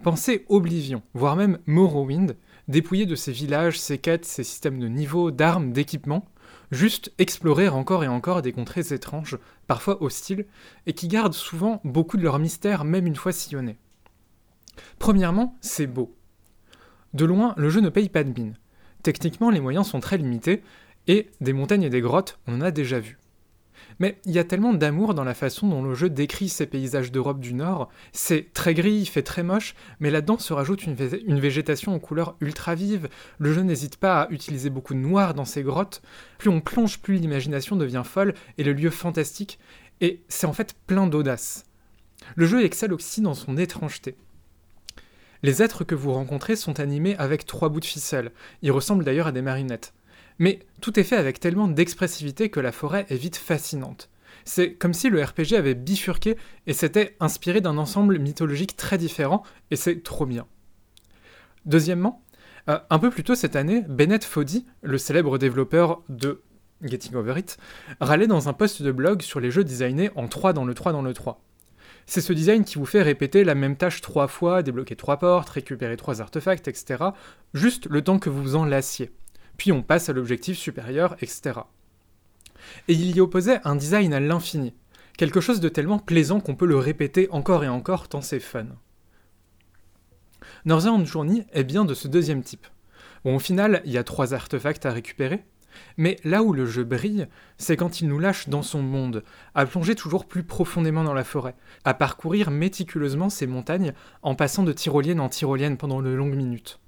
[0.03, 2.35] Pensez Oblivion, voire même Morrowind,
[2.67, 6.27] dépouillé de ses villages, ses quêtes, ses systèmes de niveaux, d'armes, d'équipements,
[6.71, 10.47] juste explorer encore et encore des contrées étranges, parfois hostiles,
[10.87, 13.77] et qui gardent souvent beaucoup de leur mystère même une fois sillonnés.
[14.97, 16.15] Premièrement, c'est beau.
[17.13, 18.55] De loin, le jeu ne paye pas de mine.
[19.03, 20.63] Techniquement, les moyens sont très limités,
[21.07, 23.17] et des montagnes et des grottes, on a déjà vu.
[23.99, 27.11] Mais il y a tellement d'amour dans la façon dont le jeu décrit ces paysages
[27.11, 27.89] d'Europe du Nord.
[28.13, 32.35] C'est très gris, il fait très moche, mais là-dedans se rajoute une végétation aux couleurs
[32.41, 33.09] ultra vives.
[33.37, 36.01] Le jeu n'hésite pas à utiliser beaucoup de noir dans ses grottes.
[36.37, 39.59] Plus on plonge, plus l'imagination devient folle et le lieu fantastique.
[39.99, 41.65] Et c'est en fait plein d'audace.
[42.35, 44.15] Le jeu excelle aussi dans son étrangeté.
[45.43, 48.31] Les êtres que vous rencontrez sont animés avec trois bouts de ficelle.
[48.61, 49.93] Ils ressemblent d'ailleurs à des marionnettes.
[50.41, 54.09] Mais tout est fait avec tellement d'expressivité que la forêt est vite fascinante.
[54.43, 56.35] C'est comme si le RPG avait bifurqué
[56.65, 60.47] et s'était inspiré d'un ensemble mythologique très différent, et c'est trop bien.
[61.67, 62.23] Deuxièmement,
[62.69, 66.41] euh, un peu plus tôt cette année, Bennett Foddy, le célèbre développeur de
[66.81, 67.59] Getting Over It,
[67.99, 70.91] râlait dans un post de blog sur les jeux designés en 3 dans le 3
[70.91, 71.39] dans le 3.
[72.07, 75.49] C'est ce design qui vous fait répéter la même tâche trois fois, débloquer trois portes,
[75.49, 77.03] récupérer trois artefacts, etc.,
[77.53, 79.11] juste le temps que vous vous en lassiez
[79.61, 81.59] puis on passe à l'objectif supérieur, etc.
[82.87, 84.73] Et il y opposait un design à l'infini,
[85.19, 88.65] quelque chose de tellement plaisant qu'on peut le répéter encore et encore tant c'est fun.
[90.65, 92.65] Northern Journey est bien de ce deuxième type.
[93.23, 95.45] Bon, au final, il y a trois artefacts à récupérer,
[95.95, 97.27] mais là où le jeu brille,
[97.59, 101.23] c'est quand il nous lâche dans son monde, à plonger toujours plus profondément dans la
[101.23, 101.53] forêt,
[101.85, 103.93] à parcourir méticuleusement ces montagnes
[104.23, 106.79] en passant de tyrolienne en tyrolienne pendant de longues minutes.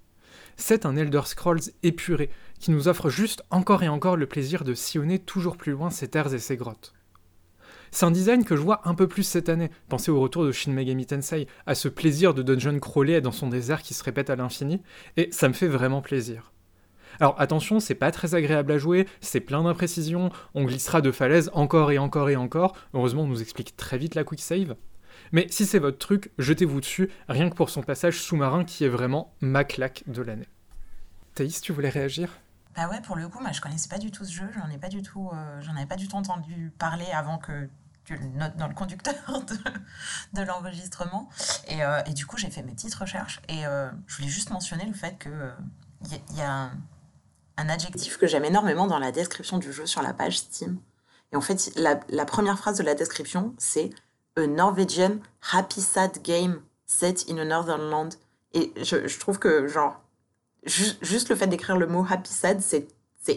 [0.58, 2.30] C'est un Elder Scrolls épuré,
[2.60, 6.08] qui nous offre juste encore et encore le plaisir de sillonner toujours plus loin ces
[6.08, 6.94] terres et ces grottes.
[7.92, 9.70] C'est un design que je vois un peu plus cette année.
[9.88, 13.48] Pensez au retour de Shin Megami Tensei, à ce plaisir de dungeon crawler dans son
[13.48, 14.82] désert qui se répète à l'infini,
[15.16, 16.52] et ça me fait vraiment plaisir.
[17.20, 21.52] Alors attention, c'est pas très agréable à jouer, c'est plein d'imprécisions, on glissera de falaises
[21.54, 24.76] encore et encore et encore, heureusement on nous explique très vite la quick save.
[25.32, 28.90] Mais si c'est votre truc, jetez-vous dessus, rien que pour son passage sous-marin qui est
[28.90, 30.48] vraiment ma claque de l'année.
[31.36, 32.30] Thaïs, tu voulais réagir?
[32.76, 34.78] Bah ouais, pour le coup, moi je connaissais pas du tout ce jeu, j'en ai
[34.78, 37.70] pas du tout, euh, j'en avais pas du tout entendu parler avant que
[38.04, 39.14] tu le notes dans le conducteur
[40.34, 41.30] de, l'enregistrement.
[41.68, 44.50] Et, euh, et du coup, j'ai fait mes petites recherches et euh, je voulais juste
[44.50, 45.52] mentionner le fait que
[46.32, 46.72] il y, a-
[47.58, 50.80] un, adjectif que j'aime énormément dans la description du jeu sur la page Steam.
[51.32, 53.92] Et en fait, la première phrase de la description, c'est
[54.38, 55.20] A Norwegian
[55.54, 58.10] happy sad game set in a northern land.
[58.54, 60.02] Et je, je trouve que, genre,
[60.66, 62.88] ju- juste le fait d'écrire le mot happy sad, c'est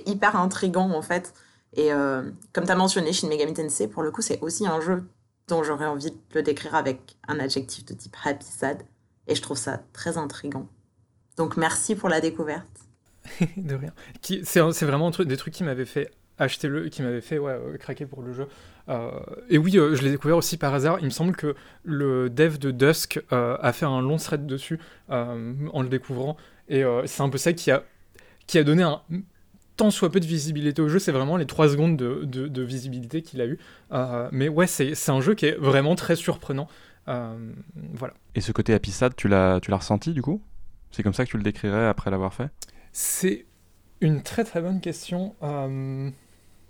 [0.07, 1.35] hyper intrigant en fait.
[1.75, 4.81] Et euh, comme tu as mentionné Shin Megami Tensei, pour le coup, c'est aussi un
[4.81, 5.05] jeu
[5.49, 8.83] dont j'aurais envie de le décrire avec un adjectif de type happy sad.
[9.27, 10.67] Et je trouve ça très intrigant.
[11.37, 12.67] Donc merci pour la découverte.
[13.57, 13.93] de rien.
[14.45, 18.07] C'est vraiment des trucs qui m'avaient fait acheter le, qui m'avaient fait ouais, euh, craquer
[18.07, 18.47] pour le jeu.
[18.89, 19.11] Euh,
[19.49, 20.99] et oui, je l'ai découvert aussi par hasard.
[21.01, 24.79] Il me semble que le dev de Dusk a fait un long thread dessus
[25.09, 26.37] en le découvrant.
[26.69, 27.83] Et c'est un peu ça qui a,
[28.47, 29.03] qui a donné un
[29.77, 33.23] tant soit peu de visibilité au jeu, c'est vraiment les 3 secondes de, de, visibilité
[33.23, 33.59] qu'il a eu.
[33.93, 36.69] Euh, mais ouais, c'est un jeu qui est vraiment très surprenant.
[37.09, 37.53] Euh,
[37.93, 38.15] voilà.
[38.35, 40.43] Et ce côté apissade, tu l'as ressenti du coup?
[40.91, 42.49] C'est comme ça que tu le décrirais après l'avoir fait?
[42.93, 43.47] C'est
[44.01, 45.35] une très très bonne question.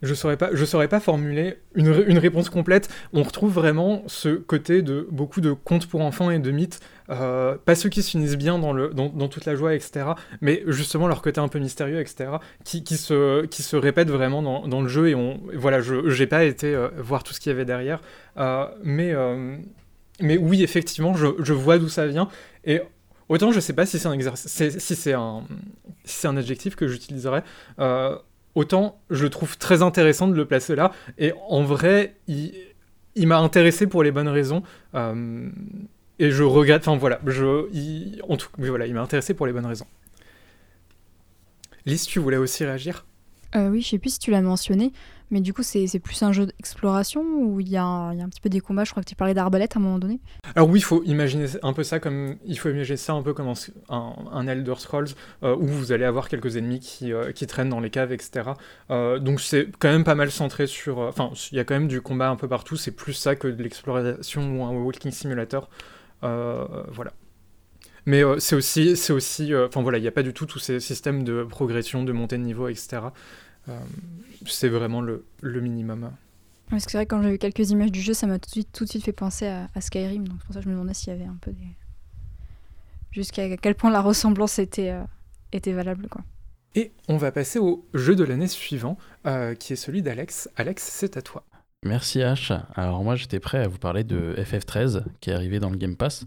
[0.03, 2.91] Je saurais pas, je saurais pas formuler une, réponse complète.
[3.15, 7.57] On retrouve vraiment ce côté de beaucoup de contes pour enfants et de mythes, euh,
[7.65, 10.09] pas ceux qui se finissent bien dans, toute la joie, etc.,
[10.43, 12.29] mais justement leur côté un peu mystérieux, etc.,
[12.65, 15.09] qui, se, qui se répète vraiment dans, le jeu.
[15.09, 15.17] Et
[15.55, 18.03] voilà, je j'ai pas été euh, voir tout ce qu'il y avait derrière,
[18.37, 22.29] euh, mais, oui, effectivement, je, vois d'où ça vient.
[22.67, 22.83] Et
[23.31, 25.15] autant je sais pas si c'est
[26.27, 27.45] un adjectif que j'utiliserais
[28.57, 30.91] autant je trouve très intéressant de le placer là.
[31.19, 34.65] Et en vrai, il, m'a intéressé pour les bonnes raisons.
[34.97, 35.49] Euh,
[36.19, 36.89] et je regrette.
[36.89, 39.87] Enfin voilà, je, il, en tout, voilà, il m'a intéressé pour les bonnes raisons.
[41.85, 43.07] Lise, tu voulais aussi réagir?
[43.55, 44.93] Euh, Oui, je sais plus si tu l'as mentionné,
[45.31, 48.49] mais du coup, c'est plus un jeu d'exploration où il y, a un petit peu
[48.49, 48.85] des combats?
[48.85, 50.21] Je crois que tu parlais d'arbalète à un moment donné.
[50.55, 53.35] Alors oui, il faut imaginer un peu ça comme il faut imaginer ça un peu
[53.35, 53.53] comme
[53.89, 55.09] un, Elder Scrolls
[55.43, 58.51] euh, où vous allez avoir quelques ennemis qui, euh, traînent dans les caves, etc.
[58.91, 60.99] Euh, donc c'est quand même pas mal centré sur.
[60.99, 62.77] Enfin, il y a quand même du combat un peu partout.
[62.77, 65.69] C'est plus ça que de l'exploration ou un walking simulator.
[66.23, 67.13] voilà.
[68.09, 70.79] Mais c'est aussi, c'est aussi, enfin voilà, il n'y a pas du tout tous ces
[70.79, 72.99] systèmes de progression, de montée de niveau, etc.
[73.69, 73.79] Euh,
[74.47, 76.11] c'est vraiment le, le minimum.
[76.71, 78.53] Parce que c'est vrai, quand j'ai vu quelques images du jeu, ça m'a tout de
[78.53, 80.27] suite, tout de suite fait penser à, Skyrim.
[80.27, 81.77] Donc c'est pour ça que je me demandais s'il y avait un peu des.
[83.13, 85.03] Jusqu'à quel point la ressemblance était, euh,
[85.53, 86.09] était valable.
[86.09, 86.23] quoi.
[86.75, 90.51] Et on va passer au jeu de l'année suivant, euh, qui est celui d'Alex.
[90.57, 91.45] Alex, c'est à toi.
[91.85, 92.61] Merci H.
[92.75, 95.97] Alors moi j'étais prêt à vous parler de FF13 qui est arrivé dans le Game
[95.97, 96.25] Pass,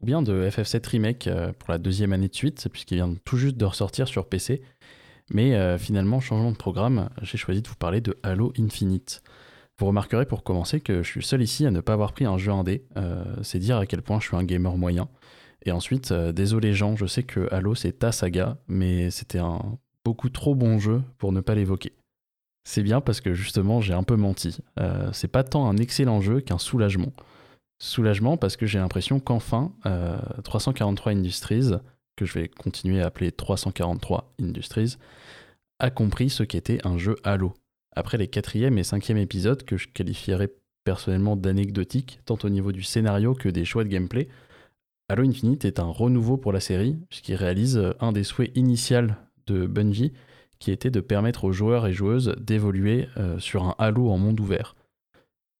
[0.00, 1.28] ou bien de FF7 Remake
[1.58, 4.62] pour la deuxième année de suite, puisqu'il vient tout juste de ressortir sur PC
[5.30, 9.22] mais euh, finalement, changement de programme, j'ai choisi de vous parler de Halo Infinite.
[9.78, 12.36] Vous remarquerez pour commencer que je suis seul ici à ne pas avoir pris un
[12.36, 12.84] jeu indé.
[12.96, 15.08] Euh, c'est dire à quel point je suis un gamer moyen.
[15.64, 19.78] Et ensuite, euh, désolé Jean, je sais que Halo c'est ta saga, mais c'était un
[20.04, 21.92] beaucoup trop bon jeu pour ne pas l'évoquer.
[22.64, 24.58] C'est bien parce que justement j'ai un peu menti.
[25.12, 27.12] c'est pas tant un excellent jeu qu'un soulagement.
[27.78, 29.72] Soulagement parce que j'ai l'impression qu'enfin
[30.44, 31.70] 343 Industries,
[32.20, 34.98] que je vais continuer à appeler 343 Industries,
[35.78, 37.54] a compris ce qu'était un jeu Halo.
[37.96, 40.52] Après les quatrième et cinquième épisodes que je qualifierais
[40.84, 44.28] personnellement d'anecdotiques, tant au niveau du scénario que des choix de gameplay,
[45.08, 49.08] Halo Infinite est un renouveau pour la série, puisqu'il réalise euh, un des souhaits initiaux
[49.46, 50.12] de Bungie,
[50.58, 54.38] qui était de permettre aux joueurs et joueuses d'évoluer euh, sur un Halo en monde
[54.38, 54.76] ouvert.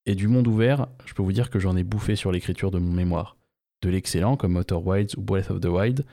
[0.05, 2.77] Et du monde ouvert, je peux vous dire que j'en ai bouffé sur l'écriture de
[2.77, 3.35] mon mémoire.
[3.81, 6.05] De l'excellent comme Outer Wilds ou Breath of the Wild,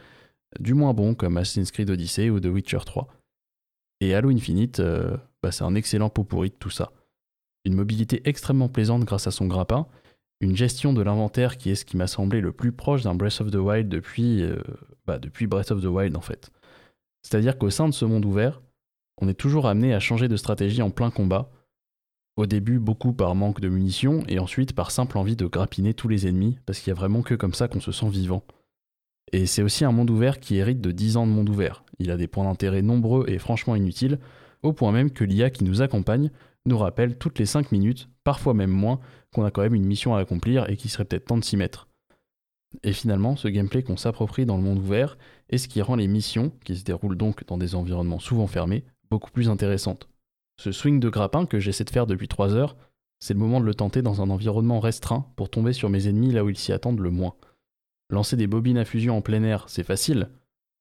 [0.59, 3.09] du moins bon comme Assassin's Creed Odyssey ou The Witcher 3.
[4.01, 6.93] Et Halo Infinite, euh, bah, c'est un excellent pot pourri de tout ça.
[7.65, 9.87] Une mobilité extrêmement plaisante grâce à son grappin,
[10.41, 13.41] une gestion de l'inventaire qui est ce qui m'a semblé le plus proche d'un Breath
[13.41, 14.63] of the Wild depuis, euh,
[15.07, 16.51] bah, depuis Breath of the Wild en fait.
[17.23, 18.63] C'est-à-dire qu'au sein de ce monde ouvert,
[19.21, 21.51] on est toujours amené à changer de stratégie en plein combat,
[22.37, 26.07] au début beaucoup par manque de munitions et ensuite par simple envie de grappiner tous
[26.07, 28.45] les ennemis, parce qu'il y a vraiment que comme ça qu'on se sent vivant.
[29.33, 31.85] Et c'est aussi un monde ouvert qui hérite de 10 ans de monde ouvert.
[31.99, 34.19] Il a des points d'intérêt nombreux et franchement inutiles,
[34.63, 36.31] au point même que l'IA qui nous accompagne
[36.67, 39.01] nous rappelle toutes les 5 minutes, parfois même moins,
[39.33, 41.57] qu'on a quand même une mission à accomplir et qu'il serait peut-être temps de s'y
[41.57, 41.89] mettre.
[42.83, 45.17] Et finalement, ce gameplay qu'on s'approprie dans le monde ouvert
[45.49, 48.85] est ce qui rend les missions, qui se déroulent donc dans des environnements souvent fermés,
[49.11, 50.09] beaucoup plus intéressantes.
[50.61, 52.77] Ce swing de grappin que j'essaie de faire depuis 3 heures,
[53.21, 56.33] c'est le moment de le tenter dans un environnement restreint pour tomber sur mes ennemis
[56.33, 57.35] là où ils s'y attendent le moins.
[58.11, 60.31] Lancer des bobines à fusion en plein air, c'est facile,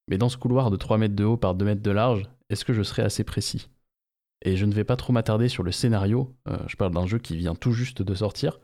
[0.07, 2.63] mais dans ce couloir de 3 mètres de haut par 2 mètres de large, est-ce
[2.63, 3.69] que je serai assez précis?
[4.43, 7.17] Et je ne vais pas trop m'attarder sur le scénario, euh, je parle d'un jeu
[7.17, 8.59] qui vient tout juste de sortir,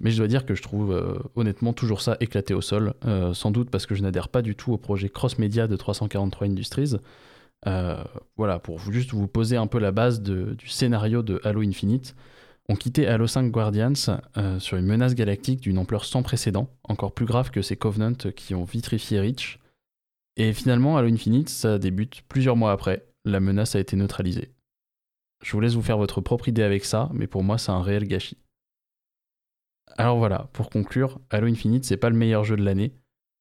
[0.00, 3.34] mais je dois dire que je trouve euh, honnêtement toujours ça éclaté au sol, euh,
[3.34, 6.96] sans doute parce que je n'adhère pas du tout au projet cross-média de 343 Industries.
[8.36, 12.16] voilà, pour juste vous poser un peu la base du scénario de Halo Infinite,
[12.68, 13.92] ont quitté Halo 5 Guardians
[14.36, 18.30] euh, sur une menace galactique d'une ampleur sans précédent, encore plus grave que ces Covenants
[18.36, 19.58] qui ont vitrifié Reach.
[20.36, 24.50] Et finalement, Halo Infinite, ça débute plusieurs mois après, la menace a été neutralisée.
[25.42, 27.82] Je vous laisse vous faire votre propre idée avec ça, mais pour moi, c'est un
[27.82, 28.38] réel gâchis.
[29.98, 32.92] Alors voilà, pour conclure, Halo Infinite, c'est pas le meilleur jeu de l'année,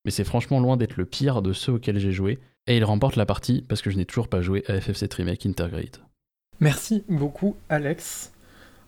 [0.04, 3.16] mais c'est franchement loin d'être le pire de ceux auxquels j'ai joué, et il remporte
[3.16, 5.98] la partie parce que je n'ai toujours pas joué à FF7 Remake Intergrade.
[6.60, 8.31] Merci beaucoup, Alex.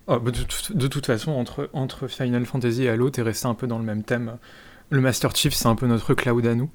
[0.07, 3.85] Bah, de, toute façon, entre, Final Fantasy et Halo, t'es resté un peu dans le
[3.85, 4.37] même thème.
[4.89, 6.69] Le Master Chief, c'est un peu notre cloud à nous.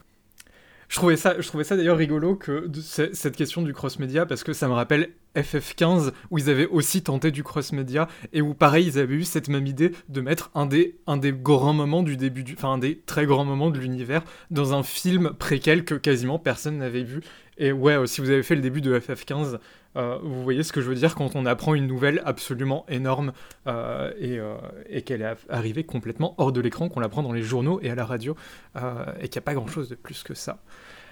[0.89, 2.67] Je trouvais ça, je trouvais ça d'ailleurs rigolo que
[3.13, 7.31] cette question du cross-média parce que ça me rappelle FF15 où ils avaient aussi tenté
[7.31, 10.97] du cross-média et où pareil ils avaient eu cette même idée de mettre un des,
[11.07, 14.73] un des grands moments du début, enfin un des très grands moments de l'univers dans
[14.73, 17.21] un film préquel que quasiment personne n'avait vu.
[17.59, 19.59] Et ouais, si vous avez fait le début de FF15,
[19.97, 23.33] euh, vous voyez ce que je veux dire quand on apprend une nouvelle absolument énorme
[23.67, 24.57] euh, et, euh,
[24.89, 27.95] et qu'elle est arrivée complètement hors de l'écran, qu'on l'apprend dans les journaux et à
[27.95, 28.37] la radio,
[28.77, 30.63] et qu'il n'y a pas grand-chose de plus que ça.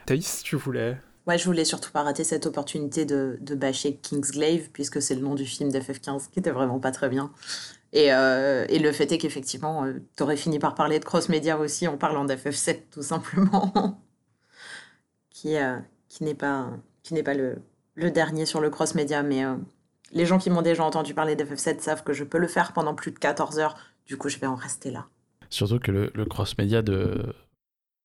[0.04, 0.96] Thaïs, tu voulais?
[1.26, 5.22] Ouais, je voulais surtout pas rater cette opportunité de, de bâcher Kingsglaive, puisque c'est le
[5.22, 7.32] nom du film d'FF15, qui était vraiment pas très bien.
[7.92, 12.24] Et, le fait est qu'effectivement, tu aurais fini par parler de cross-média aussi en parlant
[12.24, 14.00] d'FF7, tout simplement,
[15.30, 15.56] qui,
[16.20, 16.70] n'est pas,
[17.02, 17.56] qui n'est pas le,
[17.96, 19.56] le dernier sur le cross-média, mais euh,
[20.12, 22.94] les gens qui m'ont déjà entendu parler d'FF7 savent que je peux le faire pendant
[22.94, 23.76] plus de 14 heures,
[24.06, 25.06] du coup je vais en rester là.
[25.50, 27.34] Surtout que le, cross-média de,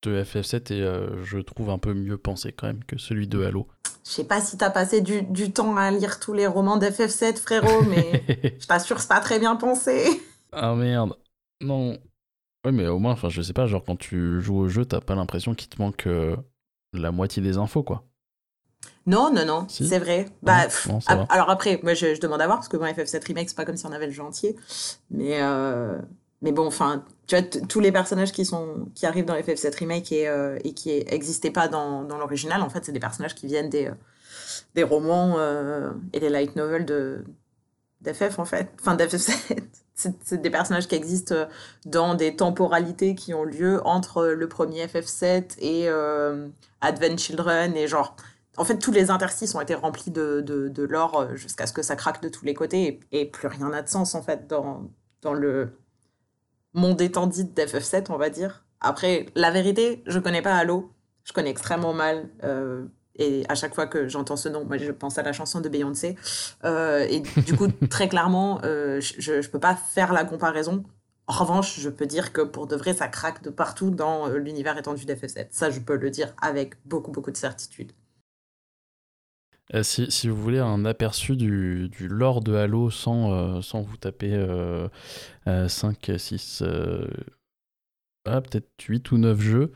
[0.04, 3.44] de FF7 est, euh, je trouve, un peu mieux pensé quand même que celui de
[3.44, 3.68] Halo.
[4.06, 7.38] Je sais pas si t'as passé du, du, temps à lire tous les romans d'FF7,
[7.38, 8.24] frérot, mais
[8.60, 10.06] je t'assure c'est pas très bien pensé.
[10.52, 11.18] Ah merde,
[11.62, 11.98] non.
[12.66, 15.02] Ouais, mais au moins, enfin, je sais pas, genre quand tu joues au jeu, t'as
[15.02, 16.36] pas l'impression qu'il te manque euh,
[16.94, 18.04] la moitié des infos, quoi.
[19.08, 20.28] Non, non, non, c'est vrai.
[20.44, 20.68] Bah,
[21.30, 23.78] alors après, moi je, demande à voir, parce que bon, FF7 Remake, c'est pas comme
[23.78, 24.56] si on avait le entier.
[25.10, 25.98] Mais, euh,
[26.44, 30.12] mais bon, enfin, tu vois, tous les personnages qui, sont, qui arrivent dans FF7 Remake
[30.12, 33.48] et, euh, et qui n'existaient pas dans, dans l'original, en fait, c'est des personnages qui
[33.48, 33.94] viennent des, euh,
[34.76, 35.38] des romans
[36.14, 37.26] et des light novels de,
[38.02, 38.70] d'FF, en fait.
[38.80, 39.34] Enfin, d'FF7.
[39.94, 41.48] C'est des personnages qui existent
[41.86, 45.90] dans des temporalités qui ont lieu entre le premier FF7 et
[46.82, 48.16] Advent Children et genre
[48.62, 51.82] en fait, tous les interstices ont été remplis de, de, l'or euh, jusqu'à ce que
[51.82, 54.88] ça craque de tous les côtés et, plus rien n'a de sens, en fait, dans,
[55.24, 55.80] dans le
[56.76, 58.64] monde étendu d'FF7, on va dire.
[58.80, 60.94] Après, la vérité, je connais pas Halo.
[61.24, 62.30] Je connais extrêmement mal.
[62.44, 62.86] Euh,
[63.16, 65.68] et à chaque fois que j'entends ce nom, moi, je pense à la chanson de
[65.68, 66.16] Beyoncé.
[66.64, 70.84] Euh, et du coup, très clairement, je ne peux pas faire la comparaison.
[71.26, 74.78] En revanche, je peux dire que pour de vrai, ça craque de partout dans l'univers
[74.78, 75.48] étendu d'FF7.
[75.50, 77.92] Ça, je peux le dire avec beaucoup, beaucoup de certitude.
[79.74, 84.38] Euh, si, vous voulez un aperçu du, lore de Halo sans, euh, vous taper
[85.46, 87.08] 5, 6, euh,
[88.26, 89.72] ah, peut-être 8 ou 9 jeux,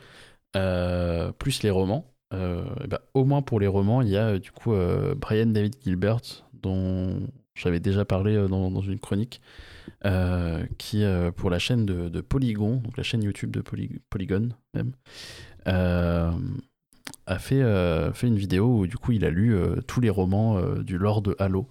[1.40, 4.74] plus les romans, bah, au moins pour les romans, il y a du coup
[5.16, 6.22] Brian David Gilbert,
[6.54, 9.42] dont j'avais déjà parlé dans, une chronique,
[10.78, 11.04] qui
[11.38, 13.62] pour la chaîne de, Polygon, donc la chaîne YouTube de
[14.10, 14.92] Polygon même,
[17.28, 20.10] a fait, euh, fait une vidéo où du coup il a lu euh, tous les
[20.10, 21.70] romans euh, du lore de Halo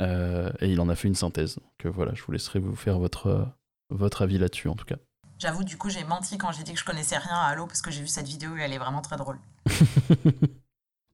[0.00, 1.56] et il en a fait une synthèse.
[1.56, 3.48] Donc voilà, je vous laisserai vous faire votre,
[3.90, 4.94] votre avis là-dessus en tout cas.
[5.38, 7.82] J'avoue, du coup, j'ai menti quand j'ai dit que je connaissais rien à Halo parce
[7.82, 9.38] que j'ai vu cette vidéo et elle est vraiment très drôle.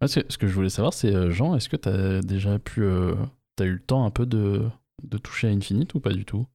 [0.07, 2.87] ce que je voulais savoir, c'est Jean, est-ce que tu as déjà pu.
[3.57, 4.69] T'as eu le temps un peu de,
[5.03, 6.47] de toucher à Infinite ou pas du tout?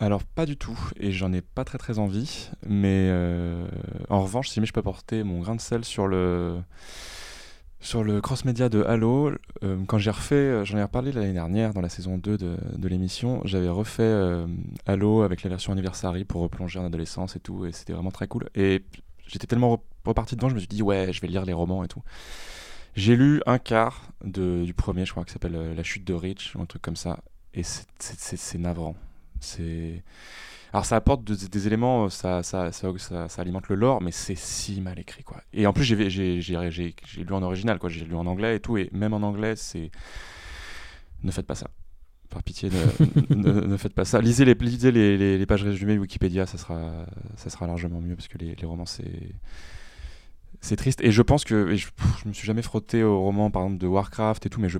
[0.00, 3.68] Alors pas du tout, et j'en ai pas très très envie, mais euh,
[4.08, 6.58] en revanche, si je peux porter mon grain de sel sur le
[7.82, 9.32] sur le cross-média de Halo,
[9.62, 12.56] euh, quand j'ai refait, euh, j'en ai reparlé l'année dernière dans la saison 2 de,
[12.76, 14.44] de l'émission, j'avais refait
[14.86, 18.26] Halo avec la version Anniversary pour replonger en adolescence et tout, et c'était vraiment très
[18.26, 18.48] cool.
[18.54, 18.84] Et
[19.26, 21.88] j'étais tellement reparti devant, je me suis dit ouais, je vais lire les romans et
[21.88, 22.02] tout.
[22.96, 26.54] J'ai lu un quart de, du premier, je crois, qui s'appelle La chute de Rich,
[26.56, 27.20] ou un truc comme ça,
[27.52, 28.96] et c'est navrant.
[29.40, 30.02] C'est
[30.72, 32.92] alors ça apporte des éléments, ça, ça, ça,
[33.28, 35.42] ça, alimente le lore, mais c'est si mal écrit quoi.
[35.52, 38.88] Et en plus j'ai lu en original quoi, j'ai lu en anglais et tout, et
[38.92, 39.90] même en anglais c'est
[41.22, 41.68] ne faites pas ça.
[42.28, 43.34] Par pitié, ne,
[43.66, 44.20] ne, faites pas ça.
[44.20, 48.28] Lisez les, lisez les, les, pages résumées Wikipédia, ça sera, ça sera largement mieux parce
[48.28, 49.34] que les, les romans c'est
[50.60, 51.00] c'est triste.
[51.02, 51.88] Et je pense que je,
[52.22, 54.78] je, me suis jamais frotté au roman par exemple de Warcraft et tout, mais je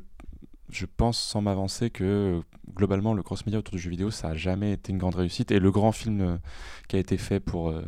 [0.72, 2.42] je pense sans m'avancer que
[2.74, 5.50] globalement le cross-média autour du jeu vidéo ça a jamais été une grande réussite.
[5.50, 6.36] Et le grand film euh,
[6.88, 7.84] qui a été fait pour euh,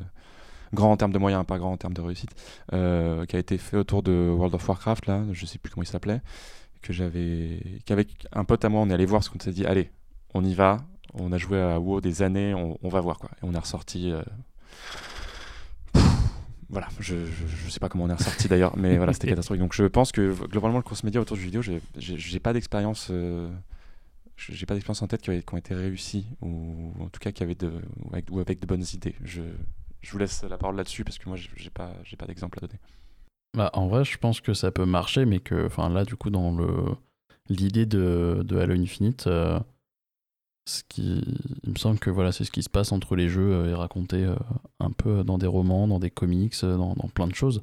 [0.75, 2.31] grand en termes de moyens pas grand en termes de réussite
[2.73, 5.83] euh, qui a été fait autour de World of Warcraft là je sais plus comment
[5.83, 6.21] il s'appelait
[6.81, 9.67] que j'avais qu'avec un pote à moi on est allé voir parce qu'on s'est dit
[9.67, 9.91] allez
[10.35, 10.79] on y va
[11.15, 13.31] on a joué à WoW des années on, va voir quoi.
[13.35, 14.13] Et on est ressorti
[16.73, 19.61] voilà, je, je, sais pas comment on est ressorti d'ailleurs, mais voilà, c'était catastrophique.
[19.61, 23.09] Donc je pense que globalement, le cross média autour du vidéo, j'ai pas d'expérience.
[23.11, 23.51] Euh,
[24.37, 27.55] j'ai pas d'expérience en tête qui, ont été réussies, ou en tout cas qui avaient
[27.55, 27.71] de,
[28.03, 29.15] ou avec, ou avec de bonnes idées.
[29.23, 29.43] Je,
[30.01, 32.81] je vous laisse la parole là-dessus parce que moi, j'ai pas, pas d'exemple à donner.
[33.55, 36.31] Bah, en vrai, je pense que ça peut marcher, mais que, enfin, là, du coup,
[36.31, 36.97] dans le
[37.49, 39.61] l'idée de, de Halo Infinite, euh,
[40.65, 41.23] ce qui,
[41.65, 43.75] il me semble que voilà, c'est ce qui se passe entre les jeux euh, et
[43.75, 44.37] raconté euh,
[44.81, 47.63] un peu dans des romans, dans des comics, dans, dans plein de choses.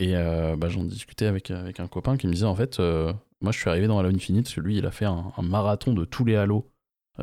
[0.00, 3.58] Et bah, j'en discutais avec, avec un copain qui me disait en fait, moi, je
[3.58, 6.24] suis arrivé dans Halo Infinite parce que lui, il a fait un marathon de tous
[6.24, 6.70] les Halo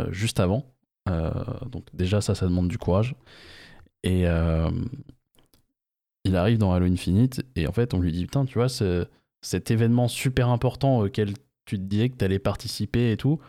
[0.10, 0.66] juste avant.
[1.08, 3.16] donc déjà, ça, ça demande du courage.
[4.04, 4.26] Et
[6.26, 9.72] il arrive dans Halo Infinite et en fait on lui dit putain tu vois cet
[9.72, 11.34] événement super important auquel
[11.66, 13.40] tu te disais que tu allais participer et tout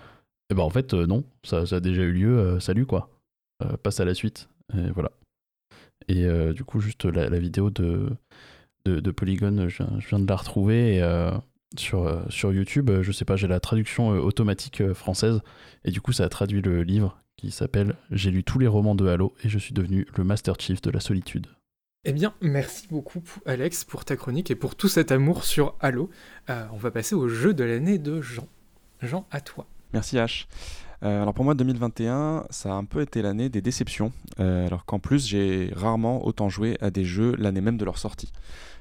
[0.51, 3.11] et ben en fait euh, non ça, a déjà eu lieu euh, salut quoi
[3.63, 5.11] euh, passe à la suite et voilà
[6.09, 8.11] et du coup juste la, vidéo de,
[8.85, 11.03] de, Polygon je, viens de la retrouver
[11.77, 15.41] sur, sur YouTube je sais pas j'ai la traduction automatique française
[15.85, 18.95] et du coup ça a traduit le livre qui s'appelle J'ai lu tous les romans
[18.95, 21.49] de Halo et je suis devenu le Master Chief de la solitude
[22.05, 26.09] eh bien, merci beaucoup Alex pour ta chronique et pour tout cet amour sur Halo.
[26.49, 28.47] On va passer au jeu de l'année de Jean.
[29.03, 29.67] Jean, à toi.
[29.93, 30.47] Merci H.
[31.03, 34.87] Euh, alors pour moi 2021 ça a un peu été l'année des déceptions euh, alors
[34.87, 38.33] qu'en plus j'ai rarement autant joué à des jeux l'année même de leur sortie.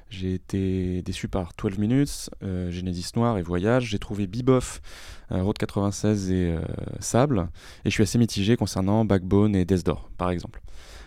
[0.08, 4.80] J'ai été déçu par 12 Minutes, Genesis Noir et Voyage, j'ai trouvé Biboff,
[5.30, 6.56] Road 96 et
[7.00, 7.48] Sable
[7.84, 10.62] et je suis assez mitigé concernant Backbone et Death Door par exemple.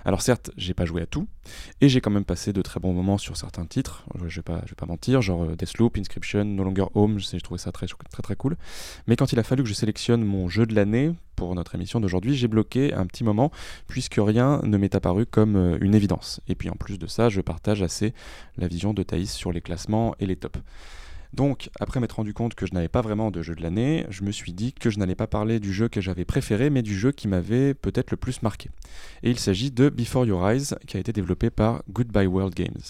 [0.05, 1.27] Alors certes, j'ai pas joué à tout,
[1.81, 4.61] et j'ai quand même passé de très bons moments sur certains titres, je vais pas,
[4.65, 7.87] je vais pas mentir, genre euh, Deathloop, Inscription, No Longer Home, j'ai trouvé ça très,
[7.87, 8.55] très très cool.
[9.07, 11.99] Mais quand il a fallu que je sélectionne mon jeu de l'année pour notre émission
[11.99, 13.51] d'aujourd'hui, j'ai bloqué un petit moment,
[13.87, 16.41] puisque rien ne m'est apparu comme euh, une évidence.
[16.47, 18.13] Et puis en plus de ça, je partage assez
[18.57, 20.59] la vision de Thaïs sur les classements et les tops.
[21.33, 24.23] Donc, après m'être rendu compte que je n'avais pas vraiment de jeu de l'année, je
[24.23, 26.97] me suis dit que je n'allais pas parler du jeu que j'avais préféré, mais du
[26.97, 28.69] jeu qui m'avait peut-être le plus marqué.
[29.21, 32.81] Et il s'agit de Before Your Eyes, qui a été développé par Goodbye World Games.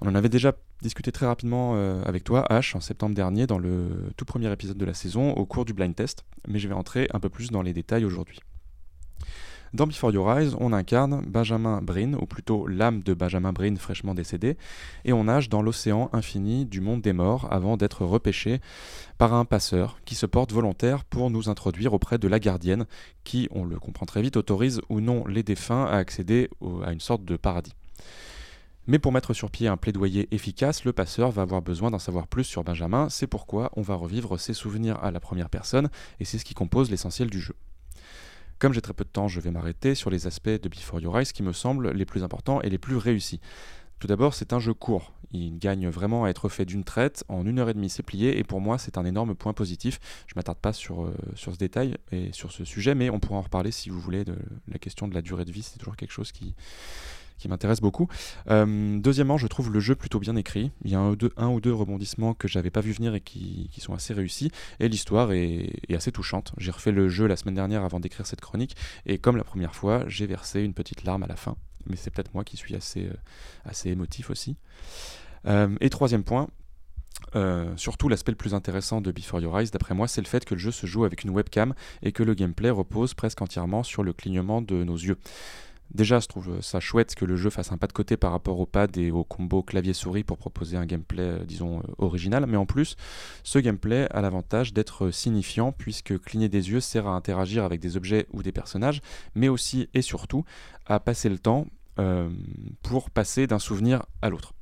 [0.00, 0.52] On en avait déjà
[0.82, 4.76] discuté très rapidement euh, avec toi, Ash, en septembre dernier, dans le tout premier épisode
[4.76, 7.50] de la saison, au cours du blind test, mais je vais entrer un peu plus
[7.50, 8.40] dans les détails aujourd'hui.
[9.74, 14.14] Dans Before Your Eyes, on incarne Benjamin Brin, ou plutôt l'âme de Benjamin Brin fraîchement
[14.14, 14.56] décédé,
[15.04, 18.60] et on nage dans l'océan infini du monde des morts avant d'être repêché
[19.18, 22.86] par un passeur qui se porte volontaire pour nous introduire auprès de la gardienne,
[23.24, 26.50] qui, on le comprend très vite, autorise ou non les défunts à accéder
[26.84, 27.74] à une sorte de paradis.
[28.86, 32.28] Mais pour mettre sur pied un plaidoyer efficace, le passeur va avoir besoin d'en savoir
[32.28, 36.24] plus sur Benjamin, c'est pourquoi on va revivre ses souvenirs à la première personne, et
[36.24, 37.56] c'est ce qui compose l'essentiel du jeu.
[38.64, 41.18] Comme j'ai très peu de temps, je vais m'arrêter sur les aspects de Before Your
[41.18, 43.38] Eyes qui me semblent les plus importants et les plus réussis.
[43.98, 45.12] Tout d'abord, c'est un jeu court.
[45.32, 47.24] Il gagne vraiment à être fait d'une traite.
[47.28, 48.38] En une heure et demie, c'est plié.
[48.38, 50.00] Et pour moi, c'est un énorme point positif.
[50.28, 53.36] Je m'attarde pas sur, euh, sur ce détail et sur ce sujet, mais on pourra
[53.38, 54.34] en reparler si vous voulez de
[54.66, 55.62] la question de la durée de vie.
[55.62, 56.54] C'est toujours quelque chose qui,
[57.38, 58.08] qui m'intéresse beaucoup.
[58.50, 60.70] Euh, deuxièmement, je trouve le jeu plutôt bien écrit.
[60.84, 63.94] Il y a un ou deux, rebondissements que j'avais pas vu venir et qui, sont
[63.94, 64.50] assez réussis.
[64.80, 66.52] Et l'histoire est, assez touchante.
[66.58, 68.76] J'ai refait le jeu la semaine dernière avant d'écrire cette chronique.
[69.06, 71.56] Et comme la première fois, j'ai versé une petite larme à la fin.
[71.86, 73.10] Mais c'est peut-être moi qui suis assez,
[73.66, 74.56] euh, émotif aussi.
[75.46, 76.48] Euh, et troisième point,
[77.76, 80.54] surtout, l'aspect le plus intéressant de Before Your Eyes, d'après moi, c'est le fait que
[80.54, 84.02] le jeu se joue avec une webcam et que le gameplay repose presque entièrement sur
[84.02, 85.18] le clignement de nos yeux.
[85.94, 88.58] Déjà, je trouve ça chouette que le jeu fasse un pas de côté par rapport
[88.58, 92.46] au pad et au combo clavier-souris pour proposer un gameplay, euh, disons, euh, original.
[92.46, 92.96] Mais en plus,
[93.44, 97.96] ce gameplay a l'avantage d'être signifiant puisque cligner des yeux sert à interagir avec des
[97.96, 99.02] objets ou des personnages,
[99.36, 100.44] mais aussi et surtout
[100.86, 101.66] à passer le temps
[102.00, 102.28] euh,
[102.82, 104.52] pour passer d'un souvenir à l'autre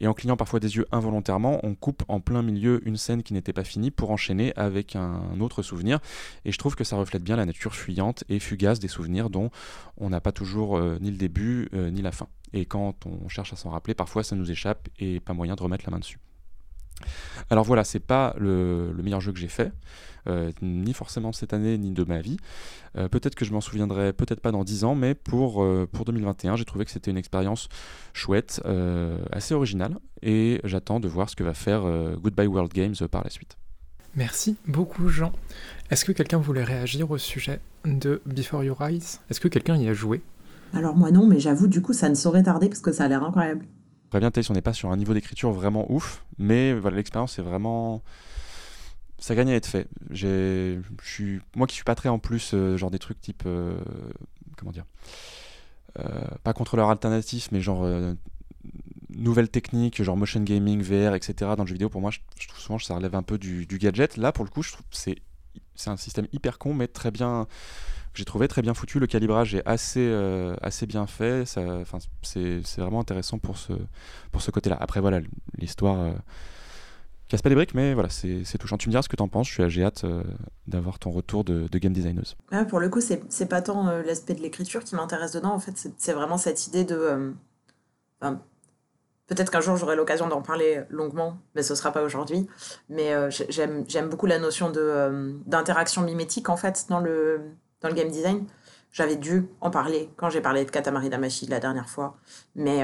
[0.00, 3.34] et en clignant parfois des yeux involontairement, on coupe en plein milieu une scène qui
[3.34, 6.00] n'était pas finie pour enchaîner avec un autre souvenir.
[6.44, 9.50] Et je trouve que ça reflète bien la nature fuyante et fugace des souvenirs dont
[9.98, 12.28] on n'a pas toujours euh, ni le début euh, ni la fin.
[12.52, 15.62] Et quand on cherche à s'en rappeler, parfois ça nous échappe et pas moyen de
[15.62, 16.18] remettre la main dessus.
[17.48, 19.72] Alors voilà, c'est pas le, meilleur jeu que j'ai fait,
[20.62, 22.36] ni forcément cette année, ni de ma vie.
[22.96, 26.04] Euh, peut-être que je m'en souviendrai, peut-être pas dans 10 ans, mais pour, euh, pour
[26.04, 27.68] 2021, j'ai trouvé que c'était une expérience
[28.12, 28.60] chouette,
[29.32, 31.82] assez originale, et j'attends de voir ce que va faire
[32.20, 33.56] Goodbye World Games par la suite.
[34.16, 35.32] Merci beaucoup Jean.
[35.90, 39.20] Est-ce que quelqu'un voulait réagir au sujet de Before Your Eyes?
[39.30, 40.20] Est-ce que quelqu'un y a joué?
[40.74, 43.08] Alors moi non, mais j'avoue du coup ça ne saurait tarder parce que ça a
[43.08, 43.64] l'air incroyable.
[44.10, 47.38] Très bien, Thaïs, on n'est pas sur un niveau d'écriture vraiment ouf, mais voilà, l'expérience
[47.38, 48.02] est vraiment.
[49.20, 49.86] Ça gagne à être fait.
[51.54, 53.42] Moi qui suis pas très en plus, euh, genre des trucs type.
[53.44, 53.78] Euh,
[54.56, 54.86] comment dire
[55.98, 57.86] euh, Pas contrôleur alternatif, mais genre
[59.10, 61.52] nouvelles techniques, genre motion gaming, VR, etc.
[61.54, 63.66] dans le jeu vidéo, pour moi, je, trouve souvent que ça relève un peu du,
[63.66, 64.16] gadget.
[64.16, 65.16] Là, pour le coup, je trouve c'est
[65.86, 67.46] un système hyper con, mais très bien.
[68.14, 68.98] J'ai trouvé très bien foutu.
[69.00, 70.10] Le calibrage est assez,
[70.62, 71.44] assez bien fait.
[71.44, 71.82] Ça,
[72.22, 73.74] c'est vraiment intéressant pour ce,
[74.32, 74.78] pour ce côté-là.
[74.80, 75.20] Après, voilà,
[75.58, 76.14] l'histoire
[77.30, 78.76] casse pas les briques, mais voilà, c'est touchant.
[78.76, 79.48] Tu me diras ce que t'en penses.
[79.50, 80.22] Je suis hâte euh,
[80.66, 82.36] d'avoir ton retour de, game designeuse.
[82.52, 85.52] Ouais, pour le coup, c'est pas tant euh, l'aspect de l'écriture qui m'intéresse dedans.
[85.52, 86.96] En fait, c'est vraiment cette idée de.
[86.96, 88.34] euh,
[89.26, 92.48] Peut-être qu'un jour j'aurai l'occasion d'en parler longuement, mais ce sera pas aujourd'hui.
[92.88, 93.46] Mais euh, j'ai-
[93.86, 94.72] j'aime beaucoup la notion
[95.46, 97.40] d'interaction mimétique en fait dans le
[97.80, 98.44] dans le game design.
[98.90, 102.16] J'avais dû en parler quand j'ai parlé de Katamari Damacy la dernière fois,
[102.56, 102.82] mais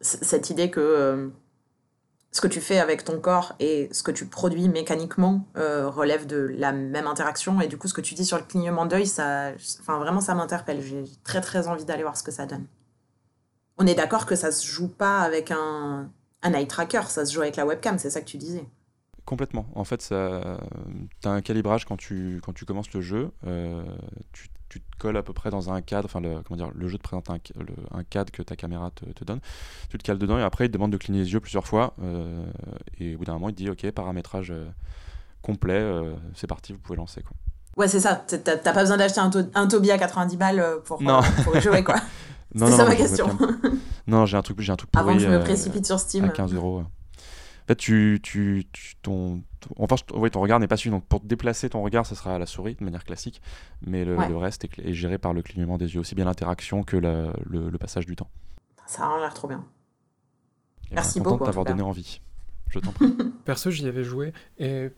[0.00, 1.30] cette idée que
[2.32, 6.26] ce que tu fais avec ton corps et ce que tu produis mécaniquement euh, relève
[6.26, 9.06] de la même interaction et du coup ce que tu dis sur le clignement d'œil
[9.06, 12.66] ça enfin vraiment ça m'interpelle j'ai très très envie d'aller voir ce que ça donne
[13.78, 16.08] on est d'accord que ça se joue pas avec un
[16.42, 18.64] un eye tracker ça se joue avec la webcam c'est ça que tu disais
[19.26, 19.66] Complètement.
[19.76, 20.58] En fait, tu as
[21.30, 23.30] un calibrage quand tu, quand tu commences le jeu.
[23.46, 23.84] euh,
[24.70, 26.06] tu te colles à peu près dans un cadre.
[26.06, 28.56] Enfin, le, comment dire, le jeu te présente un, ca- le- un cadre que ta
[28.56, 29.40] caméra te, te donne.
[29.90, 31.92] Tu te cales dedans et après, il te demande de cligner les yeux plusieurs fois.
[32.02, 32.46] euh,
[32.98, 34.66] et au bout d'un moment, il te dit Ok, paramétrage euh,
[35.42, 37.22] complet, euh, c'est parti, vous pouvez lancer.
[37.22, 37.36] Quoi.
[37.76, 41.02] ouais c'est ça T'as- pas besoin d'acheter un, to- un Toby à 90 balles pour,
[41.02, 41.20] Non.
[41.44, 41.96] pour jouer quoi
[42.54, 43.38] Non, c'est non, ça non, ma question.
[44.06, 45.02] Non, j'ai un truc, j'ai un truc pourri.
[45.04, 46.24] Avant que je me précipite sur Steam.
[46.24, 46.80] À 15 euros.
[46.80, 46.86] En
[47.68, 49.42] fait, tu, tu, tu- ton-
[49.78, 50.94] enfin, je- oui, ton regard n'est pas suivi.
[50.94, 53.40] Donc, pour te déplacer ton regard, ça sera à la souris de manière classique.
[53.86, 54.28] Mais le, Ouais.
[54.28, 57.68] le reste est, géré par le clignement des yeux, aussi bien l'interaction que la- le,
[57.70, 58.28] le passage du temps.
[58.86, 59.64] ça a l'air trop bien
[60.90, 62.20] Et Merci voilà, content beaucoup, de t'avoir donné envie.
[62.68, 63.06] Je t'en prie.
[63.44, 64.90] Perso, j'y avais joué et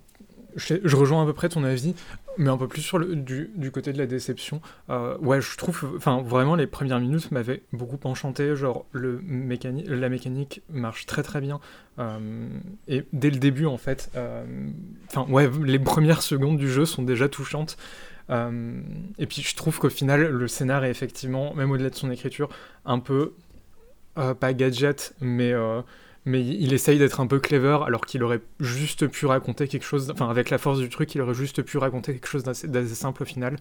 [0.57, 1.95] je, rejoins à peu près ton avis,
[2.39, 4.61] mais un peu plus sur du, du côté de la déception.
[4.91, 8.57] Euh, ouais, je trouve, enfin, vraiment, les premières minutes m'avaient beaucoup enchanté.
[8.57, 9.21] Genre, le
[9.87, 11.61] la mécanique marche très très bien.
[11.99, 12.49] Euh,
[12.89, 14.45] et dès le début, en fait, euh,
[15.09, 17.77] enfin, ouais, les premières secondes du jeu sont déjà touchantes.
[19.19, 22.49] Et puis, je trouve qu'au final, le scénar est effectivement, même au-delà de son écriture,
[22.87, 23.35] un peu
[24.15, 25.53] pas gadget, mais,
[26.25, 30.11] mais il essaye d'être un peu clever alors qu'il aurait juste pu raconter quelque chose,
[30.11, 33.23] enfin avec la force du truc, il aurait juste pu raconter quelque chose d'assez simple
[33.23, 33.57] au final.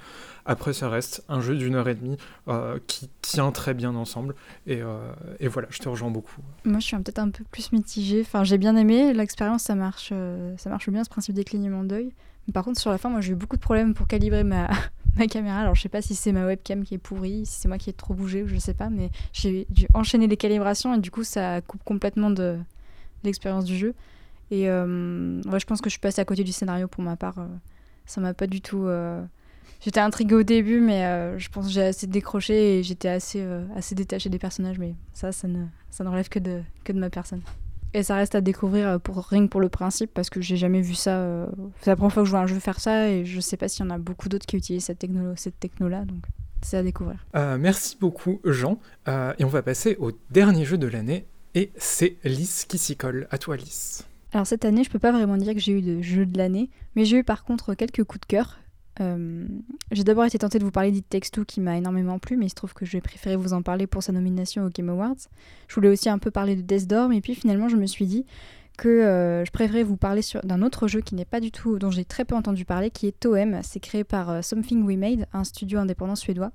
[0.45, 4.35] Après, ça reste un jeu d'une heure et demie euh, qui tient très bien ensemble.
[4.67, 6.41] Et, euh, et voilà, je te rejoins beaucoup.
[6.65, 8.21] Moi, je suis peut-être un peu plus mitigée.
[8.21, 11.83] Enfin, j'ai bien aimé l'expérience, ça marche, euh, ça marche bien ce principe des clignements
[11.83, 12.13] d'œil.
[12.53, 14.67] Par contre, sur la fin, moi, j'ai eu beaucoup de problèmes pour calibrer ma,
[15.29, 15.59] caméra.
[15.59, 17.89] Alors, je sais pas si c'est ma webcam qui est pourrie, si c'est moi qui
[17.89, 21.11] ai trop bougé, ou je sais pas, mais j'ai dû enchaîner les calibrations et du
[21.11, 22.57] coup, ça coupe complètement de,
[23.23, 23.93] l'expérience du jeu.
[24.49, 27.39] Et euh, je pense que je suis passée à côté du scénario pour ma part.
[27.39, 27.47] euh,
[28.05, 28.85] ça m'a pas du tout.
[28.85, 29.23] euh,
[29.81, 33.45] J'étais intriguée au début, mais euh, je pense que j'ai assez décroché et j'étais assez,
[33.75, 34.77] assez détachée des personnages.
[34.77, 37.41] Mais ça, ça ne, ça ne relève que de, que de ma personne.
[37.93, 40.81] Et ça reste à découvrir euh, pour, que pour le principe, parce que j'ai jamais
[40.81, 41.17] vu ça.
[41.17, 41.45] euh,
[41.81, 43.67] C'est la première fois que je vois un jeu faire ça, et je sais pas
[43.67, 46.23] s'il y en a beaucoup d'autres qui utilisent cette techno- cette techno-là, donc
[46.61, 47.25] c'est à découvrir.
[47.35, 48.79] Euh, merci beaucoup, Jean.
[49.07, 51.25] Et on va passer au dernier jeu de l'année.
[51.53, 53.27] Et c'est Lys qui s'y colle.
[53.29, 54.05] À toi, Lys.
[54.31, 56.69] Alors cette année, je peux pas vraiment dire que j'ai eu de jeu de l'année,
[56.95, 58.57] mais j'ai eu par contre quelques coups de cœur.
[59.01, 59.45] Euh,
[59.91, 62.55] j'ai d'abord été tentée de vous parler d'It qui m'a énormément plu, mais il se
[62.55, 65.15] trouve que j'ai préféré vous en parler pour sa nomination aux Game Awards.
[65.67, 68.05] Je voulais aussi un peu parler de Death Door, mais puis finalement je me suis
[68.05, 68.25] dit
[68.77, 71.91] que euh, je préférais vous parler d'un autre jeu qui n'est pas du tout, dont
[71.91, 73.59] j'ai très peu entendu parler, qui est Toem.
[73.63, 76.51] C'est créé par euh, Something We Made, un studio indépendant suédois.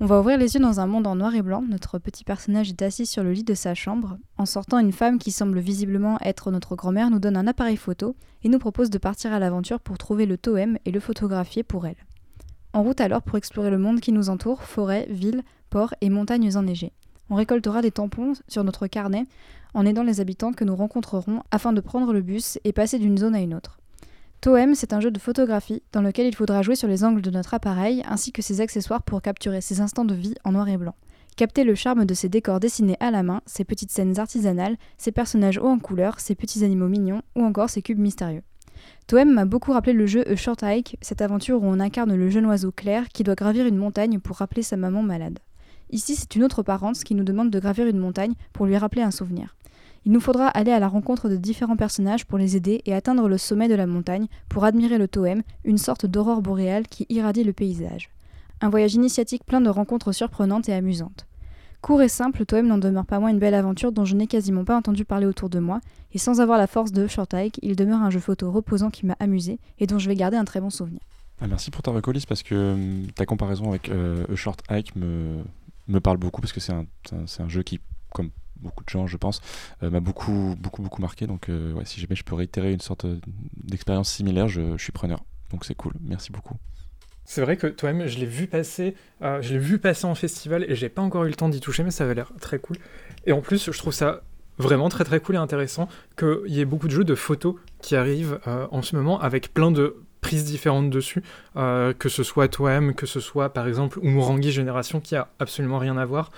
[0.00, 1.60] On va ouvrir les yeux dans un monde en noir et blanc.
[1.60, 4.16] Notre petit personnage est assis sur le lit de sa chambre.
[4.36, 8.14] En sortant, une femme qui semble visiblement être notre grand-mère nous donne un appareil photo
[8.44, 11.84] et nous propose de partir à l'aventure pour trouver le Toem et le photographier pour
[11.84, 11.96] elle.
[12.74, 16.56] En route alors pour explorer le monde qui nous entoure, forêts, villes, ports et montagnes
[16.56, 16.92] enneigées.
[17.28, 19.24] On récoltera des tampons sur notre carnet
[19.74, 23.18] en aidant les habitants que nous rencontrerons afin de prendre le bus et passer d'une
[23.18, 23.80] zone à une autre.
[24.40, 27.30] Toem, c'est un jeu de photographie dans lequel il faudra jouer sur les angles de
[27.30, 30.76] notre appareil ainsi que ses accessoires pour capturer ces instants de vie en noir et
[30.76, 30.94] blanc.
[31.36, 35.10] Capter le charme de ces décors dessinés à la main, ces petites scènes artisanales, ces
[35.10, 38.42] personnages hauts en couleur, ces petits animaux mignons ou encore ces cubes mystérieux.
[39.08, 42.30] Toem m'a beaucoup rappelé le jeu A Short Hike, cette aventure où on incarne le
[42.30, 45.40] jeune oiseau Claire qui doit gravir une montagne pour rappeler sa maman malade.
[45.90, 49.02] Ici, c'est une autre parente qui nous demande de gravir une montagne pour lui rappeler
[49.02, 49.56] un souvenir.
[50.04, 53.28] Il nous faudra aller à la rencontre de différents personnages pour les aider et atteindre
[53.28, 57.44] le sommet de la montagne pour admirer le Toem, une sorte d'aurore boréale qui irradie
[57.44, 58.10] le paysage.
[58.60, 61.26] Un voyage initiatique plein de rencontres surprenantes et amusantes.
[61.80, 64.64] Court et simple, Toem n'en demeure pas moins une belle aventure dont je n'ai quasiment
[64.64, 65.80] pas entendu parler autour de moi,
[66.12, 69.06] et sans avoir la force de Short Hike, il demeure un jeu photo reposant qui
[69.06, 71.00] m'a amusé et dont je vais garder un très bon souvenir.
[71.40, 76.00] Ah, merci pour ta recolis parce que hum, ta comparaison avec euh, Short Hike me,
[76.00, 77.78] parle beaucoup parce que c'est un, un jeu qui,
[78.12, 79.40] comme beaucoup de gens, je pense,
[79.82, 81.26] m'a beaucoup, beaucoup, beaucoup marqué.
[81.26, 83.06] Donc, ouais, si jamais je peux réitérer une sorte
[83.56, 85.24] d'expérience similaire, je, suis preneur.
[85.50, 85.92] Donc, c'est cool.
[86.00, 86.54] Merci beaucoup.
[87.24, 90.74] C'est vrai que toi-même, je l'ai vu passer, je l'ai vu passer en festival et
[90.74, 92.76] j'ai pas encore eu le temps d'y toucher, mais ça avait l'air très cool.
[93.26, 94.22] Et en plus, je trouve ça
[94.58, 97.96] vraiment très très cool et intéressant qu'il y ait beaucoup de jeux de photos qui
[97.96, 101.22] arrivent en ce moment avec plein de prises différentes dessus,
[101.56, 105.78] euh, que ce soit toi-même, que ce soit par exemple Umurangi Génération qui a absolument
[105.78, 106.30] rien à voir.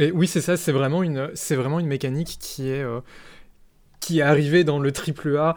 [0.00, 3.00] Euh, et oui, c'est ça, c'est vraiment une, vraiment une mécanique qui est, euh,
[4.00, 5.56] qui est arrivée dans le triple A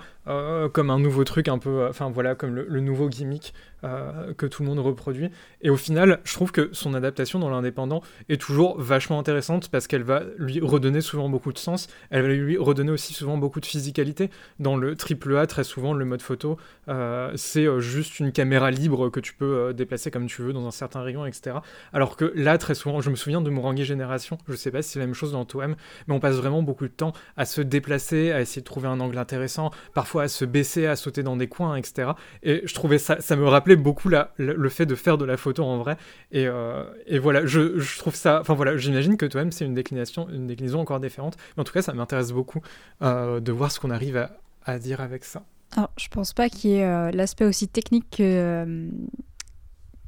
[0.74, 3.54] comme un nouveau truc, un peu, enfin voilà, comme le nouveau gimmick
[3.84, 5.30] euh, que tout le monde reproduit.
[5.62, 9.88] Et au final, je trouve que son adaptation dans l'indépendant est toujours vachement intéressante parce
[9.88, 11.88] qu'elle va lui redonner souvent beaucoup de sens.
[12.10, 14.30] Elle va lui redonner aussi souvent beaucoup de physicalité.
[14.60, 16.58] Dans le triple A, très souvent, le mode photo,
[16.88, 20.68] euh, c'est euh, juste une caméra libre que tu peux déplacer comme tu veux dans
[20.68, 21.58] un certain rayon, etc.
[21.92, 24.92] Alors que là, très souvent, je me souviens de Mourangé Génération, je sais pas si
[24.92, 25.76] c'est la même chose dans Toem,
[26.08, 29.00] mais on passe vraiment beaucoup de temps à se déplacer, à essayer de trouver un
[29.00, 32.12] angle intéressant, parfois à se baisser, à sauter dans des coins, etc.
[32.44, 35.38] Et je trouvais ça, ça me rappelait beaucoup la, le, fait de faire de la
[35.38, 35.98] photo en vrai.
[36.32, 38.40] Et, euh, et voilà, je, je, trouve ça.
[38.42, 41.38] Enfin voilà, j'imagine que toi-même, c'est une déclination, une déclinaison encore différente.
[41.56, 42.62] Mais en tout cas, ça m'intéresse beaucoup
[43.02, 44.32] euh, de voir ce qu'on arrive à,
[44.66, 45.44] à, dire avec ça.
[45.76, 48.90] Alors, je pense pas qu'il y ait euh, l'aspect aussi technique que.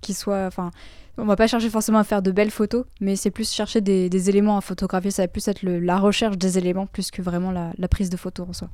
[0.01, 0.45] qui soit.
[0.45, 0.71] Enfin.
[1.17, 4.29] On va pas chercher forcément à faire de belles photos, mais c'est plus chercher des,
[4.29, 5.11] éléments à photographier.
[5.11, 8.17] Ça va plus être le, la recherche des éléments plus que vraiment la prise de
[8.17, 8.69] photo en soi.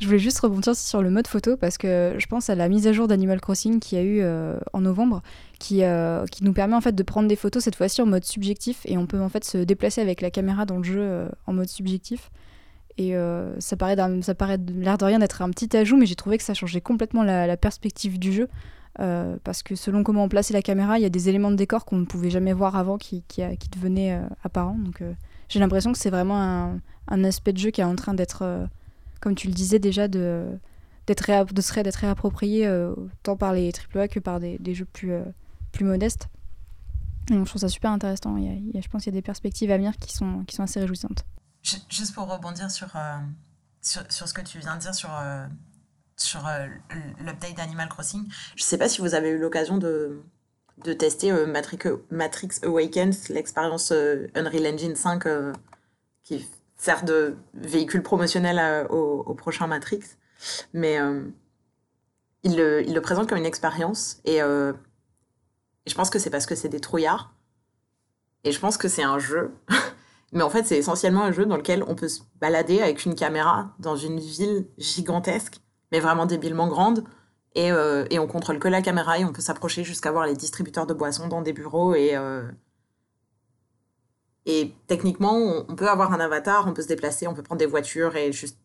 [0.00, 2.86] Je voulais juste rebondir sur le mode photo parce que je pense à la mise
[2.86, 5.22] à jour d'Animal Crossing qui a eu euh, en novembre,
[5.60, 8.24] qui, euh, qui nous permet en fait de prendre des photos cette fois-ci en mode
[8.24, 11.28] subjectif et on peut en fait se déplacer avec la caméra dans le jeu euh,
[11.46, 12.30] en mode subjectif.
[12.96, 13.14] Et
[13.58, 16.44] ça paraît, ça paraît l'air de rien d'être un petit ajout, mais j'ai trouvé que
[16.44, 18.48] ça changeait complètement la, perspective du jeu.
[19.42, 21.86] parce que selon comment on plaçait la caméra, il y a des éléments de décor
[21.86, 24.78] qu'on ne pouvait jamais voir avant qui, qui, qui devenaient apparents.
[24.78, 25.02] Donc
[25.48, 28.68] j'ai l'impression que c'est vraiment un, un, aspect de jeu qui est en train d'être
[29.24, 30.58] comme tu le disais déjà, de
[31.06, 35.12] d'être de serait d'être réapproprié euh, tant par les AAA que par des, jeux plus,
[35.12, 35.24] euh,
[35.72, 36.28] plus modestes.
[37.30, 38.36] Je trouve ça super intéressant.
[38.36, 40.54] Il y a, je pense qu'il y a des perspectives à venir qui sont, qui
[40.54, 41.24] sont assez réjouissantes.
[41.88, 43.18] Juste pour rebondir sur, euh,
[43.80, 45.10] sur, sur, ce que tu viens de dire sur,
[46.16, 46.46] sur
[47.20, 48.26] l'update d'Animal Crossing,
[48.56, 50.22] je ne sais pas si vous avez eu l'occasion de,
[50.84, 51.78] de tester Matrix,
[52.10, 53.90] Matrix Awakens, l'expérience
[54.34, 55.24] Unreal Engine 5
[56.22, 56.46] qui
[56.84, 60.02] sert de véhicule promotionnel euh, au, prochain Matrix.
[60.74, 61.22] Mais euh,
[62.42, 64.20] il, le, présente comme une expérience.
[64.28, 64.72] Euh,
[65.86, 67.32] et, je pense que c'est parce que c'est des trouillards.
[68.44, 69.52] Et je pense que c'est un jeu.
[70.32, 73.14] Mais en fait, c'est essentiellement un jeu dans lequel on peut se balader avec une
[73.14, 75.60] caméra dans une ville gigantesque,
[75.92, 77.04] mais vraiment débilement grande.
[77.54, 80.88] Et, et on contrôle que la caméra et on peut s'approcher jusqu'à voir les distributeurs
[80.88, 82.16] de boissons dans des bureaux et,
[84.46, 87.66] et techniquement, on, peut avoir un avatar, on peut se déplacer, on peut prendre des
[87.66, 88.58] voitures et juste,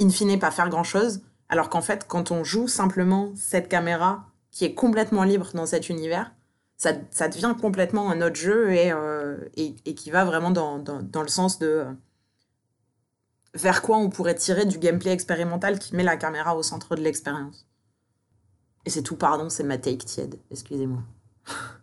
[0.00, 1.22] in fine, pas faire grand-chose.
[1.48, 5.88] Alors qu'en fait, quand on joue simplement cette caméra qui est complètement libre dans cet
[5.88, 6.32] univers,
[6.76, 6.92] ça,
[7.28, 11.84] devient complètement un autre jeu et, euh, qui va vraiment dans, dans, le sens de
[13.52, 17.02] vers quoi on pourrait tirer du gameplay expérimental qui met la caméra au centre de
[17.02, 17.68] l'expérience.
[18.86, 21.02] Et c'est tout, pardon, c'est ma take tiède, excusez-moi.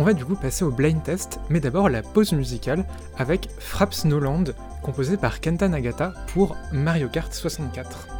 [0.00, 2.84] On va du coup passer au blind test, mais d'abord la pause musicale
[3.16, 4.44] avec Fraps Noland,
[4.80, 8.17] composé par Kenta Nagata pour Mario Kart 64.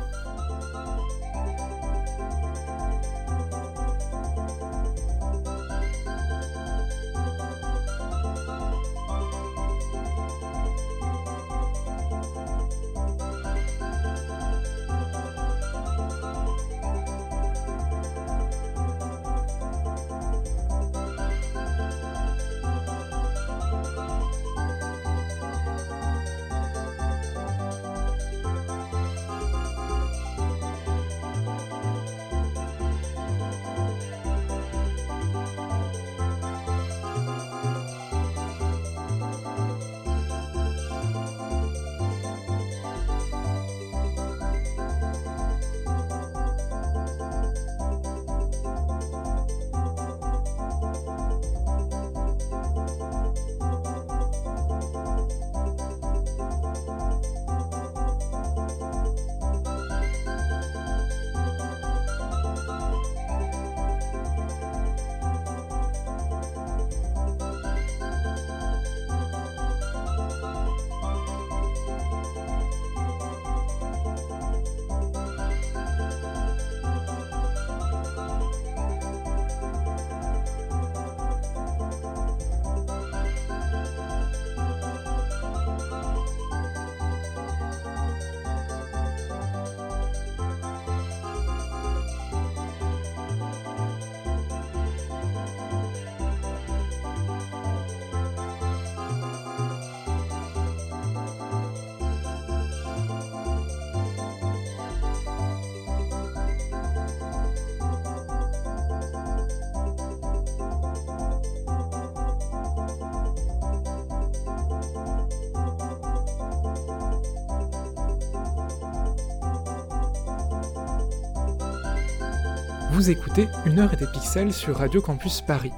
[122.90, 125.72] Vous écoutez Une heure et des pixels sur Radio Campus Paris.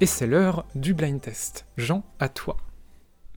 [0.00, 1.64] Et c'est l'heure du blind test.
[1.76, 2.56] Jean, à toi.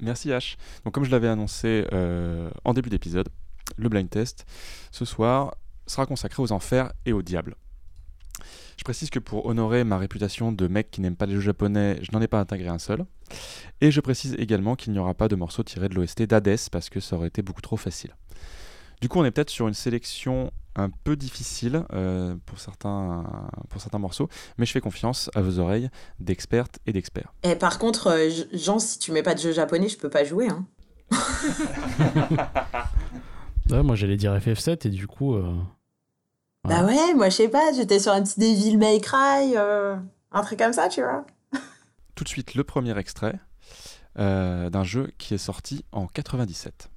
[0.02, 0.58] Merci H.
[0.84, 3.30] Donc comme je l'avais annoncé euh, en début d'épisode,
[3.78, 4.46] le blind test
[4.92, 7.56] ce soir sera consacré aux enfers et au diable.
[8.78, 12.00] Je précise que pour honorer ma réputation de mec qui n'aime pas les jeux japonais,
[12.02, 13.06] je n'en ai pas intégré un seul.
[13.80, 16.90] Et je précise également qu'il n'y aura pas de morceau tiré de l'OST d'Hades parce
[16.90, 18.16] que ça aurait été beaucoup trop facile.
[19.02, 23.24] Du coup, on est peut-être sur une sélection un peu difficile euh, pour, certains,
[23.70, 25.90] pour certains morceaux, mais je fais confiance à vos oreilles
[26.20, 27.34] d'expertes et d'experts.
[27.44, 30.24] Et par contre, euh, Jean, si tu mets pas de jeu japonais, je peux pas
[30.24, 30.48] jouer.
[30.50, 30.66] Hein.
[33.72, 35.36] ouais, moi j'allais dire FF7 et du coup.
[35.36, 35.56] Euh,
[36.66, 40.60] bah ouais, moi je sais pas, j'étais sur un petit Devil May Cry, un truc
[40.60, 41.26] comme ça, tu vois.
[42.16, 43.40] Tout de suite, le premier extrait
[44.16, 46.90] d'un jeu qui est sorti en 97.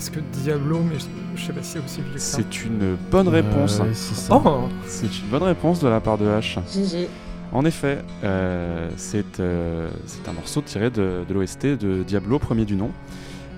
[0.00, 0.94] Est-ce que Diablo, mais
[1.34, 2.38] je, sais pas si c'est aussi vieux que ça.
[2.38, 3.82] C'est une bonne réponse.
[4.30, 4.40] Oh
[4.86, 6.58] c'est une bonne réponse de la part de H.
[6.72, 7.06] GG.
[7.52, 8.88] En effet, euh,
[9.40, 12.92] euh, c'est un morceau tiré de, l'OST de Diablo, premier du nom.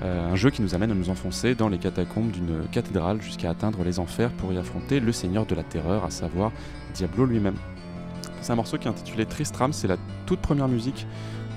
[0.02, 3.51] Euh, un jeu qui nous amène à nous enfoncer dans les catacombes d'une cathédrale jusqu'à
[3.51, 6.51] atteindre les enfers pour y affronter le seigneur de la terreur, à savoir
[6.93, 7.55] Diablo lui-même.
[8.40, 9.97] C'est un morceau qui est intitulé Tristram, c'est la
[10.27, 11.06] toute première musique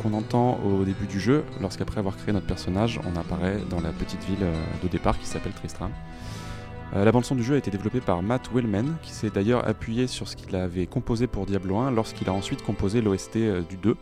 [0.01, 3.91] qu'on entend au début du jeu, lorsqu'après avoir créé notre personnage, on apparaît dans la
[3.91, 4.53] petite ville euh,
[4.83, 5.91] de départ qui s'appelle Tristram.
[6.95, 10.07] Euh, la bande-son du jeu a été développée par Matt Wellman, qui s'est d'ailleurs appuyé
[10.07, 13.77] sur ce qu'il avait composé pour Diablo 1 lorsqu'il a ensuite composé l'OST euh, du
[13.77, 13.95] 2,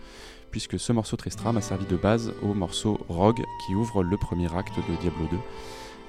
[0.52, 4.54] puisque ce morceau Tristram a servi de base au morceau Rogue qui ouvre le premier
[4.56, 5.28] acte de Diablo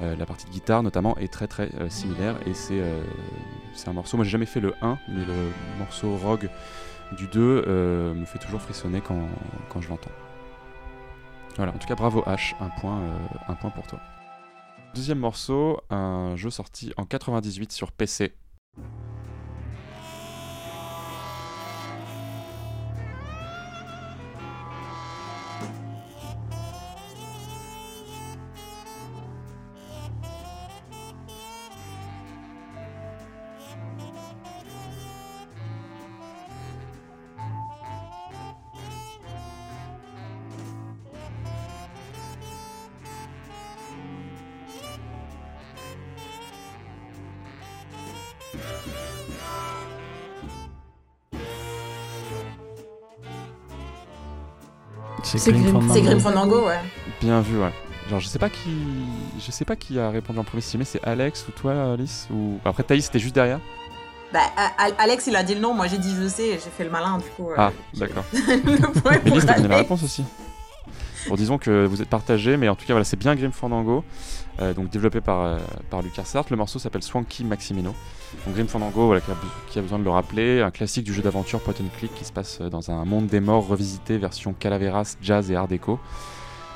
[0.01, 0.17] 2.
[0.19, 4.33] la partie de guitare notamment est très très similaire et c'est un morceau, moi j'ai
[4.33, 6.51] jamais fait le 1, mais le morceau Rogue
[7.13, 9.29] du 2 euh, me fait toujours frissonner quand,
[9.69, 10.11] quand je l'entends.
[11.57, 13.19] Voilà, en tout cas bravo H, un point, euh,
[13.49, 14.01] un point pour toi.
[14.95, 18.33] Deuxième morceau, un jeu sorti en 98 sur PC
[55.45, 55.53] C'est
[56.03, 56.67] Grim, Fandango.
[56.67, 56.79] ouais.
[57.21, 57.73] Bien vu, ouais.
[58.11, 58.71] Genre, je sais pas qui,
[59.39, 60.61] je sais pas qui a répondu en premier.
[60.61, 63.61] Si mais c'est Alex ou toi, Alice ou après Thaïs, c'était juste derrière.
[64.33, 64.41] Bah,
[64.99, 65.75] Alex, il a dit le nom.
[65.75, 66.53] Moi, j'ai dit je sais.
[66.53, 67.49] J'ai fait le malin, du coup.
[67.57, 68.25] Ah, d'accord.
[68.33, 70.25] Alice, t'as donné la réponse aussi.
[71.37, 74.05] Disons que vous êtes partagés, mais en tout cas, voilà, c'est bien Grim Fandango.
[74.61, 75.59] Euh, donc développé par, euh,
[75.91, 76.53] par Lucas Sartre.
[76.53, 77.95] Le morceau s'appelle Swanky Maximino.
[78.49, 79.21] Grim Fandango, voilà,
[79.69, 82.25] qui a, besoin de le rappeler, un classique du jeu d'aventure point and click qui
[82.25, 85.99] se passe euh, dans un monde des morts revisité version Calaveras, jazz et art déco.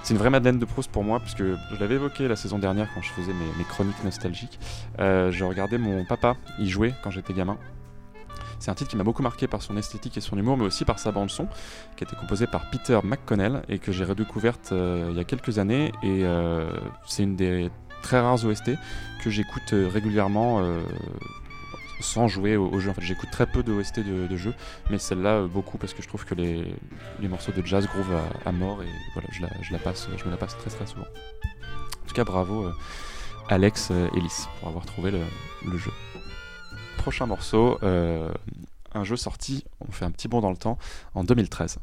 [0.02, 2.88] C'est une vraie Madeleine de Proust pour moi, puisque je l'avais évoqué la saison dernière
[2.94, 4.58] quand je faisais mes, mes chroniques nostalgiques.
[4.98, 7.58] je regardais mon papa y jouer quand j'étais gamin.
[8.58, 10.84] C'est un titre qui m'a beaucoup marqué par son esthétique et son humour, mais aussi
[10.84, 11.46] par sa bande-son,
[11.96, 15.24] qui a été composée par Peter McConnell et que j'ai redécouverte euh, il y a
[15.24, 15.92] quelques années.
[16.02, 16.70] Et euh,
[17.06, 17.70] c'est une des
[18.02, 18.72] très rares OST
[19.22, 20.62] que j'écoute euh, régulièrement
[22.00, 22.90] sans jouer au, jeu.
[22.90, 23.82] En fait, j'écoute très peu de,
[24.28, 24.54] de jeu,
[24.88, 26.76] mais celle-là beaucoup parce que je trouve que les,
[27.22, 28.14] morceaux de jazz groove
[28.44, 31.06] à, mort et voilà, je, la, passe, je me la passe très très souvent.
[31.06, 32.70] En tout cas, bravo
[33.48, 35.90] Alex Ellis pour avoir trouvé le jeu
[36.98, 38.30] prochain morceau, euh,
[38.92, 40.78] un jeu sorti, on fait un petit bond dans le temps,
[41.14, 41.78] en 2013.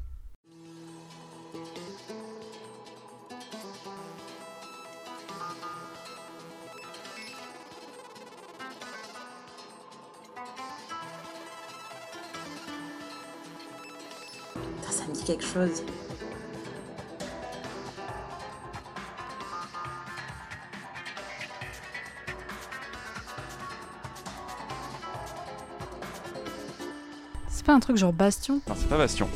[15.25, 15.83] quelque chose.
[27.75, 29.29] Un truc genre Bastion Non, c'est pas Bastion.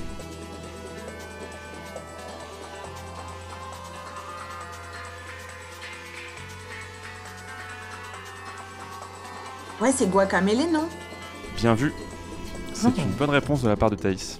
[9.81, 10.89] Ouais, c'est Guacamele, non?
[11.55, 11.93] Bien vu.
[12.73, 14.39] C'est une bonne réponse de la part de Thaïs.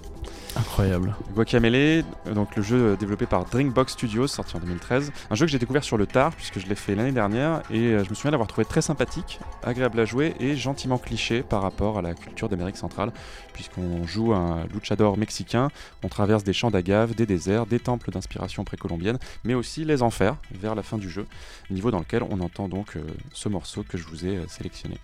[0.80, 1.14] Incroyable.
[1.34, 2.04] Guacamele,
[2.34, 5.12] donc le jeu développé par Drinkbox Studios, sorti en 2013.
[5.28, 7.80] Un jeu que j'ai découvert sur le tard, puisque je l'ai fait l'année dernière, et
[7.80, 11.60] euh, je me souviens l'avoir trouvé très sympathique, agréable à jouer et gentiment cliché par
[11.60, 13.12] rapport à la culture d'Amérique centrale,
[13.52, 15.68] puisqu'on joue un luchador mexicain,
[16.02, 20.36] on traverse des champs d'agave, des déserts, des temples d'inspiration précolombienne, mais aussi les enfers
[20.50, 21.26] vers la fin du jeu,
[21.68, 23.02] niveau dans lequel on entend donc euh,
[23.34, 24.96] ce morceau que je vous ai euh, sélectionné.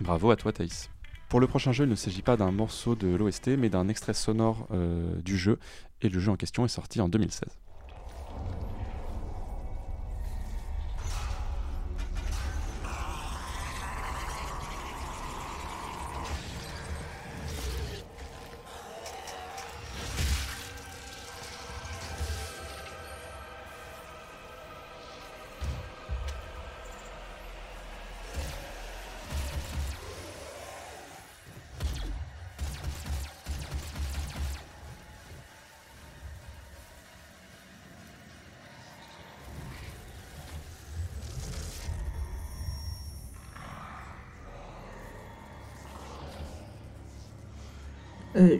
[0.00, 0.90] Bravo à toi Thaïs.
[1.30, 4.14] Pour le prochain jeu, il ne s'agit pas d'un morceau de l'OST, mais d'un extrait
[4.14, 5.60] sonore euh, du jeu,
[6.02, 7.48] et le jeu en question est sorti en 2016.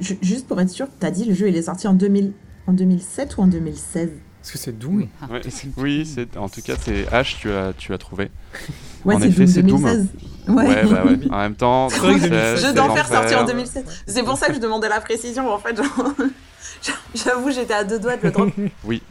[0.01, 2.33] Ju- juste pour être sûr, t'as dit le jeu il est sorti en, 2000...
[2.67, 4.09] en 2007 ou en 2016
[4.43, 5.07] Est-ce que c'est Doom?
[5.31, 5.41] Ouais,
[5.77, 8.31] oui, c'est, en tout cas, c'est H, tu as, tu as trouvé.
[9.05, 9.83] Ouais, en c'est effet, Doom c'est Doom.
[9.83, 10.07] 2016.
[10.49, 10.85] Ouais, Ouais.
[10.91, 11.19] bah ouais.
[11.31, 13.47] En même temps, C'est vrai que 2016, Jeu c'est d'enfer sorti en l'enfer.
[13.55, 13.85] 2016.
[14.07, 15.75] C'est pour ça que je demandais la précision en fait.
[15.77, 16.13] genre,
[17.15, 18.51] J'avoue, j'étais à deux doigts de le drop.
[18.85, 19.03] Oui.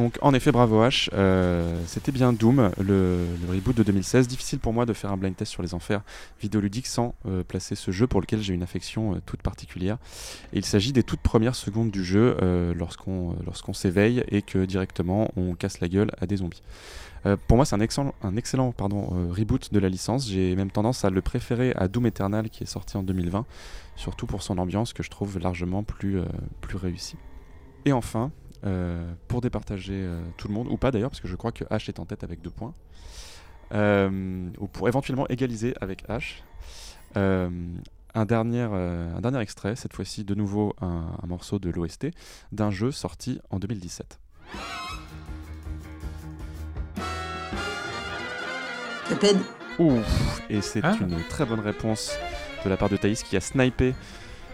[0.00, 1.10] Donc en effet, bravo H.
[1.12, 4.28] Euh, C'était bien Doom, le, reboot de 2016.
[4.28, 6.00] Difficile pour moi de faire un blind test sur les enfers
[6.40, 9.98] vidéoludiques sans euh, placer ce jeu pour lequel j'ai une affection euh, toute particulière.
[10.54, 12.34] Et il s'agit des toutes premières secondes du jeu
[12.74, 16.62] lorsqu'on s'éveille et que directement on casse la gueule à des zombies.
[17.46, 18.32] Pour moi, c'est un excellent, un
[19.30, 20.26] reboot de la licence.
[20.26, 23.44] J'ai même tendance à le préférer à Doom Eternal qui est sorti en 2020,
[23.96, 26.22] surtout pour son ambiance que je trouve largement plus
[26.72, 27.16] réussie.
[27.84, 28.30] Et enfin,
[28.64, 31.64] euh, pour départager euh, tout le monde, ou pas d'ailleurs, parce que je crois que
[31.64, 32.74] H est en tête avec deux points,
[33.72, 36.42] euh, ou pour éventuellement égaliser avec H,
[37.16, 37.48] euh,
[38.14, 42.08] un, dernier, euh, un dernier extrait, cette fois-ci de nouveau un, un morceau de l'OST,
[42.52, 44.18] d'un jeu sorti en 2017.
[49.08, 49.38] Cuphead.
[49.78, 50.94] Ouf, et c'est Ah.
[51.00, 52.12] une très bonne réponse
[52.64, 53.94] de la part de Thaïs qui a snipé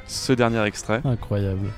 [0.06, 1.00] ce dernier extrait.
[1.04, 1.68] Incroyable.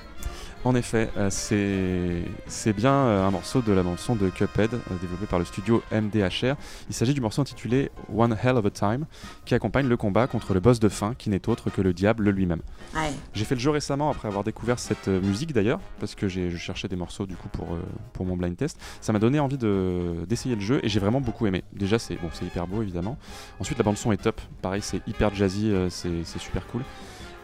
[0.64, 5.24] En effet, euh, c'est bien euh, un morceau de la bande-son de Cuphead, euh, développé
[5.26, 6.56] par le studio MDHR.
[6.88, 9.06] Il s'agit du morceau intitulé One Hell of a Time,
[9.46, 12.28] qui accompagne le combat contre le boss de fin, qui n'est autre que le diable
[12.30, 12.60] lui-même.
[12.94, 13.12] Ouais.
[13.34, 16.56] J'ai fait le jeu récemment après avoir découvert cette musique d'ailleurs, parce que j'ai- je
[16.56, 17.68] cherchais des morceaux du coup pour,
[18.12, 18.78] pour mon blind test.
[19.00, 21.62] Ça m'a donné envie de- d'essayer le jeu et j'ai vraiment beaucoup aimé.
[21.72, 23.16] Déjà, c'est bon, c'est hyper beau évidemment.
[23.60, 24.40] Ensuite, la bande-son est top.
[24.60, 26.82] Pareil, c'est hyper jazzy, c'est super cool.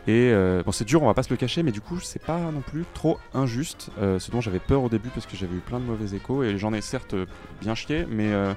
[0.06, 2.22] Et euh, bon, c'est dur, on va pas se le cacher, mais du coup, c'est
[2.22, 3.88] pas non plus trop injuste.
[3.98, 6.42] euh, ce dont j'avais peur au début parce que j'avais eu plein de mauvais échos
[6.42, 7.14] et j'en ai certes
[7.62, 8.52] bien chié, mais euh,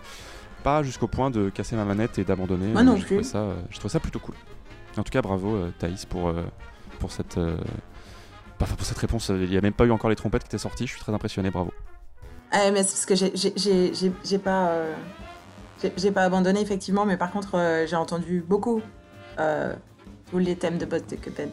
[0.64, 2.68] pas jusqu'au point de casser ma manette et d'abandonner.
[2.68, 3.24] Moi non trouvé plus.
[3.24, 4.36] ça, j'ai trouvé ça plutôt cool.
[4.98, 6.34] En tout cas, bravo Thaïs pour,
[6.99, 7.38] pour cette.
[8.60, 10.57] enfin, pour cette réponse, il n'y a même pas eu encore les trompettes qui étaient
[10.57, 11.72] sorties, je suis très impressionné, bravo.
[12.52, 14.72] Ouais, mais c'est parce que j'ai- pas,
[15.98, 18.82] j'ai- pas abandonné effectivement, mais par contre j'ai entendu beaucoup
[19.40, 19.76] euh,
[20.29, 21.51] tous les thèmes de boss de Cuphead.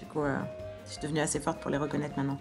[0.00, 0.36] Du coup, euh,
[0.86, 2.38] je suis devenue assez forte pour les reconnaître maintenant.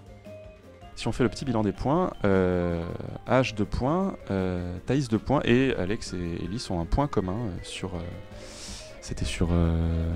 [0.96, 2.84] Si on fait le petit bilan des points, euh,
[3.28, 7.34] H 2 points, euh, Thaïs 2 points et Alex et Ellie ont un point commun
[7.36, 7.94] euh, sur.
[7.96, 8.00] euh,
[9.02, 9.50] C'était sur.
[9.52, 10.12] euh,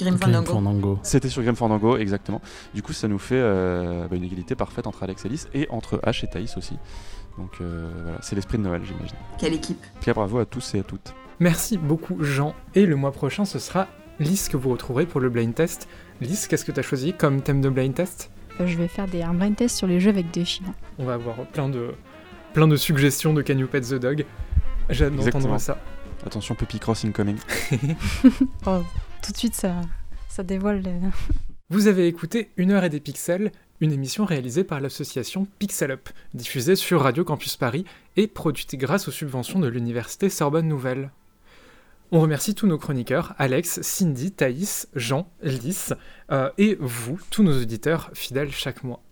[0.00, 0.52] Grim Fandango.
[0.52, 0.98] Fandango.
[1.02, 2.40] C'était sur Grim Fandango, exactement.
[2.72, 5.68] Du coup, ça nous fait euh, bah, une égalité parfaite entre Alex et Alice et
[5.70, 6.76] entre H et Thaïs aussi.
[7.36, 9.16] Donc euh, voilà, c'est l'esprit de Noël, j'imagine.
[9.38, 11.14] Quelle équipe cas, bravo à tous et à toutes.
[11.40, 12.54] Merci beaucoup Jean.
[12.74, 13.86] Et le mois prochain, ce sera
[14.20, 15.88] Lys que vous retrouverez pour le blind test.
[16.20, 18.30] Lys, qu'est-ce que tu as choisi comme thème de blind test
[18.60, 20.74] Euh, Je vais faire des, un blind test sur les jeux avec deux chiens.
[20.98, 21.90] On va avoir plein de,
[22.52, 24.24] plein de suggestions de Can You Pet the Dog.
[24.90, 25.78] J'ai hâte d'entendre ça.
[26.26, 27.36] Attention, Puppy Cross incoming.
[28.66, 28.82] Oh,
[29.22, 29.80] tout de suite, ça,
[30.28, 30.80] ça dévoile.
[30.80, 30.92] les-
[31.70, 33.50] Vous avez écouté Une heure et des pixels,
[33.80, 37.84] une émission réalisée par l'association Pixel Up, diffusée sur Radio Campus Paris
[38.16, 41.10] et produite grâce aux subventions de l'université Sorbonne Nouvelle.
[42.12, 45.94] On remercie tous nos chroniqueurs, Alex, Cindy, Thaïs, Jean, Lys,
[46.30, 49.02] euh, et vous, tous nos auditeurs fidèles chaque mois.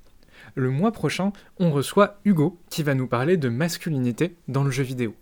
[0.55, 4.83] le mois prochain, on reçoit Hugo qui va nous parler de masculinité dans le jeu
[4.83, 5.15] vidéo.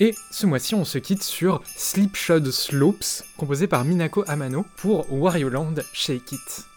[0.00, 5.50] Et ce mois-ci, on se quitte sur Slipshod Slopes, composé par Minako Amano pour Wario
[5.50, 6.73] Land Shake It.